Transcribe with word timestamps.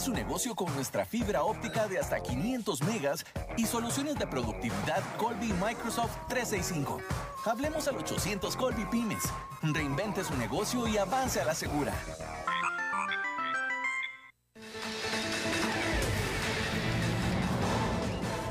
Su 0.00 0.14
negocio 0.14 0.54
con 0.54 0.74
nuestra 0.74 1.04
fibra 1.04 1.42
óptica 1.42 1.86
de 1.86 1.98
hasta 1.98 2.20
500 2.20 2.82
megas 2.84 3.26
y 3.58 3.66
soluciones 3.66 4.18
de 4.18 4.26
productividad 4.26 5.02
Colby 5.18 5.52
Microsoft 5.62 6.16
365. 6.28 7.00
Hablemos 7.44 7.86
al 7.86 7.98
800 7.98 8.56
Colby 8.56 8.86
Pymes. 8.86 9.24
Reinvente 9.60 10.24
su 10.24 10.34
negocio 10.38 10.88
y 10.88 10.96
avance 10.96 11.38
a 11.42 11.44
la 11.44 11.54
segura. 11.54 11.92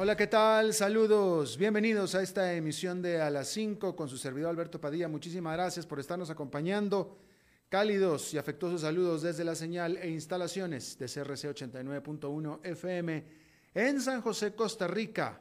Hola, 0.00 0.16
¿qué 0.16 0.28
tal? 0.28 0.74
Saludos. 0.74 1.58
Bienvenidos 1.58 2.14
a 2.14 2.22
esta 2.22 2.54
emisión 2.54 3.02
de 3.02 3.20
A 3.20 3.30
las 3.30 3.48
5 3.48 3.96
con 3.96 4.08
su 4.08 4.16
servidor 4.16 4.50
Alberto 4.50 4.80
Padilla. 4.80 5.08
Muchísimas 5.08 5.54
gracias 5.54 5.86
por 5.86 5.98
estarnos 5.98 6.30
acompañando. 6.30 7.18
Cálidos 7.68 8.32
y 8.32 8.38
afectuosos 8.38 8.82
saludos 8.82 9.22
desde 9.22 9.42
la 9.42 9.56
señal 9.56 9.96
e 9.96 10.08
instalaciones 10.08 10.96
de 11.00 11.06
CRC 11.06 11.52
89.1 11.52 12.60
FM 12.62 13.24
en 13.74 14.00
San 14.00 14.22
José, 14.22 14.54
Costa 14.54 14.86
Rica, 14.86 15.40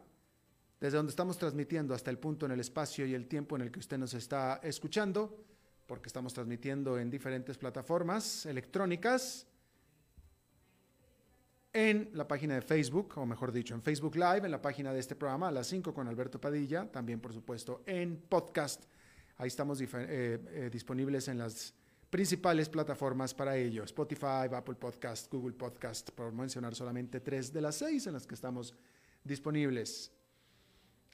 desde 0.80 0.98
donde 0.98 1.12
estamos 1.12 1.38
transmitiendo 1.38 1.94
hasta 1.94 2.10
el 2.10 2.18
punto 2.18 2.48
en 2.48 2.54
el 2.54 2.60
espacio 2.60 3.06
y 3.06 3.14
el 3.14 3.28
tiempo 3.28 3.58
en 3.58 3.62
el 3.62 3.72
que 3.72 3.78
usted 3.78 4.00
nos 4.00 4.16
está 4.16 4.60
escuchando, 4.64 5.38
porque 5.86 6.08
estamos 6.08 6.34
transmitiendo 6.34 6.98
en 6.98 7.12
diferentes 7.12 7.60
plataformas 7.60 8.48
electrónicas 8.48 9.46
en 11.78 12.10
la 12.14 12.28
página 12.28 12.56
de 12.56 12.64
Facebook, 12.64 13.14
o 13.18 13.26
mejor 13.28 13.52
dicho, 13.52 13.76
en 13.76 13.84
Facebook 13.84 14.16
Live, 14.16 14.42
en 14.46 14.50
la 14.50 14.60
página 14.60 14.92
de 14.92 15.00
este 15.00 15.16
programa, 15.16 15.50
a 15.50 15.52
las 15.52 15.68
5 15.68 15.94
con 15.94 16.08
Alberto 16.08 16.42
Padilla, 16.42 16.92
también 16.92 17.20
por 17.20 17.32
supuesto 17.32 17.84
en 17.86 18.18
podcast. 18.18 18.86
Ahí 19.38 19.50
estamos 19.50 19.80
eh, 19.80 19.88
eh, 19.92 20.70
disponibles 20.74 21.28
en 21.28 21.38
las 21.38 21.76
principales 22.10 22.68
plataformas 22.68 23.36
para 23.36 23.56
ello, 23.56 23.84
Spotify, 23.84 24.50
Apple 24.52 24.74
Podcast, 24.74 25.32
Google 25.32 25.54
Podcast, 25.54 26.10
por 26.10 26.32
mencionar 26.32 26.74
solamente 26.74 27.20
tres 27.20 27.54
de 27.54 27.62
las 27.62 27.76
seis 27.76 28.08
en 28.08 28.14
las 28.14 28.26
que 28.26 28.34
estamos 28.34 28.74
disponibles. 29.24 30.12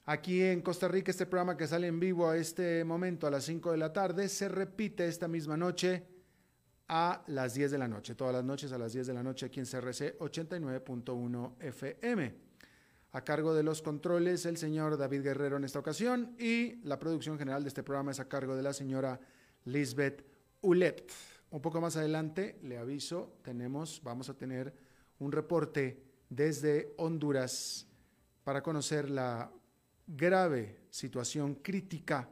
Aquí 0.06 0.40
en 0.40 0.62
Costa 0.62 0.88
Rica, 0.88 1.10
este 1.10 1.26
programa 1.26 1.58
que 1.58 1.66
sale 1.66 1.88
en 1.88 2.00
vivo 2.00 2.30
a 2.30 2.38
este 2.38 2.84
momento 2.84 3.26
a 3.26 3.30
las 3.30 3.44
5 3.44 3.70
de 3.70 3.76
la 3.76 3.92
tarde, 3.92 4.30
se 4.30 4.48
repite 4.48 5.06
esta 5.06 5.28
misma 5.28 5.58
noche 5.58 6.13
a 6.88 7.22
las 7.28 7.54
10 7.54 7.70
de 7.70 7.78
la 7.78 7.88
noche, 7.88 8.14
todas 8.14 8.34
las 8.34 8.44
noches 8.44 8.72
a 8.72 8.78
las 8.78 8.92
10 8.92 9.06
de 9.06 9.14
la 9.14 9.22
noche 9.22 9.46
aquí 9.46 9.60
en 9.60 9.66
CRC 9.66 10.18
89.1 10.18 11.54
FM. 11.60 12.34
A 13.12 13.22
cargo 13.22 13.54
de 13.54 13.62
los 13.62 13.80
controles 13.80 14.44
el 14.44 14.56
señor 14.56 14.96
David 14.98 15.22
Guerrero 15.22 15.56
en 15.56 15.64
esta 15.64 15.78
ocasión 15.78 16.34
y 16.38 16.76
la 16.82 16.98
producción 16.98 17.38
general 17.38 17.62
de 17.62 17.68
este 17.68 17.82
programa 17.82 18.10
es 18.10 18.20
a 18.20 18.28
cargo 18.28 18.56
de 18.56 18.62
la 18.62 18.72
señora 18.72 19.20
Lisbeth 19.64 20.26
Ulet. 20.62 21.10
Un 21.50 21.60
poco 21.62 21.80
más 21.80 21.96
adelante, 21.96 22.58
le 22.62 22.76
aviso, 22.76 23.38
tenemos, 23.42 24.00
vamos 24.02 24.28
a 24.28 24.34
tener 24.34 24.74
un 25.20 25.30
reporte 25.30 26.02
desde 26.28 26.92
Honduras 26.98 27.86
para 28.42 28.62
conocer 28.62 29.08
la 29.08 29.50
grave 30.06 30.80
situación 30.90 31.54
crítica 31.56 32.28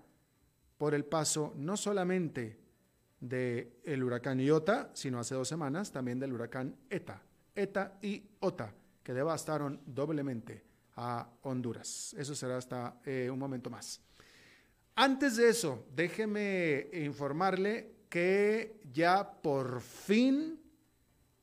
por 0.76 0.94
el 0.94 1.04
paso 1.04 1.54
no 1.56 1.76
solamente 1.76 2.61
del 3.22 4.02
huracán 4.02 4.40
Iota, 4.40 4.90
sino 4.94 5.20
hace 5.20 5.36
dos 5.36 5.46
semanas 5.46 5.92
también 5.92 6.18
del 6.18 6.32
huracán 6.32 6.74
ETA, 6.90 7.22
ETA 7.54 7.98
y 8.02 8.20
OTA, 8.40 8.74
que 9.00 9.14
devastaron 9.14 9.80
doblemente 9.86 10.64
a 10.96 11.30
Honduras. 11.42 12.14
Eso 12.18 12.34
será 12.34 12.56
hasta 12.56 13.00
eh, 13.06 13.30
un 13.32 13.38
momento 13.38 13.70
más. 13.70 14.00
Antes 14.96 15.36
de 15.36 15.48
eso, 15.48 15.86
déjeme 15.94 16.88
informarle 16.92 17.94
que 18.08 18.80
ya 18.92 19.40
por 19.40 19.80
fin 19.80 20.60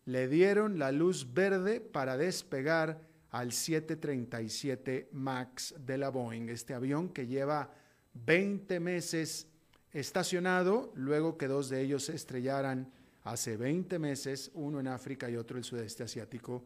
le 0.03 0.28
dieron 0.28 0.79
la 0.79 0.91
luz 0.91 1.34
verde 1.34 1.79
para 1.79 2.18
despegar 2.18 3.01
al 3.29 3.53
737 3.53 5.09
MAX 5.13 5.75
de 5.79 5.97
la 5.97 6.09
Boeing, 6.09 6.50
este 6.50 6.73
avión 6.73 7.09
que 7.09 7.25
lleva 7.25 7.72
20 8.13 8.79
meses 8.81 9.47
estacionado 9.94 10.91
luego 10.95 11.38
que 11.38 11.47
dos 11.47 11.69
de 11.69 11.81
ellos 11.81 12.05
se 12.05 12.16
estrellaran 12.16 12.91
hace 13.23 13.57
20 13.57 14.00
meses, 14.00 14.51
uno 14.53 14.79
en 14.79 14.88
África 14.88 15.29
y 15.29 15.35
otro 15.35 15.57
en 15.57 15.59
el 15.59 15.63
sudeste 15.63 16.03
asiático. 16.03 16.63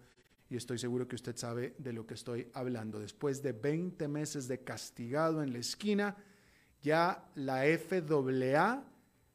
Y 0.50 0.56
estoy 0.56 0.78
seguro 0.78 1.08
que 1.08 1.16
usted 1.16 1.36
sabe 1.36 1.74
de 1.78 1.94
lo 1.94 2.06
que 2.06 2.14
estoy 2.14 2.48
hablando. 2.54 3.00
Después 3.00 3.42
de 3.42 3.54
20 3.54 4.08
meses 4.08 4.48
de 4.48 4.60
castigado 4.60 5.42
en 5.42 5.52
la 5.52 5.60
esquina, 5.60 6.16
ya 6.82 7.30
la 7.36 7.64
FAA, 7.64 8.84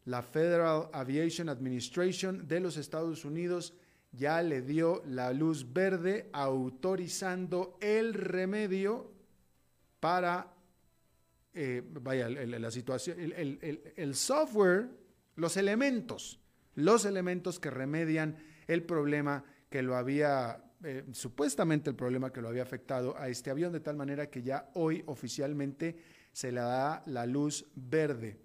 la 0.04 0.22
Federal 0.22 0.88
Aviation 0.92 1.48
Administration 1.48 2.46
de 2.46 2.60
los 2.60 2.76
Estados 2.76 3.24
Unidos, 3.24 3.74
ya 4.12 4.42
le 4.42 4.62
dio 4.62 5.02
la 5.06 5.32
luz 5.32 5.72
verde 5.72 6.28
autorizando 6.32 7.76
el 7.80 8.14
remedio 8.14 9.10
para 10.00 10.54
eh, 11.60 11.82
vaya, 11.84 12.28
la 12.28 12.70
situación, 12.70 13.16
el, 13.18 14.14
software, 14.14 14.90
los 15.34 15.56
elementos, 15.56 16.38
los 16.76 17.04
elementos 17.04 17.58
que 17.58 17.68
remedian 17.68 18.36
el 18.68 18.84
problema 18.84 19.42
que 19.68 19.82
lo 19.82 19.96
había, 19.96 20.62
eh, 20.84 21.04
supuestamente 21.10 21.90
el 21.90 21.96
problema 21.96 22.32
que 22.32 22.40
lo 22.40 22.46
había 22.46 22.62
afectado 22.62 23.18
a 23.18 23.28
este 23.28 23.50
avión, 23.50 23.72
de 23.72 23.80
tal 23.80 23.96
manera 23.96 24.30
que 24.30 24.44
ya 24.44 24.70
hoy 24.74 25.02
oficialmente 25.06 25.96
se 26.30 26.52
le 26.52 26.60
da 26.60 27.02
la 27.06 27.26
luz 27.26 27.66
verde. 27.74 28.38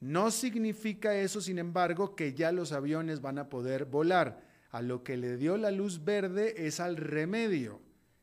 No 0.00 0.30
significa 0.30 1.14
eso, 1.14 1.42
sin 1.42 1.58
embargo, 1.58 2.16
que 2.16 2.32
ya 2.32 2.52
los 2.52 2.72
aviones 2.72 3.20
van 3.20 3.38
a 3.38 3.50
poder 3.50 3.84
volar. 3.84 4.46
A 4.70 4.80
lo 4.80 5.04
que 5.04 5.18
le 5.18 5.36
dio 5.36 5.58
la 5.58 5.70
luz 5.70 6.06
verde 6.06 6.66
es 6.66 6.80
al 6.80 6.96
remedio, 6.96 7.82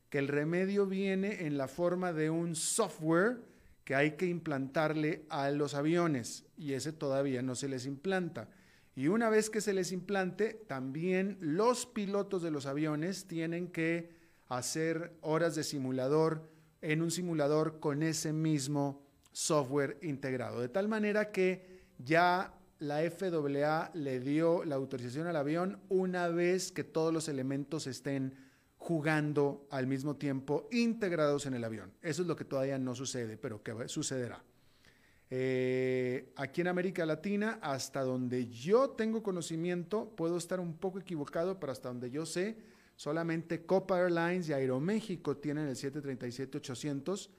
que 0.09 0.17
el 0.17 0.27
remedio 0.27 0.87
viene 0.87 1.45
en 1.45 1.55
la 1.55 1.67
forma 1.67 2.13
de 2.13 2.31
un 2.31 2.55
software 2.55 3.52
que 3.83 3.95
hay 3.95 4.11
que 4.11 4.25
implantarle 4.25 5.25
a 5.29 5.49
los 5.51 5.73
aviones 5.73 6.45
y 6.57 6.73
ese 6.73 6.93
todavía 6.93 7.41
no 7.41 7.55
se 7.55 7.67
les 7.67 7.85
implanta. 7.85 8.49
Y 8.95 9.07
una 9.07 9.29
vez 9.29 9.49
que 9.49 9.61
se 9.61 9.73
les 9.73 9.91
implante, 9.91 10.53
también 10.67 11.37
los 11.41 11.85
pilotos 11.85 12.41
de 12.41 12.51
los 12.51 12.65
aviones 12.65 13.27
tienen 13.27 13.67
que 13.67 14.15
hacer 14.47 15.17
horas 15.21 15.55
de 15.55 15.63
simulador 15.63 16.49
en 16.81 17.01
un 17.01 17.11
simulador 17.11 17.79
con 17.79 18.03
ese 18.03 18.33
mismo 18.33 19.01
software 19.31 19.97
integrado. 20.01 20.61
De 20.61 20.69
tal 20.69 20.87
manera 20.87 21.31
que 21.31 21.83
ya 21.97 22.53
la 22.79 22.99
FAA 23.09 23.91
le 23.93 24.19
dio 24.19 24.63
la 24.65 24.75
autorización 24.75 25.27
al 25.27 25.37
avión 25.37 25.79
una 25.89 26.27
vez 26.27 26.71
que 26.71 26.83
todos 26.83 27.13
los 27.13 27.29
elementos 27.29 27.87
estén 27.87 28.35
jugando 28.83 29.65
al 29.69 29.87
mismo 29.87 30.17
tiempo 30.17 30.67
integrados 30.69 31.45
en 31.45 31.53
el 31.53 31.63
avión. 31.63 31.93
Eso 32.01 32.21
es 32.21 32.27
lo 32.27 32.35
que 32.35 32.43
todavía 32.43 32.77
no 32.77 32.93
sucede, 32.93 33.37
pero 33.37 33.63
que 33.63 33.87
sucederá. 33.87 34.43
Eh, 35.29 36.33
aquí 36.35 36.59
en 36.59 36.67
América 36.67 37.05
Latina, 37.05 37.59
hasta 37.61 38.01
donde 38.01 38.49
yo 38.49 38.89
tengo 38.89 39.23
conocimiento, 39.23 40.13
puedo 40.17 40.35
estar 40.35 40.59
un 40.59 40.73
poco 40.73 40.99
equivocado, 40.99 41.61
pero 41.61 41.71
hasta 41.71 41.87
donde 41.87 42.11
yo 42.11 42.25
sé, 42.25 42.57
solamente 42.97 43.65
Copa 43.65 43.99
Airlines 43.99 44.49
y 44.49 44.53
Aeroméxico 44.53 45.37
tienen 45.37 45.69
el 45.69 45.77
737-800. 45.77 47.29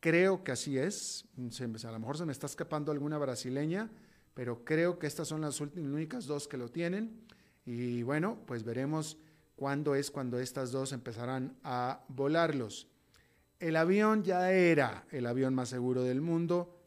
Creo 0.00 0.44
que 0.44 0.52
así 0.52 0.76
es. 0.76 1.24
a 1.38 1.92
lo 1.92 1.98
mejor 1.98 2.18
se 2.18 2.26
me 2.26 2.32
está 2.32 2.44
escapando 2.44 2.92
alguna 2.92 3.16
brasileña, 3.16 3.90
pero 4.34 4.66
creo 4.66 4.98
que 4.98 5.06
estas 5.06 5.28
son 5.28 5.40
las 5.40 5.62
únicas 5.62 6.26
dos 6.26 6.46
que 6.46 6.58
lo 6.58 6.68
tienen. 6.68 7.24
Y 7.64 8.02
bueno, 8.02 8.38
pues 8.46 8.64
veremos 8.64 9.16
cuándo 9.56 9.94
es 9.94 10.10
cuando 10.10 10.38
estas 10.38 10.72
dos 10.72 10.92
empezarán 10.92 11.56
a 11.62 12.04
volarlos. 12.08 12.88
El 13.60 13.76
avión 13.76 14.22
ya 14.22 14.52
era 14.52 15.06
el 15.10 15.26
avión 15.26 15.54
más 15.54 15.68
seguro 15.68 16.02
del 16.02 16.20
mundo, 16.20 16.80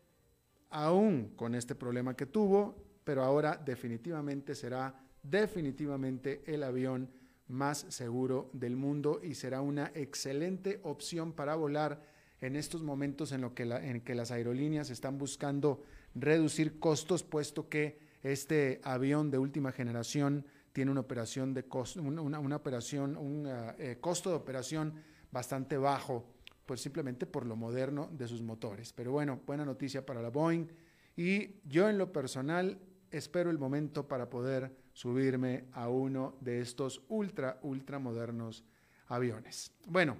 aún 0.70 1.34
con 1.36 1.56
este 1.56 1.76
problema 1.76 2.16
que 2.16 2.26
tuvo, 2.26 2.76
pero 3.04 3.24
ahora 3.24 3.56
definitivamente 3.56 4.54
será 4.54 4.94
definitivamente 5.24 6.44
el 6.46 6.64
avión 6.64 7.10
más 7.48 7.86
seguro 7.90 8.50
del 8.54 8.76
mundo 8.76 9.22
y 9.24 9.36
será 9.36 9.62
una 9.62 9.92
excelente 9.96 10.80
opción 10.84 11.32
para 11.32 11.56
volar 11.56 12.02
en 12.42 12.56
estos 12.56 12.84
momentos 12.84 13.32
en, 13.32 13.42
lo 13.42 13.54
que, 13.56 13.64
en 13.64 14.02
que 14.02 14.16
las 14.16 14.32
aerolíneas 14.32 14.90
están 14.90 15.18
buscando 15.18 15.84
reducir 16.14 16.80
costos, 16.80 17.24
puesto 17.24 17.70
que 17.70 18.00
este 18.24 18.82
avión 18.84 19.32
de 19.32 19.38
última 19.38 19.72
generación 19.72 20.46
tiene 20.78 20.92
una 20.92 21.02
operación 21.02 21.56
de 21.56 21.64
costo, 21.64 22.04
una, 22.04 22.56
operación, 22.56 23.18
un 23.18 23.48
eh, 23.80 23.98
costo 24.00 24.30
de 24.30 24.36
operación 24.36 24.94
bastante 25.32 25.76
bajo, 25.76 26.36
pues 26.68 26.82
simplemente 26.82 27.26
por 27.26 27.48
lo 27.48 27.56
moderno 27.56 28.12
de 28.12 28.28
sus 28.28 28.44
motores. 28.44 28.94
Pero 28.94 29.12
bueno, 29.12 29.42
buena 29.44 29.66
noticia 29.66 30.06
para 30.06 30.22
la 30.22 30.30
Boeing 30.30 30.68
y 31.16 31.56
yo 31.68 31.90
en 31.90 31.98
lo 31.98 32.14
personal 32.14 32.80
espero 33.10 33.50
el 33.50 33.58
momento 33.58 34.08
para 34.08 34.30
poder 34.30 34.72
subirme 34.94 35.66
a 35.72 35.90
uno 35.90 36.38
de 36.42 36.62
estos 36.62 37.02
ultra, 37.08 37.58
ultra 37.64 37.98
modernos 37.98 38.64
aviones. 39.08 39.72
Bueno, 39.88 40.16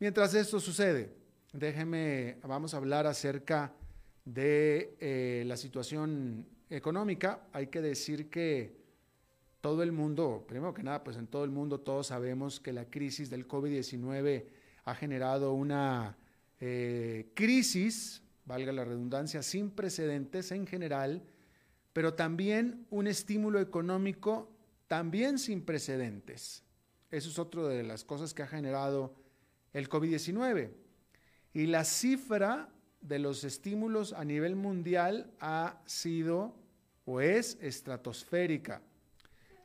mientras 0.00 0.34
esto 0.34 0.58
sucede, 0.58 1.14
déjeme, 1.52 2.38
vamos 2.42 2.74
a 2.74 2.78
hablar 2.78 3.06
acerca 3.06 3.72
de 4.24 4.96
eh, 4.98 5.44
la 5.46 5.56
situación 5.56 6.48
económica. 6.68 7.46
Hay 7.52 7.68
que 7.68 7.80
decir 7.80 8.28
que 8.28 8.82
todo 9.64 9.82
el 9.82 9.92
mundo, 9.92 10.44
primero 10.46 10.74
que 10.74 10.82
nada, 10.82 11.02
pues 11.02 11.16
en 11.16 11.26
todo 11.26 11.42
el 11.42 11.50
mundo 11.50 11.80
todos 11.80 12.08
sabemos 12.08 12.60
que 12.60 12.70
la 12.70 12.84
crisis 12.84 13.30
del 13.30 13.48
COVID-19 13.48 14.44
ha 14.84 14.94
generado 14.94 15.54
una 15.54 16.18
eh, 16.60 17.30
crisis, 17.32 18.22
valga 18.44 18.72
la 18.72 18.84
redundancia, 18.84 19.42
sin 19.42 19.70
precedentes 19.70 20.52
en 20.52 20.66
general, 20.66 21.22
pero 21.94 22.12
también 22.12 22.86
un 22.90 23.06
estímulo 23.06 23.58
económico 23.58 24.52
también 24.86 25.38
sin 25.38 25.64
precedentes. 25.64 26.62
Eso 27.10 27.30
es 27.30 27.38
otra 27.38 27.62
de 27.62 27.84
las 27.84 28.04
cosas 28.04 28.34
que 28.34 28.42
ha 28.42 28.46
generado 28.46 29.14
el 29.72 29.88
COVID-19. 29.88 30.72
Y 31.54 31.68
la 31.68 31.84
cifra 31.84 32.68
de 33.00 33.18
los 33.18 33.44
estímulos 33.44 34.12
a 34.12 34.26
nivel 34.26 34.56
mundial 34.56 35.32
ha 35.40 35.80
sido 35.86 36.54
o 37.06 37.22
es 37.22 37.56
estratosférica. 37.62 38.82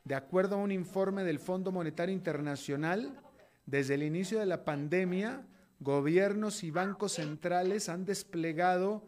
De 0.04 0.14
acuerdo 0.14 0.56
a 0.56 0.58
un 0.58 0.72
informe 0.72 1.24
del 1.24 1.38
Fondo 1.38 1.72
Monetario 1.72 2.14
Internacional, 2.14 3.18
desde 3.66 3.94
el 3.94 4.02
inicio 4.02 4.40
de 4.40 4.46
la 4.46 4.64
pandemia, 4.64 5.46
gobiernos 5.78 6.64
y 6.64 6.70
bancos 6.70 7.12
centrales 7.12 7.88
han 7.88 8.04
desplegado 8.04 9.06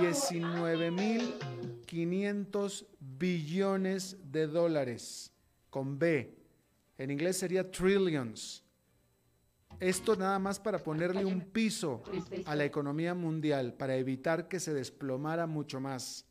19.500 0.00 2.86
billones 3.00 4.16
de 4.30 4.46
dólares 4.46 5.32
con 5.70 5.98
B. 5.98 6.36
En 6.98 7.10
inglés 7.10 7.38
sería 7.38 7.68
trillions. 7.70 8.62
Esto 9.80 10.16
nada 10.16 10.38
más 10.38 10.58
para 10.58 10.78
ponerle 10.78 11.26
un 11.26 11.42
piso 11.42 12.02
a 12.46 12.54
la 12.54 12.64
economía 12.64 13.12
mundial, 13.12 13.74
para 13.74 13.96
evitar 13.96 14.48
que 14.48 14.58
se 14.58 14.72
desplomara 14.72 15.46
mucho 15.46 15.80
más. 15.80 16.24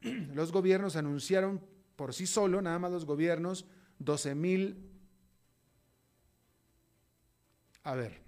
Los 0.34 0.52
gobiernos 0.52 0.94
anunciaron 0.94 1.60
por 1.96 2.14
sí 2.14 2.26
solo, 2.26 2.60
nada 2.60 2.78
más 2.78 2.92
los 2.92 3.04
gobiernos, 3.04 3.66
12 3.98 4.34
mil... 4.34 4.90
A 7.82 7.94
ver, 7.94 8.18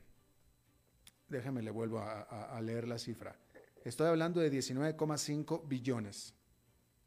déjame 1.28 1.62
le 1.62 1.70
vuelvo 1.70 1.98
a, 2.00 2.60
leer 2.60 2.86
la 2.86 2.98
cifra. 2.98 3.38
Estoy 3.84 4.08
hablando 4.08 4.40
de 4.40 4.52
19,5 4.52 5.66
billones. 5.66 6.34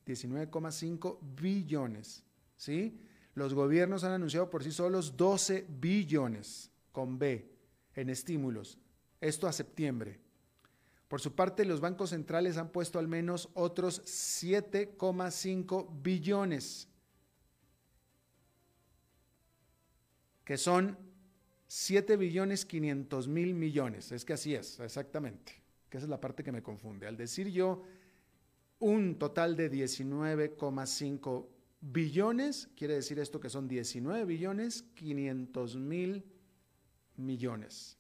19,5 0.08 1.20
billones. 1.22 2.24
¿Sí? 2.58 3.06
Los 3.36 3.54
gobiernos 3.54 4.04
han 4.04 4.14
anunciado 4.14 4.50
por 4.50 4.64
sí 4.64 4.72
solos 4.72 5.16
12 5.16 5.68
billones 5.70 6.72
con 6.92 7.20
B 7.20 7.54
en 7.94 8.10
estímulos. 8.10 8.80
Esto 9.22 9.48
a 9.48 9.54
septiembre. 9.54 10.20
Por 11.10 11.20
su 11.20 11.34
parte, 11.34 11.66
los 11.66 11.82
bancos 11.82 12.12
centrales 12.12 12.56
han 12.58 12.72
puesto 12.72 13.00
al 13.00 13.08
menos 13.08 13.50
otros 13.56 14.04
7,5 14.06 15.90
billones, 16.04 16.88
que 20.46 20.56
son 20.56 20.96
7 21.68 22.16
billones 22.16 22.64
500 22.64 23.28
mil 23.28 23.56
millones. 23.56 24.12
Es 24.12 24.24
que 24.24 24.34
así 24.34 24.54
es, 24.54 24.80
exactamente. 24.80 25.54
Que 25.90 25.98
esa 25.98 26.06
es 26.06 26.12
la 26.12 26.22
parte 26.22 26.44
que 26.44 26.52
me 26.52 26.62
confunde. 26.62 27.08
Al 27.08 27.18
decir 27.18 27.50
yo 27.50 27.82
un 28.78 29.18
total 29.18 29.56
de 29.56 29.72
19,5 29.72 31.48
billones, 31.82 32.70
quiere 32.76 32.94
decir 32.94 33.18
esto 33.18 33.40
que 33.40 33.50
son 33.50 33.68
19 33.68 34.26
billones 34.26 34.84
500 34.94 35.76
mil 35.76 36.24
millones. 37.18 37.98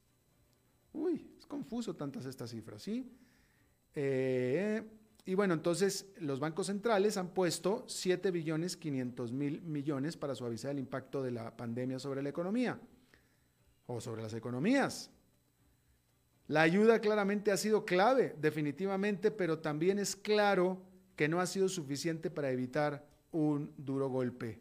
Uy, 0.93 1.27
confuso 1.49 1.97
tantas 1.97 2.25
estas 2.25 2.51
cifras, 2.51 2.81
¿sí? 2.81 3.11
Eh, 3.93 4.81
y 5.25 5.33
bueno, 5.35 5.53
entonces 5.53 6.07
los 6.19 6.39
bancos 6.39 6.67
centrales 6.67 7.17
han 7.17 7.33
puesto 7.33 7.83
7 7.87 8.31
billones 8.31 8.77
500 8.77 9.33
mil 9.33 9.61
millones 9.63 10.15
para 10.15 10.35
suavizar 10.35 10.71
el 10.71 10.79
impacto 10.79 11.21
de 11.21 11.31
la 11.31 11.57
pandemia 11.57 11.99
sobre 11.99 12.23
la 12.23 12.29
economía 12.29 12.79
o 13.87 13.99
sobre 13.99 14.21
las 14.21 14.33
economías. 14.33 15.11
La 16.47 16.61
ayuda 16.61 16.99
claramente 16.99 17.51
ha 17.51 17.57
sido 17.57 17.85
clave, 17.85 18.35
definitivamente, 18.39 19.29
pero 19.29 19.59
también 19.59 19.99
es 19.99 20.15
claro 20.15 20.81
que 21.15 21.27
no 21.27 21.41
ha 21.41 21.45
sido 21.45 21.67
suficiente 21.67 22.31
para 22.31 22.49
evitar 22.49 23.05
un 23.31 23.73
duro 23.77 24.09
golpe. 24.09 24.59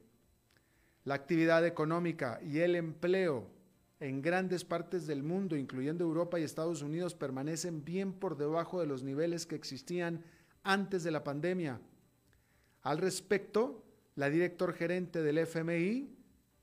La 1.05 1.15
actividad 1.15 1.65
económica 1.65 2.41
y 2.43 2.59
el 2.59 2.75
empleo 2.75 3.58
en 4.01 4.23
grandes 4.23 4.65
partes 4.65 5.07
del 5.07 5.23
mundo, 5.23 5.57
incluyendo 5.57 6.05
Europa 6.05 6.39
y 6.39 6.45
Estados 6.45 6.83
Unidos, 6.83 7.15
permanecen 7.15 7.85
bien 7.85 8.13
por 8.13 8.37
debajo 8.37 8.81
de 8.81 8.87
los 8.87 9.03
niveles 9.03 9.45
que 9.47 9.57
existían 9.57 10.23
antes 10.63 11.03
de 11.03 11.11
la 11.11 11.25
pandemia. 11.25 11.81
Al 12.83 12.99
respecto, 12.99 13.85
la 14.15 14.31
director 14.31 14.73
gerente 14.73 15.23
del 15.23 15.39
FMI 15.39 16.15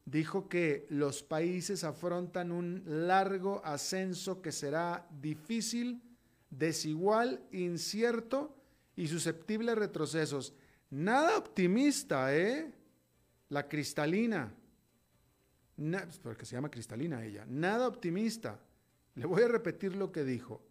dijo 0.05 0.47
que 0.47 0.85
los 0.89 1.23
países 1.23 1.83
afrontan 1.83 2.51
un 2.51 2.83
largo 2.85 3.61
ascenso 3.65 4.41
que 4.41 4.51
será 4.51 5.07
difícil, 5.21 6.01
desigual, 6.49 7.41
incierto 7.51 8.55
y 8.95 9.07
susceptible 9.07 9.71
a 9.71 9.75
retrocesos. 9.75 10.53
Nada 10.89 11.37
optimista, 11.37 12.33
¿eh? 12.35 12.71
La 13.49 13.67
cristalina 13.67 14.53
porque 16.21 16.45
se 16.45 16.55
llama 16.55 16.71
cristalina 16.71 17.23
ella, 17.23 17.45
nada 17.47 17.87
optimista. 17.87 18.59
Le 19.15 19.25
voy 19.25 19.43
a 19.43 19.47
repetir 19.47 19.95
lo 19.95 20.11
que 20.11 20.23
dijo. 20.23 20.61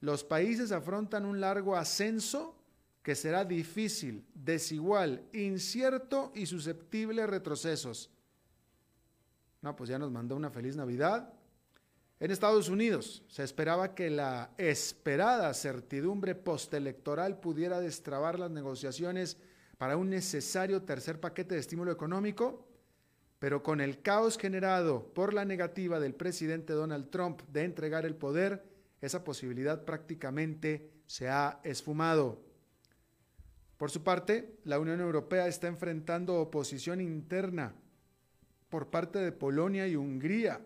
Los 0.00 0.24
países 0.24 0.72
afrontan 0.72 1.24
un 1.24 1.40
largo 1.40 1.76
ascenso 1.76 2.56
que 3.02 3.14
será 3.14 3.44
difícil, 3.44 4.24
desigual, 4.34 5.22
incierto 5.32 6.32
y 6.34 6.46
susceptible 6.46 7.22
a 7.22 7.26
retrocesos. 7.26 8.10
No, 9.60 9.74
pues 9.76 9.90
ya 9.90 9.98
nos 9.98 10.10
mandó 10.10 10.36
una 10.36 10.50
feliz 10.50 10.76
Navidad. 10.76 11.32
En 12.20 12.30
Estados 12.30 12.68
Unidos 12.68 13.24
se 13.28 13.42
esperaba 13.42 13.94
que 13.94 14.08
la 14.08 14.50
esperada 14.56 15.52
certidumbre 15.52 16.34
postelectoral 16.34 17.40
pudiera 17.40 17.80
destrabar 17.80 18.38
las 18.38 18.50
negociaciones 18.50 19.36
para 19.78 19.96
un 19.96 20.10
necesario 20.10 20.82
tercer 20.82 21.20
paquete 21.20 21.54
de 21.54 21.60
estímulo 21.60 21.90
económico 21.92 22.66
pero 23.38 23.62
con 23.62 23.80
el 23.80 24.00
caos 24.00 24.38
generado 24.38 25.12
por 25.14 25.34
la 25.34 25.44
negativa 25.44 26.00
del 26.00 26.14
presidente 26.14 26.72
Donald 26.72 27.10
Trump 27.10 27.42
de 27.48 27.64
entregar 27.64 28.06
el 28.06 28.14
poder, 28.14 28.64
esa 29.00 29.24
posibilidad 29.24 29.84
prácticamente 29.84 30.90
se 31.06 31.28
ha 31.28 31.60
esfumado. 31.64 32.42
Por 33.76 33.90
su 33.90 34.02
parte, 34.02 34.56
la 34.64 34.78
Unión 34.78 35.00
Europea 35.00 35.46
está 35.46 35.66
enfrentando 35.66 36.40
oposición 36.40 37.00
interna 37.00 37.74
por 38.70 38.90
parte 38.90 39.18
de 39.18 39.32
Polonia 39.32 39.86
y 39.86 39.96
Hungría, 39.96 40.64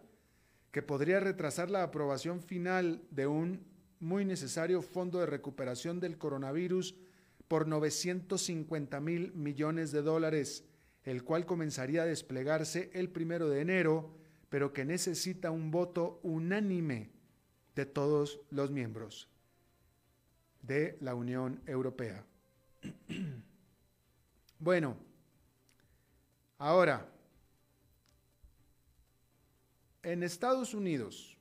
que 0.71 0.83
podría 0.83 1.21
retrasar 1.21 1.71
la 1.71 1.83
aprobación 1.83 2.41
final 2.41 3.03
de 3.11 3.27
un 3.27 3.67
muy 4.01 4.25
necesario 4.25 4.83
fondo 4.83 5.19
de 5.19 5.27
recuperación 5.27 5.99
del 5.99 6.19
coronavirus 6.19 6.95
por 7.49 7.67
950 7.67 9.01
mil 9.01 9.33
millones 9.33 9.91
de 9.91 10.03
dólares 10.03 10.65
el 11.09 11.25
cual 11.25 11.47
comenzaría 11.47 12.03
a 12.03 12.07
desplegarse 12.07 12.91
el 12.93 13.09
primero 13.09 13.49
de 13.49 13.63
enero, 13.63 14.15
pero 14.51 14.73
que 14.73 14.85
necesita 14.85 15.51
un 15.51 15.71
voto 15.71 16.21
unánime 16.23 17.11
de 17.75 17.87
todos 17.87 18.41
los 18.51 18.71
miembros 18.71 19.29
de 20.63 20.99
la 21.01 21.15
Unión 21.15 21.63
Europea. 21.67 22.25
bueno, 24.59 24.97
ahora, 26.59 27.09
en 30.03 30.23
Estados 30.23 30.75
Unidos, 30.75 31.39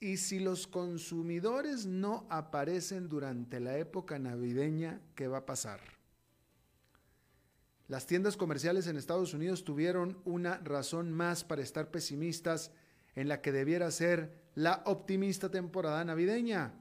y 0.00 0.18
si 0.18 0.38
los 0.38 0.66
consumidores 0.66 1.86
no 1.86 2.26
aparecen 2.28 3.08
durante 3.08 3.58
la 3.58 3.78
época 3.78 4.18
navideña, 4.18 5.00
¿qué 5.14 5.28
va 5.28 5.38
a 5.38 5.46
pasar? 5.46 5.97
Las 7.88 8.06
tiendas 8.06 8.36
comerciales 8.36 8.86
en 8.86 8.98
Estados 8.98 9.32
Unidos 9.32 9.64
tuvieron 9.64 10.20
una 10.26 10.58
razón 10.58 11.10
más 11.10 11.42
para 11.42 11.62
estar 11.62 11.90
pesimistas 11.90 12.70
en 13.14 13.28
la 13.28 13.40
que 13.40 13.50
debiera 13.50 13.90
ser 13.90 14.44
la 14.54 14.82
optimista 14.84 15.50
temporada 15.50 16.04
navideña. 16.04 16.74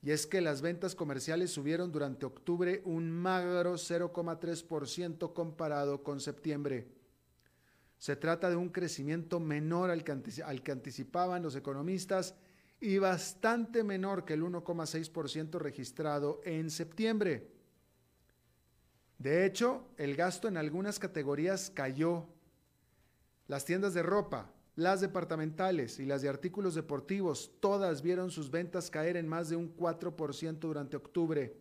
Y 0.00 0.12
es 0.12 0.28
que 0.28 0.40
las 0.40 0.62
ventas 0.62 0.94
comerciales 0.94 1.50
subieron 1.50 1.90
durante 1.90 2.24
octubre 2.24 2.82
un 2.84 3.10
magro 3.10 3.74
0,3% 3.74 5.34
comparado 5.34 6.04
con 6.04 6.20
septiembre. 6.20 6.88
Se 7.98 8.14
trata 8.14 8.48
de 8.48 8.56
un 8.56 8.70
crecimiento 8.70 9.40
menor 9.40 9.90
al 9.90 10.04
que, 10.04 10.72
anticipaban 10.72 11.42
los 11.42 11.56
economistas 11.56 12.36
y 12.80 12.98
bastante 12.98 13.82
menor 13.82 14.24
que 14.24 14.34
el 14.34 14.42
1,6% 14.42 15.58
registrado 15.58 16.40
en 16.44 16.70
septiembre. 16.70 17.59
De 19.20 19.44
hecho, 19.44 19.86
el 19.98 20.16
gasto 20.16 20.48
en 20.48 20.56
algunas 20.56 20.98
categorías 20.98 21.70
cayó. 21.70 22.26
Las 23.48 23.66
tiendas 23.66 23.92
de 23.92 24.02
ropa, 24.02 24.50
las 24.76 25.02
departamentales 25.02 25.98
y 25.98 26.06
las 26.06 26.22
de 26.22 26.30
artículos 26.30 26.74
deportivos, 26.74 27.52
todas 27.60 28.00
vieron 28.00 28.30
sus 28.30 28.50
ventas 28.50 28.90
caer 28.90 29.18
en 29.18 29.28
más 29.28 29.50
de 29.50 29.56
un 29.56 29.76
4% 29.76 30.58
durante 30.58 30.96
octubre. 30.96 31.54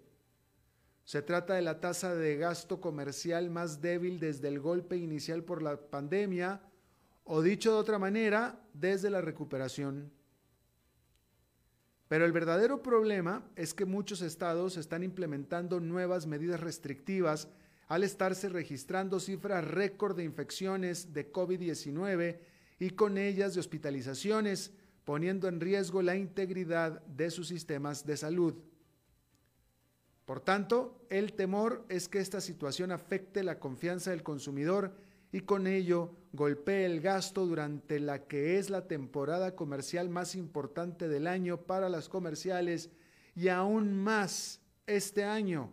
Se 1.03 1.21
trata 1.21 1.55
de 1.55 1.61
la 1.61 1.81
tasa 1.81 2.15
de 2.15 2.37
gasto 2.37 2.79
comercial 2.79 3.49
más 3.49 3.81
débil 3.81 4.21
desde 4.21 4.47
el 4.47 4.61
golpe 4.61 4.95
inicial 4.95 5.43
por 5.43 5.61
la 5.61 5.75
pandemia, 5.81 6.61
o 7.25 7.41
dicho 7.41 7.73
de 7.73 7.77
otra 7.77 7.99
manera, 7.99 8.57
desde 8.73 9.09
la 9.09 9.19
recuperación. 9.19 10.13
Pero 12.09 12.25
el 12.25 12.31
verdadero 12.31 12.81
problema 12.81 13.47
es 13.55 13.75
que 13.75 13.85
muchos 13.85 14.23
estados 14.23 14.77
están 14.77 15.03
implementando 15.03 15.79
nuevas 15.79 16.25
medidas 16.25 16.59
restrictivas 16.59 17.47
al 17.87 18.03
estarse 18.03 18.49
registrando 18.49 19.19
cifras 19.19 19.63
récord 19.63 20.17
de 20.17 20.23
infecciones 20.23 21.13
de 21.13 21.31
COVID-19 21.31 22.39
y 22.79 22.89
con 22.89 23.19
ellas 23.19 23.53
de 23.53 23.59
hospitalizaciones, 23.59 24.73
poniendo 25.05 25.47
en 25.47 25.61
riesgo 25.61 26.01
la 26.01 26.15
integridad 26.15 27.03
de 27.05 27.29
sus 27.29 27.47
sistemas 27.47 28.03
de 28.05 28.17
salud. 28.17 28.55
Por 30.25 30.39
tanto, 30.39 31.05
el 31.09 31.33
temor 31.33 31.85
es 31.89 32.07
que 32.07 32.19
esta 32.19 32.41
situación 32.41 32.91
afecte 32.91 33.43
la 33.43 33.59
confianza 33.59 34.09
del 34.09 34.23
consumidor 34.23 34.95
y 35.31 35.41
con 35.41 35.67
ello 35.67 36.15
golpee 36.33 36.85
el 36.85 37.01
gasto 37.01 37.45
durante 37.45 37.99
la 37.99 38.25
que 38.27 38.57
es 38.57 38.69
la 38.69 38.87
temporada 38.87 39.55
comercial 39.55 40.09
más 40.09 40.35
importante 40.35 41.07
del 41.07 41.27
año 41.27 41.65
para 41.65 41.89
las 41.89 42.09
comerciales 42.09 42.89
y 43.35 43.49
aún 43.49 43.95
más 43.95 44.61
este 44.87 45.23
año 45.23 45.71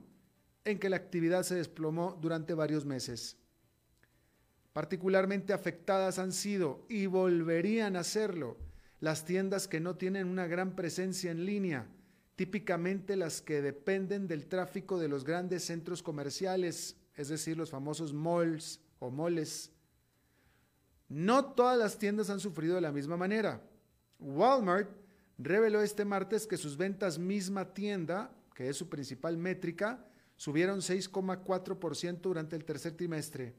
en 0.64 0.78
que 0.78 0.90
la 0.90 0.96
actividad 0.96 1.42
se 1.42 1.54
desplomó 1.54 2.18
durante 2.20 2.54
varios 2.54 2.84
meses. 2.84 3.38
Particularmente 4.72 5.52
afectadas 5.52 6.18
han 6.18 6.32
sido 6.32 6.84
y 6.88 7.06
volverían 7.06 7.96
a 7.96 8.04
serlo 8.04 8.58
las 9.00 9.25
tiendas 9.25 9.68
que 9.68 9.80
no 9.80 9.96
tienen 9.96 10.26
una 10.26 10.46
gran 10.46 10.75
presencia 10.75 11.30
en 11.30 11.46
línea, 11.46 11.86
típicamente 12.34 13.16
las 13.16 13.40
que 13.40 13.62
dependen 13.62 14.26
del 14.26 14.46
tráfico 14.46 14.98
de 14.98 15.08
los 15.08 15.25
grandes 15.25 15.64
centros 15.64 16.02
comerciales, 16.02 16.96
es 17.14 17.28
decir, 17.28 17.56
los 17.56 17.70
famosos 17.70 18.12
malls 18.12 18.80
o 18.99 19.11
moles. 19.11 19.73
No 21.09 21.53
todas 21.53 21.79
las 21.79 21.99
tiendas 21.99 22.31
han 22.31 22.41
sufrido 22.41 22.75
de 22.75 22.81
la 22.81 22.93
misma 22.93 23.17
manera. 23.17 23.62
Walmart 24.19 24.91
reveló 25.38 25.83
este 25.83 26.05
martes 26.05 26.47
que 26.47 26.57
sus 26.57 26.76
ventas 26.76 27.19
misma 27.19 27.73
tienda, 27.75 28.33
que 28.55 28.69
es 28.69 28.76
su 28.76 28.88
principal 28.88 29.37
métrica, 29.37 30.05
subieron 30.37 30.81
6,4% 30.81 32.21
durante 32.21 32.57
el 32.57 32.65
tercer 32.65 32.93
trimestre. 32.93 33.55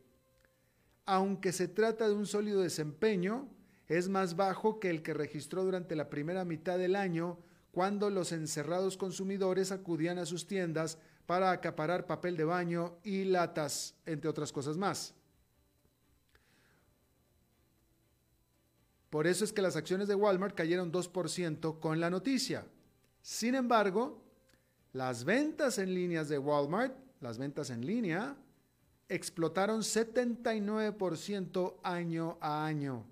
Aunque 1.06 1.54
se 1.54 1.68
trata 1.68 2.08
de 2.08 2.14
un 2.14 2.26
sólido 2.26 2.62
desempeño, 2.62 3.48
es 3.88 4.10
más 4.10 4.36
bajo 4.36 4.80
que 4.80 4.90
el 4.90 5.02
que 5.02 5.14
registró 5.14 5.64
durante 5.64 5.96
la 5.96 6.10
primera 6.10 6.44
mitad 6.44 6.78
del 6.78 6.96
año, 6.96 7.40
cuando 7.72 8.10
los 8.10 8.32
encerrados 8.32 8.98
consumidores 8.98 9.72
acudían 9.72 10.18
a 10.18 10.26
sus 10.26 10.48
tiendas 10.48 10.98
para 11.26 11.52
acaparar 11.52 12.08
papel 12.08 12.36
de 12.36 12.44
baño 12.44 12.98
y 13.04 13.24
latas, 13.24 13.96
entre 14.06 14.30
otras 14.30 14.52
cosas 14.52 14.78
más. 14.78 15.14
Por 19.10 19.28
eso 19.28 19.46
es 19.46 19.54
que 19.54 19.62
las 19.62 19.76
acciones 19.76 20.08
de 20.08 20.16
Walmart 20.16 20.56
cayeron 20.56 20.92
2% 20.92 21.80
con 21.80 22.00
la 22.00 22.10
noticia. 22.10 22.66
Sin 23.22 23.56
embargo, 23.56 24.22
las 24.94 25.24
ventas 25.24 25.78
en 25.78 25.94
líneas 25.94 26.28
de 26.30 26.40
Walmart, 26.40 26.96
las 27.22 27.38
ventas 27.38 27.70
en 27.70 27.86
línea, 27.86 28.36
explotaron 29.10 29.82
79% 29.82 31.76
año 31.84 32.38
a 32.42 32.66
año. 32.66 33.06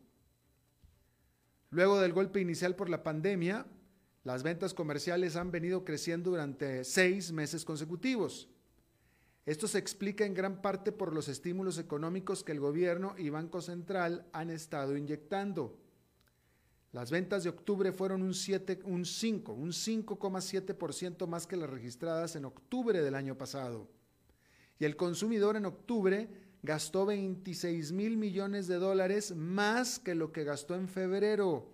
Luego 1.69 1.99
del 1.99 2.13
golpe 2.13 2.39
inicial 2.41 2.75
por 2.75 2.89
la 2.89 3.03
pandemia, 3.03 3.65
las 4.23 4.43
ventas 4.43 4.73
comerciales 4.73 5.35
han 5.35 5.51
venido 5.51 5.85
creciendo 5.85 6.31
durante 6.31 6.83
seis 6.83 7.31
meses 7.31 7.63
consecutivos. 7.63 8.49
Esto 9.45 9.67
se 9.67 9.77
explica 9.77 10.25
en 10.25 10.33
gran 10.33 10.61
parte 10.61 10.91
por 10.91 11.13
los 11.13 11.27
estímulos 11.27 11.77
económicos 11.77 12.43
que 12.43 12.51
el 12.51 12.59
gobierno 12.59 13.13
y 13.17 13.29
Banco 13.29 13.61
Central 13.61 14.25
han 14.33 14.49
estado 14.49 14.97
inyectando. 14.97 15.77
Las 16.95 17.11
ventas 17.11 17.43
de 17.43 17.49
octubre 17.49 17.91
fueron 17.91 18.21
un, 18.21 18.33
7, 18.33 18.79
un 18.85 19.03
5, 19.03 19.51
un 19.51 19.73
5,7% 19.73 21.27
más 21.27 21.45
que 21.45 21.57
las 21.57 21.69
registradas 21.69 22.37
en 22.37 22.45
octubre 22.45 23.01
del 23.01 23.15
año 23.15 23.37
pasado. 23.37 23.89
Y 24.79 24.85
el 24.85 24.95
consumidor 24.95 25.57
en 25.57 25.65
octubre 25.65 26.29
gastó 26.63 27.05
26 27.05 27.91
mil 27.91 28.15
millones 28.15 28.67
de 28.67 28.75
dólares 28.75 29.35
más 29.35 29.99
que 29.99 30.15
lo 30.15 30.31
que 30.31 30.45
gastó 30.45 30.73
en 30.73 30.87
febrero. 30.87 31.69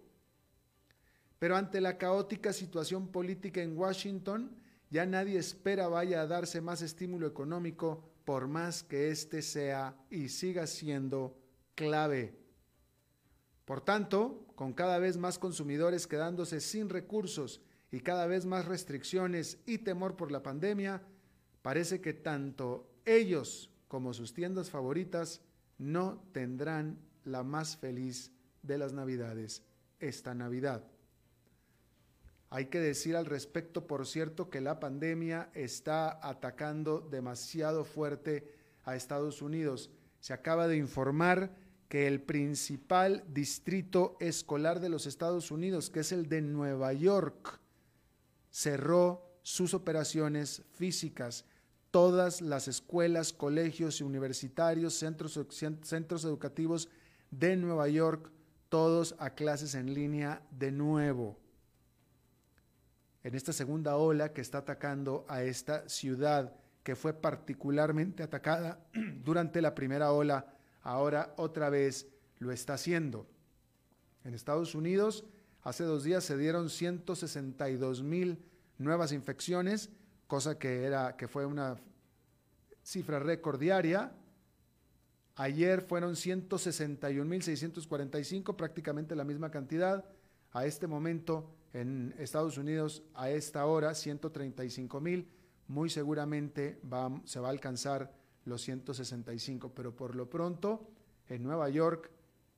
Pero 1.37 1.55
ante 1.55 1.81
la 1.81 1.99
caótica 1.99 2.51
situación 2.51 3.09
política 3.09 3.61
en 3.61 3.77
Washington, 3.77 4.57
ya 4.89 5.05
nadie 5.05 5.37
espera 5.37 5.87
vaya 5.87 6.21
a 6.21 6.27
darse 6.27 6.61
más 6.61 6.81
estímulo 6.81 7.27
económico 7.27 8.09
por 8.25 8.47
más 8.47 8.81
que 8.81 9.11
éste 9.11 9.43
sea 9.43 9.95
y 10.09 10.29
siga 10.29 10.65
siendo 10.65 11.37
clave. 11.75 12.40
Por 13.71 13.79
tanto, 13.79 14.47
con 14.55 14.73
cada 14.73 14.99
vez 14.99 15.15
más 15.15 15.39
consumidores 15.39 16.05
quedándose 16.05 16.59
sin 16.59 16.89
recursos 16.89 17.61
y 17.89 18.01
cada 18.01 18.27
vez 18.27 18.45
más 18.45 18.65
restricciones 18.65 19.59
y 19.65 19.77
temor 19.77 20.17
por 20.17 20.29
la 20.29 20.43
pandemia, 20.43 21.01
parece 21.61 22.01
que 22.01 22.11
tanto 22.11 22.91
ellos 23.05 23.71
como 23.87 24.13
sus 24.13 24.33
tiendas 24.33 24.69
favoritas 24.69 25.39
no 25.77 26.21
tendrán 26.33 26.99
la 27.23 27.43
más 27.43 27.77
feliz 27.77 28.33
de 28.61 28.77
las 28.77 28.91
Navidades 28.91 29.63
esta 30.01 30.35
Navidad. 30.35 30.83
Hay 32.49 32.65
que 32.65 32.81
decir 32.81 33.15
al 33.15 33.25
respecto, 33.25 33.87
por 33.87 34.05
cierto, 34.05 34.49
que 34.49 34.59
la 34.59 34.81
pandemia 34.81 35.49
está 35.53 36.19
atacando 36.27 36.99
demasiado 36.99 37.85
fuerte 37.85 38.53
a 38.83 38.97
Estados 38.97 39.41
Unidos. 39.41 39.91
Se 40.19 40.33
acaba 40.33 40.67
de 40.67 40.75
informar 40.75 41.55
que 41.91 42.07
el 42.07 42.21
principal 42.21 43.21
distrito 43.27 44.15
escolar 44.21 44.79
de 44.79 44.87
los 44.87 45.05
Estados 45.05 45.51
Unidos, 45.51 45.89
que 45.89 45.99
es 45.99 46.13
el 46.13 46.29
de 46.29 46.41
Nueva 46.41 46.93
York, 46.93 47.59
cerró 48.49 49.29
sus 49.41 49.73
operaciones 49.73 50.61
físicas. 50.71 51.43
Todas 51.91 52.39
las 52.39 52.69
escuelas, 52.69 53.33
colegios 53.33 53.99
y 53.99 54.05
universitarios, 54.05 54.93
centros, 54.93 55.37
centros 55.81 56.23
educativos 56.23 56.87
de 57.29 57.57
Nueva 57.57 57.89
York, 57.89 58.31
todos 58.69 59.13
a 59.19 59.31
clases 59.31 59.75
en 59.75 59.93
línea 59.93 60.41
de 60.49 60.71
nuevo 60.71 61.41
en 63.23 63.35
esta 63.35 63.53
segunda 63.53 63.97
ola 63.97 64.33
que 64.33 64.41
está 64.41 64.59
atacando 64.59 65.25
a 65.27 65.43
esta 65.43 65.87
ciudad 65.87 66.55
que 66.83 66.95
fue 66.95 67.13
particularmente 67.13 68.23
atacada 68.23 68.79
durante 69.23 69.61
la 69.61 69.75
primera 69.75 70.11
ola, 70.11 70.47
ahora 70.81 71.33
otra 71.37 71.69
vez 71.69 72.07
lo 72.39 72.51
está 72.51 72.73
haciendo. 72.73 73.27
En 74.23 74.33
Estados 74.33 74.73
Unidos, 74.75 75.25
hace 75.63 75.83
dos 75.83 76.03
días 76.03 76.23
se 76.23 76.37
dieron 76.37 76.69
162 76.69 78.03
mil 78.03 78.45
nuevas 78.77 79.11
infecciones, 79.11 79.89
cosa 80.27 80.57
que, 80.57 80.83
era, 80.83 81.17
que 81.17 81.27
fue 81.27 81.45
una 81.45 81.77
cifra 82.83 83.19
récord 83.19 83.59
diaria. 83.59 84.13
Ayer 85.35 85.81
fueron 85.81 86.15
161.645, 86.15 88.55
prácticamente 88.55 89.15
la 89.15 89.23
misma 89.23 89.51
cantidad. 89.51 90.05
A 90.53 90.65
este 90.65 90.87
momento 90.87 91.55
en 91.73 92.13
Estados 92.17 92.57
Unidos 92.57 93.03
a 93.13 93.29
esta 93.29 93.65
hora 93.65 93.95
135 93.95 94.99
mil, 94.99 95.29
muy 95.67 95.89
seguramente 95.89 96.81
se 97.23 97.39
va 97.39 97.47
a 97.47 97.51
alcanzar 97.51 98.11
los 98.45 98.61
165, 98.61 99.73
pero 99.73 99.95
por 99.95 100.15
lo 100.15 100.29
pronto 100.29 100.87
en 101.27 101.43
Nueva 101.43 101.69
York 101.69 102.11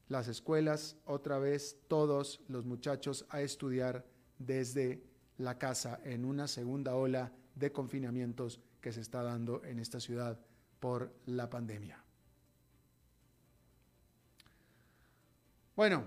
las 0.09 0.27
escuelas, 0.27 0.97
otra 1.05 1.39
vez 1.39 1.77
todos 1.87 2.41
los 2.47 2.65
muchachos 2.65 3.25
a 3.29 3.41
estudiar 3.41 4.05
desde 4.37 5.03
la 5.37 5.57
casa 5.57 5.99
en 6.03 6.25
una 6.25 6.47
segunda 6.47 6.95
ola 6.95 7.31
de 7.55 7.71
confinamientos 7.71 8.59
que 8.81 8.91
se 8.91 9.01
está 9.01 9.23
dando 9.23 9.63
en 9.63 9.79
esta 9.79 9.99
ciudad 9.99 10.39
por 10.79 11.13
la 11.25 11.49
pandemia. 11.49 12.03
Bueno, 15.75 16.05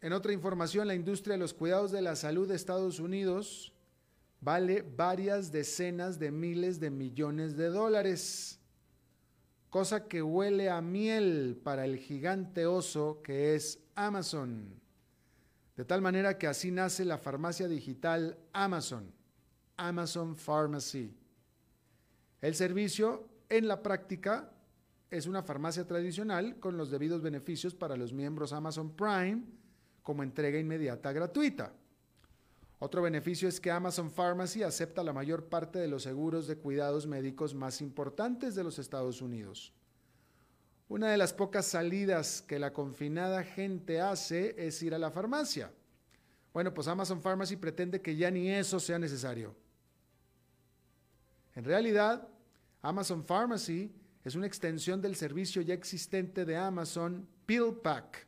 en 0.00 0.12
otra 0.12 0.32
información, 0.32 0.86
la 0.86 0.94
industria 0.94 1.32
de 1.32 1.40
los 1.40 1.54
cuidados 1.54 1.90
de 1.90 2.02
la 2.02 2.14
salud 2.14 2.46
de 2.46 2.54
Estados 2.54 3.00
Unidos 3.00 3.72
vale 4.40 4.82
varias 4.82 5.50
decenas 5.50 6.18
de 6.18 6.30
miles 6.30 6.80
de 6.80 6.90
millones 6.90 7.56
de 7.56 7.68
dólares, 7.68 8.60
cosa 9.70 10.06
que 10.06 10.22
huele 10.22 10.70
a 10.70 10.80
miel 10.80 11.60
para 11.62 11.84
el 11.84 11.98
gigante 11.98 12.66
oso 12.66 13.20
que 13.22 13.54
es 13.54 13.78
Amazon. 13.94 14.80
De 15.76 15.84
tal 15.84 16.02
manera 16.02 16.38
que 16.38 16.46
así 16.46 16.70
nace 16.70 17.04
la 17.04 17.18
farmacia 17.18 17.68
digital 17.68 18.36
Amazon, 18.52 19.12
Amazon 19.76 20.34
Pharmacy. 20.34 21.14
El 22.40 22.54
servicio 22.54 23.28
en 23.48 23.68
la 23.68 23.82
práctica 23.82 24.52
es 25.10 25.26
una 25.26 25.42
farmacia 25.42 25.86
tradicional 25.86 26.58
con 26.58 26.76
los 26.76 26.90
debidos 26.90 27.22
beneficios 27.22 27.74
para 27.74 27.96
los 27.96 28.12
miembros 28.12 28.52
Amazon 28.52 28.90
Prime 28.94 29.44
como 30.02 30.22
entrega 30.22 30.58
inmediata 30.58 31.12
gratuita. 31.12 31.72
Otro 32.80 33.02
beneficio 33.02 33.48
es 33.48 33.60
que 33.60 33.72
Amazon 33.72 34.10
Pharmacy 34.10 34.62
acepta 34.62 35.02
la 35.02 35.12
mayor 35.12 35.48
parte 35.48 35.80
de 35.80 35.88
los 35.88 36.04
seguros 36.04 36.46
de 36.46 36.56
cuidados 36.56 37.06
médicos 37.06 37.54
más 37.54 37.80
importantes 37.80 38.54
de 38.54 38.62
los 38.62 38.78
Estados 38.78 39.20
Unidos. 39.20 39.72
Una 40.88 41.10
de 41.10 41.16
las 41.16 41.32
pocas 41.32 41.66
salidas 41.66 42.40
que 42.40 42.58
la 42.58 42.72
confinada 42.72 43.42
gente 43.42 44.00
hace 44.00 44.54
es 44.56 44.80
ir 44.82 44.94
a 44.94 44.98
la 44.98 45.10
farmacia. 45.10 45.72
Bueno, 46.54 46.72
pues 46.72 46.86
Amazon 46.86 47.20
Pharmacy 47.20 47.56
pretende 47.56 48.00
que 48.00 48.16
ya 48.16 48.30
ni 48.30 48.48
eso 48.48 48.78
sea 48.78 48.98
necesario. 48.98 49.54
En 51.56 51.64
realidad, 51.64 52.28
Amazon 52.80 53.24
Pharmacy 53.24 53.92
es 54.24 54.36
una 54.36 54.46
extensión 54.46 55.02
del 55.02 55.16
servicio 55.16 55.62
ya 55.62 55.74
existente 55.74 56.44
de 56.44 56.56
Amazon 56.56 57.28
PillPack, 57.44 58.27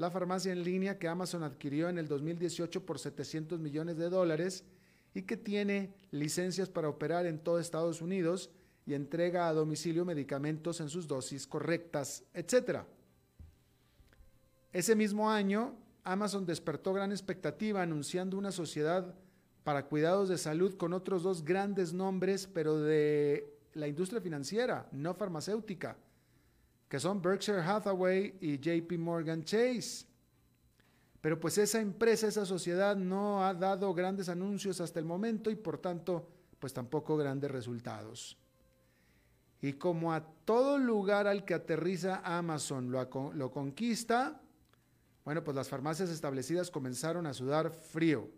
la 0.00 0.10
farmacia 0.10 0.50
en 0.50 0.64
línea 0.64 0.98
que 0.98 1.08
Amazon 1.08 1.42
adquirió 1.42 1.90
en 1.90 1.98
el 1.98 2.08
2018 2.08 2.86
por 2.86 2.98
700 2.98 3.60
millones 3.60 3.98
de 3.98 4.08
dólares 4.08 4.64
y 5.12 5.24
que 5.24 5.36
tiene 5.36 5.92
licencias 6.10 6.70
para 6.70 6.88
operar 6.88 7.26
en 7.26 7.38
todo 7.38 7.58
Estados 7.58 8.00
Unidos 8.00 8.48
y 8.86 8.94
entrega 8.94 9.46
a 9.46 9.52
domicilio 9.52 10.06
medicamentos 10.06 10.80
en 10.80 10.88
sus 10.88 11.06
dosis 11.06 11.46
correctas, 11.46 12.24
etc. 12.32 12.84
Ese 14.72 14.96
mismo 14.96 15.30
año, 15.30 15.76
Amazon 16.02 16.46
despertó 16.46 16.94
gran 16.94 17.12
expectativa 17.12 17.82
anunciando 17.82 18.38
una 18.38 18.52
sociedad 18.52 19.14
para 19.64 19.84
cuidados 19.84 20.30
de 20.30 20.38
salud 20.38 20.78
con 20.78 20.94
otros 20.94 21.22
dos 21.22 21.44
grandes 21.44 21.92
nombres, 21.92 22.46
pero 22.46 22.80
de 22.80 23.54
la 23.74 23.86
industria 23.86 24.22
financiera, 24.22 24.88
no 24.92 25.12
farmacéutica, 25.12 25.98
que 26.90 26.98
son 26.98 27.22
Berkshire 27.22 27.60
Hathaway 27.60 28.36
y 28.40 28.58
JP 28.58 28.98
Morgan 28.98 29.44
Chase. 29.44 30.04
Pero 31.20 31.38
pues 31.38 31.56
esa 31.56 31.80
empresa, 31.80 32.26
esa 32.26 32.44
sociedad 32.44 32.96
no 32.96 33.44
ha 33.46 33.54
dado 33.54 33.94
grandes 33.94 34.28
anuncios 34.28 34.80
hasta 34.80 34.98
el 34.98 35.04
momento 35.04 35.52
y 35.52 35.54
por 35.54 35.78
tanto 35.78 36.28
pues 36.58 36.72
tampoco 36.72 37.16
grandes 37.16 37.48
resultados. 37.48 38.36
Y 39.62 39.74
como 39.74 40.12
a 40.12 40.24
todo 40.44 40.78
lugar 40.78 41.28
al 41.28 41.44
que 41.44 41.54
aterriza 41.54 42.22
Amazon 42.24 42.90
lo, 42.90 43.32
lo 43.34 43.52
conquista, 43.52 44.40
bueno, 45.24 45.44
pues 45.44 45.54
las 45.54 45.68
farmacias 45.68 46.10
establecidas 46.10 46.72
comenzaron 46.72 47.24
a 47.28 47.34
sudar 47.34 47.70
frío. 47.70 48.28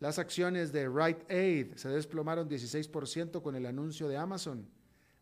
Las 0.00 0.18
acciones 0.18 0.72
de 0.72 0.88
Rite 0.88 1.26
Aid 1.28 1.74
se 1.74 1.90
desplomaron 1.90 2.48
16% 2.48 3.42
con 3.42 3.54
el 3.54 3.66
anuncio 3.66 4.08
de 4.08 4.16
Amazon. 4.16 4.66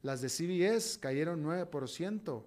Las 0.03 0.21
de 0.21 0.29
CVS 0.29 0.99
cayeron 0.99 1.43
9%. 1.43 2.45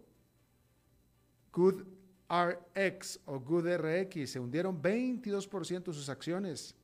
Good 1.54 1.84
RX 2.30 3.20
o 3.26 3.40
Good 3.40 3.68
RX 3.78 4.32
se 4.32 4.40
hundieron 4.40 4.82
22% 4.82 5.94
sus 5.94 6.10
acciones. 6.10 6.76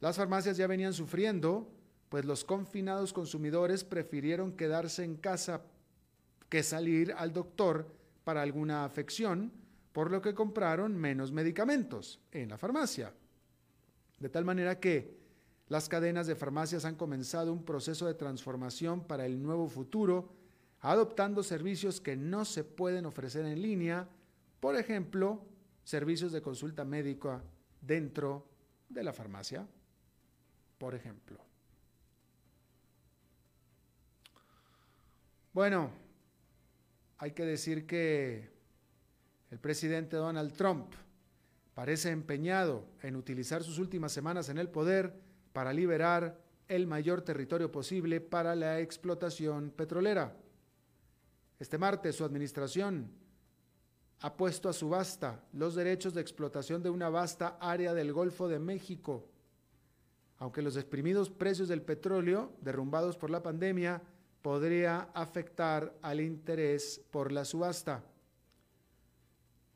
Las 0.00 0.16
farmacias 0.16 0.56
ya 0.56 0.66
venían 0.66 0.92
sufriendo, 0.92 1.70
pues 2.08 2.24
los 2.24 2.44
confinados 2.44 3.12
consumidores 3.12 3.84
prefirieron 3.84 4.52
quedarse 4.52 5.04
en 5.04 5.16
casa 5.16 5.62
que 6.48 6.62
salir 6.62 7.14
al 7.16 7.32
doctor 7.32 7.86
para 8.24 8.42
alguna 8.42 8.84
afección, 8.84 9.52
por 9.92 10.10
lo 10.10 10.20
que 10.20 10.34
compraron 10.34 10.96
menos 10.96 11.30
medicamentos 11.30 12.20
en 12.32 12.48
la 12.48 12.58
farmacia. 12.58 13.14
De 14.18 14.28
tal 14.28 14.44
manera 14.44 14.80
que 14.80 15.16
las 15.68 15.88
cadenas 15.88 16.26
de 16.26 16.34
farmacias 16.34 16.84
han 16.84 16.96
comenzado 16.96 17.52
un 17.52 17.64
proceso 17.64 18.06
de 18.06 18.14
transformación 18.14 19.06
para 19.06 19.24
el 19.26 19.40
nuevo 19.40 19.68
futuro, 19.68 20.32
adoptando 20.84 21.42
servicios 21.42 21.98
que 21.98 22.14
no 22.14 22.44
se 22.44 22.62
pueden 22.62 23.06
ofrecer 23.06 23.46
en 23.46 23.62
línea, 23.62 24.06
por 24.60 24.76
ejemplo, 24.76 25.42
servicios 25.82 26.30
de 26.30 26.42
consulta 26.42 26.84
médica 26.84 27.42
dentro 27.80 28.46
de 28.90 29.02
la 29.02 29.14
farmacia, 29.14 29.66
por 30.76 30.94
ejemplo. 30.94 31.38
Bueno, 35.54 35.90
hay 37.16 37.30
que 37.30 37.46
decir 37.46 37.86
que 37.86 38.50
el 39.50 39.58
presidente 39.58 40.16
Donald 40.16 40.52
Trump 40.52 40.92
parece 41.72 42.10
empeñado 42.10 42.84
en 43.02 43.16
utilizar 43.16 43.62
sus 43.62 43.78
últimas 43.78 44.12
semanas 44.12 44.50
en 44.50 44.58
el 44.58 44.68
poder 44.68 45.18
para 45.54 45.72
liberar 45.72 46.38
el 46.68 46.86
mayor 46.86 47.22
territorio 47.22 47.72
posible 47.72 48.20
para 48.20 48.54
la 48.54 48.80
explotación 48.80 49.70
petrolera. 49.70 50.43
Este 51.64 51.78
martes 51.78 52.16
su 52.16 52.24
administración 52.24 53.10
ha 54.20 54.36
puesto 54.36 54.68
a 54.68 54.74
subasta 54.74 55.42
los 55.54 55.74
derechos 55.74 56.12
de 56.12 56.20
explotación 56.20 56.82
de 56.82 56.90
una 56.90 57.08
vasta 57.08 57.56
área 57.58 57.94
del 57.94 58.12
Golfo 58.12 58.48
de 58.48 58.58
México. 58.58 59.26
Aunque 60.36 60.60
los 60.60 60.76
exprimidos 60.76 61.30
precios 61.30 61.68
del 61.68 61.80
petróleo, 61.80 62.52
derrumbados 62.60 63.16
por 63.16 63.30
la 63.30 63.42
pandemia, 63.42 64.02
podría 64.42 65.08
afectar 65.14 65.96
al 66.02 66.20
interés 66.20 67.00
por 67.10 67.32
la 67.32 67.46
subasta. 67.46 68.04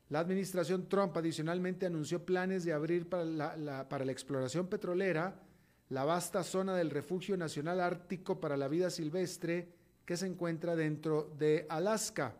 La 0.09 0.19
administración 0.19 0.87
Trump 0.87 1.17
adicionalmente 1.17 1.87
anunció 1.87 2.23
planes 2.23 2.65
de 2.65 2.73
abrir 2.73 3.09
para 3.09 3.25
la, 3.25 3.89
para 3.89 4.05
la 4.05 4.11
exploración 4.11 4.67
petrolera 4.67 5.41
la 5.89 6.05
vasta 6.05 6.43
zona 6.43 6.75
del 6.75 6.91
Refugio 6.91 7.35
Nacional 7.35 7.81
Ártico 7.81 8.39
para 8.39 8.57
la 8.57 8.67
Vida 8.67 8.91
Silvestre 8.91 9.78
que 10.09 10.17
se 10.17 10.25
encuentra 10.25 10.75
dentro 10.75 11.31
de 11.37 11.67
Alaska. 11.69 12.33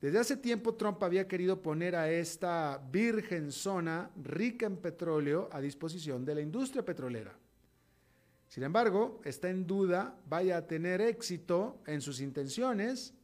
Desde 0.00 0.20
hace 0.20 0.36
tiempo 0.36 0.76
Trump 0.76 1.02
había 1.02 1.26
querido 1.26 1.60
poner 1.60 1.96
a 1.96 2.08
esta 2.08 2.80
virgen 2.92 3.50
zona 3.50 4.08
rica 4.22 4.66
en 4.66 4.76
petróleo 4.76 5.48
a 5.50 5.60
disposición 5.60 6.24
de 6.24 6.36
la 6.36 6.40
industria 6.40 6.84
petrolera. 6.84 7.36
Sin 8.46 8.62
embargo, 8.62 9.20
está 9.24 9.50
en 9.50 9.66
duda 9.66 10.16
vaya 10.28 10.58
a 10.58 10.66
tener 10.68 11.00
éxito 11.00 11.82
en 11.88 12.00
sus 12.00 12.20
intenciones 12.20 13.14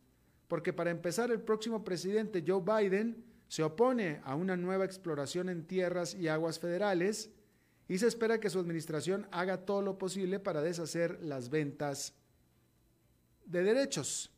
porque 0.48 0.72
para 0.72 0.90
empezar 0.90 1.30
el 1.30 1.40
próximo 1.40 1.84
presidente 1.84 2.42
Joe 2.44 2.64
Biden 2.66 3.24
se 3.46 3.62
opone 3.62 4.22
a 4.24 4.34
una 4.34 4.56
nueva 4.56 4.86
exploración 4.86 5.48
en 5.50 5.68
tierras 5.68 6.16
y 6.16 6.26
aguas 6.26 6.58
federales 6.58 7.30
y 7.86 7.96
se 7.96 8.08
espera 8.08 8.40
que 8.40 8.50
su 8.50 8.58
administración 8.58 9.28
haga 9.30 9.58
todo 9.58 9.82
lo 9.82 9.98
posible 9.98 10.40
para 10.40 10.62
deshacer 10.62 11.22
las 11.22 11.48
ventas 11.48 12.12
de 13.44 13.62
derechos. 13.62 14.30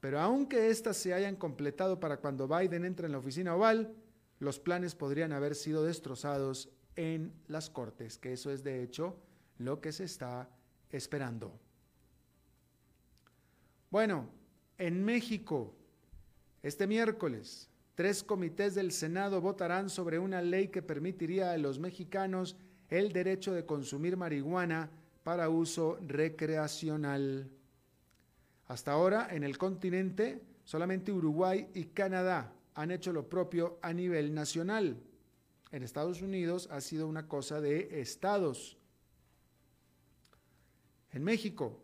Pero 0.00 0.18
aunque 0.20 0.70
éstas 0.70 0.96
se 0.96 1.12
hayan 1.12 1.36
completado 1.36 2.00
para 2.00 2.18
cuando 2.18 2.48
Biden 2.48 2.84
entre 2.84 3.06
en 3.06 3.12
la 3.12 3.18
oficina 3.18 3.54
oval, 3.54 3.94
los 4.38 4.58
planes 4.58 4.94
podrían 4.94 5.32
haber 5.32 5.54
sido 5.54 5.84
destrozados 5.84 6.70
en 6.96 7.32
las 7.46 7.68
cortes, 7.68 8.18
que 8.18 8.32
eso 8.32 8.50
es 8.50 8.64
de 8.64 8.82
hecho 8.82 9.16
lo 9.58 9.80
que 9.80 9.92
se 9.92 10.04
está 10.04 10.48
esperando. 10.90 11.60
Bueno, 13.90 14.30
en 14.78 15.04
México, 15.04 15.74
este 16.62 16.86
miércoles, 16.86 17.68
tres 17.94 18.22
comités 18.22 18.74
del 18.74 18.92
Senado 18.92 19.40
votarán 19.40 19.90
sobre 19.90 20.18
una 20.18 20.40
ley 20.40 20.68
que 20.68 20.80
permitiría 20.80 21.52
a 21.52 21.58
los 21.58 21.78
mexicanos 21.78 22.56
el 22.88 23.12
derecho 23.12 23.52
de 23.52 23.66
consumir 23.66 24.16
marihuana 24.16 24.90
para 25.22 25.48
uso 25.48 25.98
recreacional. 26.06 27.50
Hasta 28.66 28.92
ahora, 28.92 29.28
en 29.30 29.44
el 29.44 29.58
continente, 29.58 30.42
solamente 30.64 31.12
Uruguay 31.12 31.68
y 31.74 31.86
Canadá 31.86 32.52
han 32.74 32.90
hecho 32.90 33.12
lo 33.12 33.28
propio 33.28 33.78
a 33.82 33.92
nivel 33.92 34.32
nacional. 34.32 34.96
En 35.72 35.82
Estados 35.82 36.22
Unidos 36.22 36.68
ha 36.70 36.80
sido 36.80 37.06
una 37.06 37.28
cosa 37.28 37.60
de 37.60 38.00
estados. 38.00 38.76
En 41.12 41.24
México, 41.24 41.80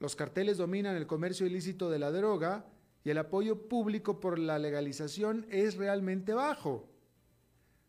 los 0.00 0.14
carteles 0.14 0.58
dominan 0.58 0.96
el 0.96 1.06
comercio 1.06 1.46
ilícito 1.46 1.90
de 1.90 1.98
la 1.98 2.10
droga 2.10 2.66
y 3.04 3.10
el 3.10 3.18
apoyo 3.18 3.68
público 3.68 4.20
por 4.20 4.38
la 4.38 4.58
legalización 4.58 5.46
es 5.50 5.76
realmente 5.76 6.34
bajo. 6.34 6.88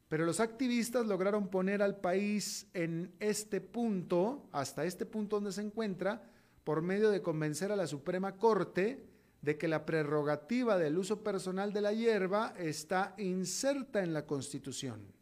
Pero 0.09 0.25
los 0.25 0.39
activistas 0.39 1.05
lograron 1.05 1.49
poner 1.49 1.83
al 1.83 1.95
país 1.95 2.67
en 2.73 3.13
este 3.19 3.61
punto, 3.61 4.49
hasta 4.51 4.83
este 4.83 5.05
punto 5.05 5.37
donde 5.37 5.51
se 5.51 5.61
encuentra, 5.61 6.23
por 6.63 6.81
medio 6.81 7.11
de 7.11 7.21
convencer 7.21 7.71
a 7.71 7.75
la 7.75 7.87
Suprema 7.87 8.35
Corte 8.35 9.05
de 9.41 9.57
que 9.57 9.67
la 9.67 9.85
prerrogativa 9.85 10.77
del 10.77 10.97
uso 10.97 11.23
personal 11.23 11.71
de 11.71 11.81
la 11.81 11.93
hierba 11.93 12.53
está 12.57 13.13
inserta 13.19 14.03
en 14.03 14.13
la 14.13 14.25
Constitución. 14.25 15.13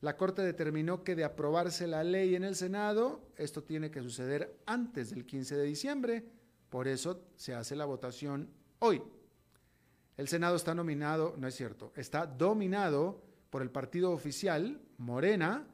La 0.00 0.16
Corte 0.16 0.42
determinó 0.42 1.04
que 1.04 1.14
de 1.14 1.24
aprobarse 1.24 1.86
la 1.86 2.02
ley 2.02 2.34
en 2.34 2.44
el 2.44 2.56
Senado, 2.56 3.28
esto 3.36 3.62
tiene 3.62 3.90
que 3.90 4.02
suceder 4.02 4.58
antes 4.66 5.10
del 5.10 5.24
15 5.24 5.56
de 5.56 5.64
diciembre, 5.64 6.24
por 6.70 6.88
eso 6.88 7.22
se 7.36 7.54
hace 7.54 7.76
la 7.76 7.84
votación 7.84 8.48
hoy. 8.80 9.02
El 10.16 10.28
Senado 10.28 10.56
está 10.56 10.74
nominado, 10.74 11.34
no 11.38 11.46
es 11.46 11.54
cierto, 11.54 11.92
está 11.96 12.26
dominado 12.26 13.22
por 13.54 13.62
el 13.62 13.70
partido 13.70 14.10
oficial, 14.10 14.80
Morena, 14.98 15.64